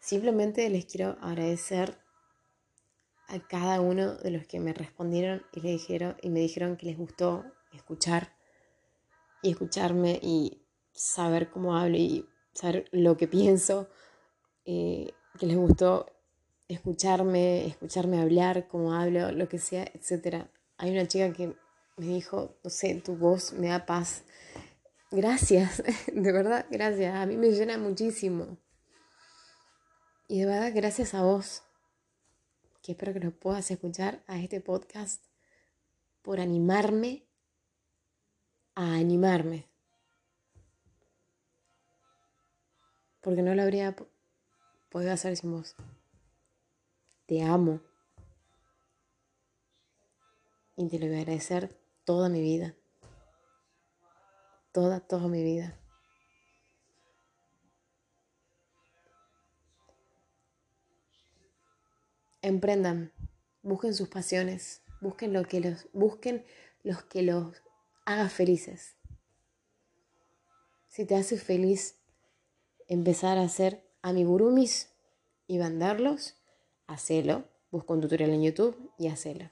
Simplemente 0.00 0.70
les 0.70 0.86
quiero 0.86 1.18
agradecer 1.20 1.98
a 3.28 3.40
cada 3.40 3.80
uno 3.80 4.14
de 4.14 4.30
los 4.30 4.46
que 4.46 4.60
me 4.60 4.72
respondieron 4.72 5.44
y, 5.52 5.60
le 5.60 5.70
dijeron, 5.72 6.16
y 6.22 6.30
me 6.30 6.40
dijeron 6.40 6.76
que 6.76 6.86
les 6.86 6.96
gustó 6.96 7.44
escuchar 7.72 8.36
y 9.42 9.50
escucharme 9.50 10.18
y 10.22 10.62
saber 10.92 11.50
cómo 11.50 11.76
hablo 11.76 11.96
y 11.96 12.26
saber 12.54 12.86
lo 12.92 13.16
que 13.16 13.28
pienso, 13.28 13.88
eh, 14.64 15.12
que 15.38 15.46
les 15.46 15.56
gustó 15.56 16.06
escucharme, 16.68 17.66
escucharme 17.66 18.20
hablar, 18.20 18.66
cómo 18.68 18.94
hablo, 18.94 19.32
lo 19.32 19.48
que 19.48 19.58
sea, 19.58 19.84
etc. 19.94 20.46
Hay 20.78 20.90
una 20.90 21.06
chica 21.06 21.32
que 21.32 21.54
me 21.96 22.06
dijo, 22.06 22.58
no 22.62 22.70
sé, 22.70 22.94
tu 22.96 23.16
voz 23.16 23.52
me 23.52 23.68
da 23.68 23.86
paz. 23.86 24.24
Gracias, 25.10 25.82
de 26.12 26.32
verdad, 26.32 26.66
gracias. 26.70 27.14
A 27.14 27.26
mí 27.26 27.36
me 27.36 27.50
llena 27.50 27.78
muchísimo. 27.78 28.58
Y 30.28 30.40
de 30.40 30.46
verdad, 30.46 30.72
gracias 30.74 31.14
a 31.14 31.22
vos, 31.22 31.62
que 32.82 32.92
espero 32.92 33.12
que 33.12 33.20
lo 33.20 33.30
puedas 33.30 33.70
escuchar 33.70 34.22
a 34.26 34.38
este 34.38 34.60
podcast, 34.60 35.24
por 36.22 36.40
animarme 36.40 37.24
a 38.74 38.94
animarme. 38.94 39.68
Porque 43.20 43.42
no 43.42 43.54
lo 43.54 43.62
habría 43.62 43.94
podido 44.90 45.12
hacer 45.12 45.36
sin 45.36 45.52
vos. 45.52 45.76
Te 47.26 47.42
amo. 47.42 47.80
Y 50.76 50.88
te 50.88 50.98
lo 50.98 51.06
voy 51.06 51.16
a 51.16 51.20
agradecer 51.20 51.76
toda 52.04 52.28
mi 52.28 52.40
vida. 52.40 52.76
Toda, 54.72 55.00
toda 55.00 55.26
mi 55.26 55.42
vida. 55.42 55.78
Emprendan, 62.42 63.12
busquen 63.62 63.92
sus 63.92 64.08
pasiones, 64.08 64.82
busquen 65.00 65.32
lo 65.32 65.42
que 65.44 65.60
los, 65.60 65.88
busquen 65.92 66.46
los 66.84 67.02
que 67.02 67.22
los 67.22 67.60
haga 68.04 68.28
felices. 68.28 68.94
Si 70.86 71.04
te 71.04 71.16
hace 71.16 71.38
feliz 71.38 71.98
empezar 72.86 73.36
a 73.38 73.42
hacer 73.42 73.84
amigurumis 74.02 74.92
y 75.48 75.58
venderlos, 75.58 76.36
hacelo. 76.86 77.44
Busca 77.70 77.94
un 77.94 78.00
tutorial 78.00 78.30
en 78.30 78.42
YouTube 78.42 78.90
y 78.98 79.08
hacelo. 79.08 79.50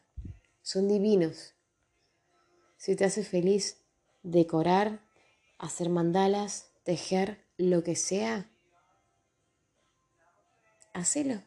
Son 0.62 0.88
divinos. 0.88 1.54
Si 2.76 2.96
te 2.96 3.04
hace 3.04 3.24
feliz 3.24 3.84
decorar, 4.22 5.00
hacer 5.58 5.88
mandalas, 5.88 6.70
tejer, 6.84 7.44
lo 7.56 7.82
que 7.82 7.96
sea, 7.96 8.50
hacelo. 10.92 11.40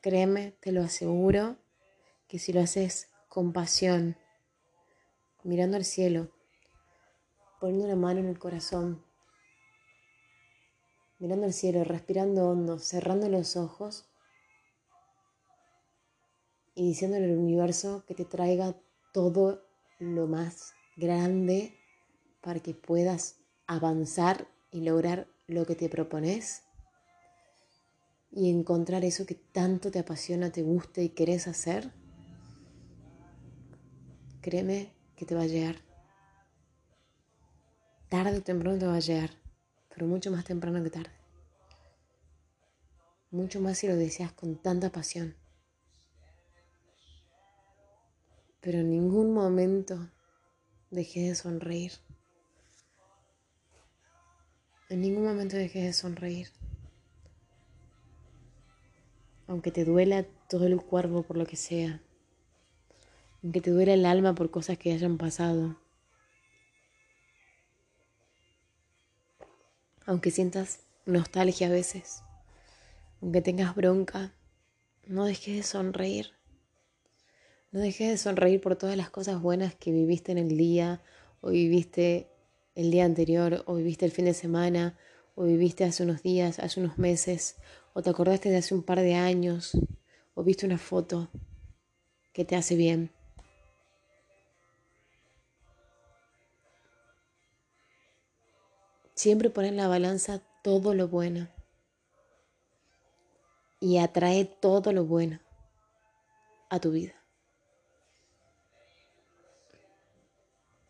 Créeme, 0.00 0.52
te 0.60 0.72
lo 0.72 0.82
aseguro, 0.82 1.56
que 2.28 2.38
si 2.38 2.52
lo 2.52 2.60
haces 2.60 3.08
con 3.28 3.52
pasión, 3.52 4.16
mirando 5.42 5.76
al 5.76 5.84
cielo, 5.84 6.30
poniendo 7.60 7.86
una 7.86 7.96
mano 7.96 8.20
en 8.20 8.26
el 8.26 8.38
corazón, 8.38 9.04
mirando 11.18 11.46
al 11.46 11.52
cielo, 11.52 11.84
respirando 11.84 12.48
hondo, 12.48 12.78
cerrando 12.78 13.28
los 13.28 13.56
ojos 13.56 14.07
y 16.78 16.86
diciéndole 16.86 17.24
al 17.24 17.36
universo 17.36 18.04
que 18.06 18.14
te 18.14 18.24
traiga 18.24 18.76
todo 19.12 19.64
lo 19.98 20.28
más 20.28 20.74
grande 20.96 21.74
para 22.40 22.60
que 22.60 22.72
puedas 22.72 23.40
avanzar 23.66 24.46
y 24.70 24.82
lograr 24.82 25.26
lo 25.48 25.66
que 25.66 25.74
te 25.74 25.88
propones 25.88 26.62
y 28.30 28.48
encontrar 28.48 29.04
eso 29.04 29.26
que 29.26 29.34
tanto 29.34 29.90
te 29.90 29.98
apasiona, 29.98 30.52
te 30.52 30.62
gusta 30.62 31.00
y 31.00 31.08
querés 31.08 31.48
hacer, 31.48 31.92
créeme 34.40 34.92
que 35.16 35.26
te 35.26 35.34
va 35.34 35.42
a 35.42 35.46
llegar. 35.46 35.78
Tarde 38.08 38.38
o 38.38 38.42
temprano 38.42 38.78
te 38.78 38.86
va 38.86 38.94
a 38.94 39.00
llegar, 39.00 39.30
pero 39.88 40.06
mucho 40.06 40.30
más 40.30 40.44
temprano 40.44 40.80
que 40.84 40.90
tarde. 40.90 41.10
Mucho 43.32 43.60
más 43.60 43.78
si 43.78 43.88
lo 43.88 43.96
deseas 43.96 44.30
con 44.30 44.62
tanta 44.62 44.90
pasión. 44.90 45.37
Pero 48.60 48.78
en 48.78 48.90
ningún 48.90 49.32
momento 49.32 50.10
dejé 50.90 51.28
de 51.28 51.34
sonreír. 51.34 51.92
En 54.88 55.00
ningún 55.00 55.24
momento 55.24 55.56
dejé 55.56 55.82
de 55.82 55.92
sonreír. 55.92 56.48
Aunque 59.46 59.70
te 59.70 59.84
duela 59.84 60.26
todo 60.48 60.66
el 60.66 60.76
cuerpo 60.76 61.22
por 61.22 61.36
lo 61.36 61.46
que 61.46 61.56
sea 61.56 62.02
aunque 63.42 63.60
te 63.60 63.70
duele 63.70 63.94
el 63.94 64.06
alma 64.06 64.34
por 64.34 64.50
cosas 64.50 64.78
que 64.78 64.92
hayan 64.92 65.16
pasado, 65.16 65.76
aunque 70.06 70.30
sientas 70.30 70.80
nostalgia 71.06 71.68
a 71.68 71.70
veces, 71.70 72.22
aunque 73.22 73.40
tengas 73.40 73.74
bronca, 73.74 74.34
no 75.06 75.24
dejes 75.24 75.56
de 75.56 75.62
sonreír. 75.62 76.37
No 77.70 77.80
dejes 77.80 78.08
de 78.08 78.16
sonreír 78.16 78.60
por 78.62 78.76
todas 78.76 78.96
las 78.96 79.10
cosas 79.10 79.42
buenas 79.42 79.74
que 79.74 79.92
viviste 79.92 80.32
en 80.32 80.38
el 80.38 80.56
día, 80.56 81.02
o 81.42 81.50
viviste 81.50 82.30
el 82.74 82.90
día 82.90 83.04
anterior, 83.04 83.62
o 83.66 83.74
viviste 83.74 84.06
el 84.06 84.12
fin 84.12 84.24
de 84.24 84.32
semana, 84.32 84.98
o 85.34 85.44
viviste 85.44 85.84
hace 85.84 86.02
unos 86.02 86.22
días, 86.22 86.58
hace 86.60 86.80
unos 86.80 86.96
meses, 86.96 87.56
o 87.92 88.02
te 88.02 88.08
acordaste 88.08 88.48
de 88.48 88.56
hace 88.56 88.74
un 88.74 88.82
par 88.82 89.00
de 89.00 89.14
años, 89.14 89.72
o 90.34 90.42
viste 90.42 90.64
una 90.64 90.78
foto 90.78 91.28
que 92.32 92.46
te 92.46 92.56
hace 92.56 92.74
bien. 92.74 93.10
Siempre 99.14 99.50
pon 99.50 99.66
en 99.66 99.76
la 99.76 99.88
balanza 99.88 100.40
todo 100.62 100.94
lo 100.94 101.08
bueno 101.08 101.48
y 103.80 103.98
atrae 103.98 104.44
todo 104.44 104.92
lo 104.92 105.04
bueno. 105.04 105.40
a 106.70 106.78
tu 106.80 106.90
vida. 106.90 107.17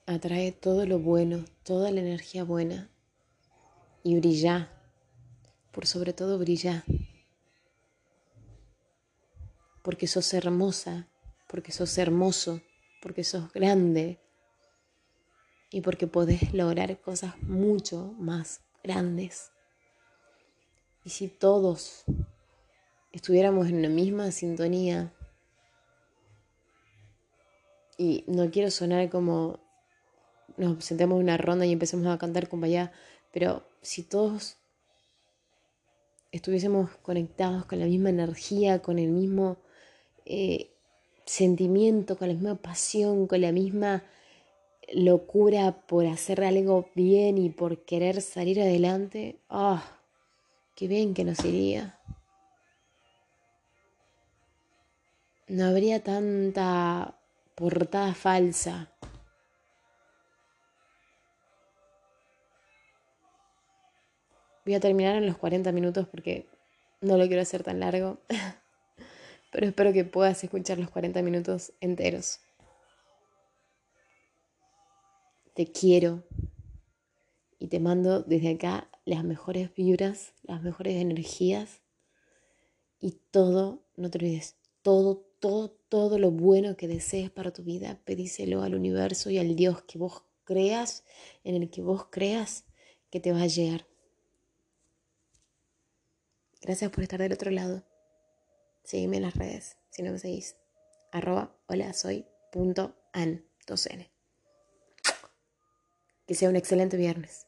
Atrae 0.08 0.52
todo 0.52 0.86
lo 0.86 0.98
bueno, 0.98 1.44
toda 1.64 1.90
la 1.90 2.00
energía 2.00 2.42
buena 2.42 2.90
y 4.02 4.18
brilla. 4.18 4.72
Por 5.70 5.86
sobre 5.86 6.14
todo 6.14 6.38
brilla. 6.38 6.82
Porque 9.82 10.06
sos 10.06 10.32
hermosa, 10.32 11.10
porque 11.46 11.72
sos 11.72 11.98
hermoso, 11.98 12.62
porque 13.02 13.22
sos 13.22 13.52
grande 13.52 14.18
y 15.70 15.82
porque 15.82 16.06
podés 16.06 16.54
lograr 16.54 16.98
cosas 17.02 17.36
mucho 17.42 18.14
más 18.18 18.62
grandes. 18.82 19.52
Y 21.04 21.10
si 21.10 21.28
todos 21.28 22.04
estuviéramos 23.12 23.68
en 23.68 23.82
la 23.82 23.90
misma 23.90 24.30
sintonía, 24.30 25.12
y 27.98 28.24
no 28.26 28.50
quiero 28.50 28.70
sonar 28.70 29.10
como 29.10 29.67
nos 30.58 30.84
sentemos 30.84 31.16
en 31.16 31.24
una 31.24 31.36
ronda 31.36 31.64
y 31.64 31.72
empecemos 31.72 32.06
a 32.08 32.18
cantar 32.18 32.48
con 32.48 32.60
vaya, 32.60 32.92
pero 33.32 33.66
si 33.80 34.02
todos 34.02 34.56
estuviésemos 36.32 36.90
conectados 37.02 37.64
con 37.64 37.78
la 37.78 37.86
misma 37.86 38.10
energía, 38.10 38.80
con 38.80 38.98
el 38.98 39.10
mismo 39.10 39.56
eh, 40.26 40.70
sentimiento, 41.24 42.16
con 42.18 42.28
la 42.28 42.34
misma 42.34 42.56
pasión, 42.56 43.26
con 43.26 43.40
la 43.40 43.52
misma 43.52 44.04
locura 44.92 45.86
por 45.86 46.06
hacer 46.06 46.42
algo 46.42 46.90
bien 46.94 47.38
y 47.38 47.50
por 47.50 47.84
querer 47.84 48.20
salir 48.22 48.60
adelante, 48.60 49.38
¡ah! 49.48 49.82
qué 50.74 50.88
bien 50.88 51.14
que 51.14 51.24
nos 51.24 51.44
iría. 51.44 51.98
No 55.48 55.64
habría 55.64 56.02
tanta 56.02 57.18
portada 57.54 58.14
falsa. 58.14 58.92
Voy 64.68 64.74
a 64.74 64.80
terminar 64.80 65.16
en 65.16 65.24
los 65.24 65.38
40 65.38 65.72
minutos 65.72 66.06
porque 66.08 66.46
no 67.00 67.16
lo 67.16 67.26
quiero 67.26 67.40
hacer 67.40 67.62
tan 67.62 67.80
largo, 67.80 68.20
pero 69.50 69.66
espero 69.66 69.94
que 69.94 70.04
puedas 70.04 70.44
escuchar 70.44 70.78
los 70.78 70.90
40 70.90 71.22
minutos 71.22 71.72
enteros. 71.80 72.40
Te 75.54 75.72
quiero 75.72 76.22
y 77.58 77.68
te 77.68 77.80
mando 77.80 78.20
desde 78.20 78.50
acá 78.50 78.90
las 79.06 79.24
mejores 79.24 79.74
vibras, 79.74 80.34
las 80.42 80.60
mejores 80.62 80.96
energías 80.96 81.80
y 83.00 83.12
todo, 83.30 83.86
no 83.96 84.10
te 84.10 84.18
olvides, 84.18 84.56
todo, 84.82 85.24
todo, 85.40 85.70
todo 85.70 86.18
lo 86.18 86.30
bueno 86.30 86.76
que 86.76 86.88
desees 86.88 87.30
para 87.30 87.54
tu 87.54 87.62
vida, 87.62 88.02
pedíselo 88.04 88.60
al 88.60 88.74
universo 88.74 89.30
y 89.30 89.38
al 89.38 89.56
Dios 89.56 89.80
que 89.84 89.96
vos 89.96 90.24
creas, 90.44 91.04
en 91.42 91.54
el 91.54 91.70
que 91.70 91.80
vos 91.80 92.08
creas 92.10 92.66
que 93.08 93.18
te 93.18 93.32
va 93.32 93.40
a 93.40 93.46
llegar. 93.46 93.86
Gracias 96.60 96.90
por 96.90 97.02
estar 97.02 97.20
del 97.20 97.32
otro 97.32 97.50
lado. 97.50 97.82
Sígueme 98.84 99.16
en 99.16 99.24
las 99.24 99.36
redes, 99.36 99.76
si 99.90 100.02
no 100.02 100.12
me 100.12 100.18
seguís. 100.18 100.56
Arroba 101.10 101.54
hola 101.66 101.92
soy 101.92 102.26
punto 102.52 102.96
an, 103.12 103.44
2N. 103.66 104.08
Que 106.26 106.34
sea 106.34 106.48
un 106.48 106.56
excelente 106.56 106.96
viernes. 106.96 107.47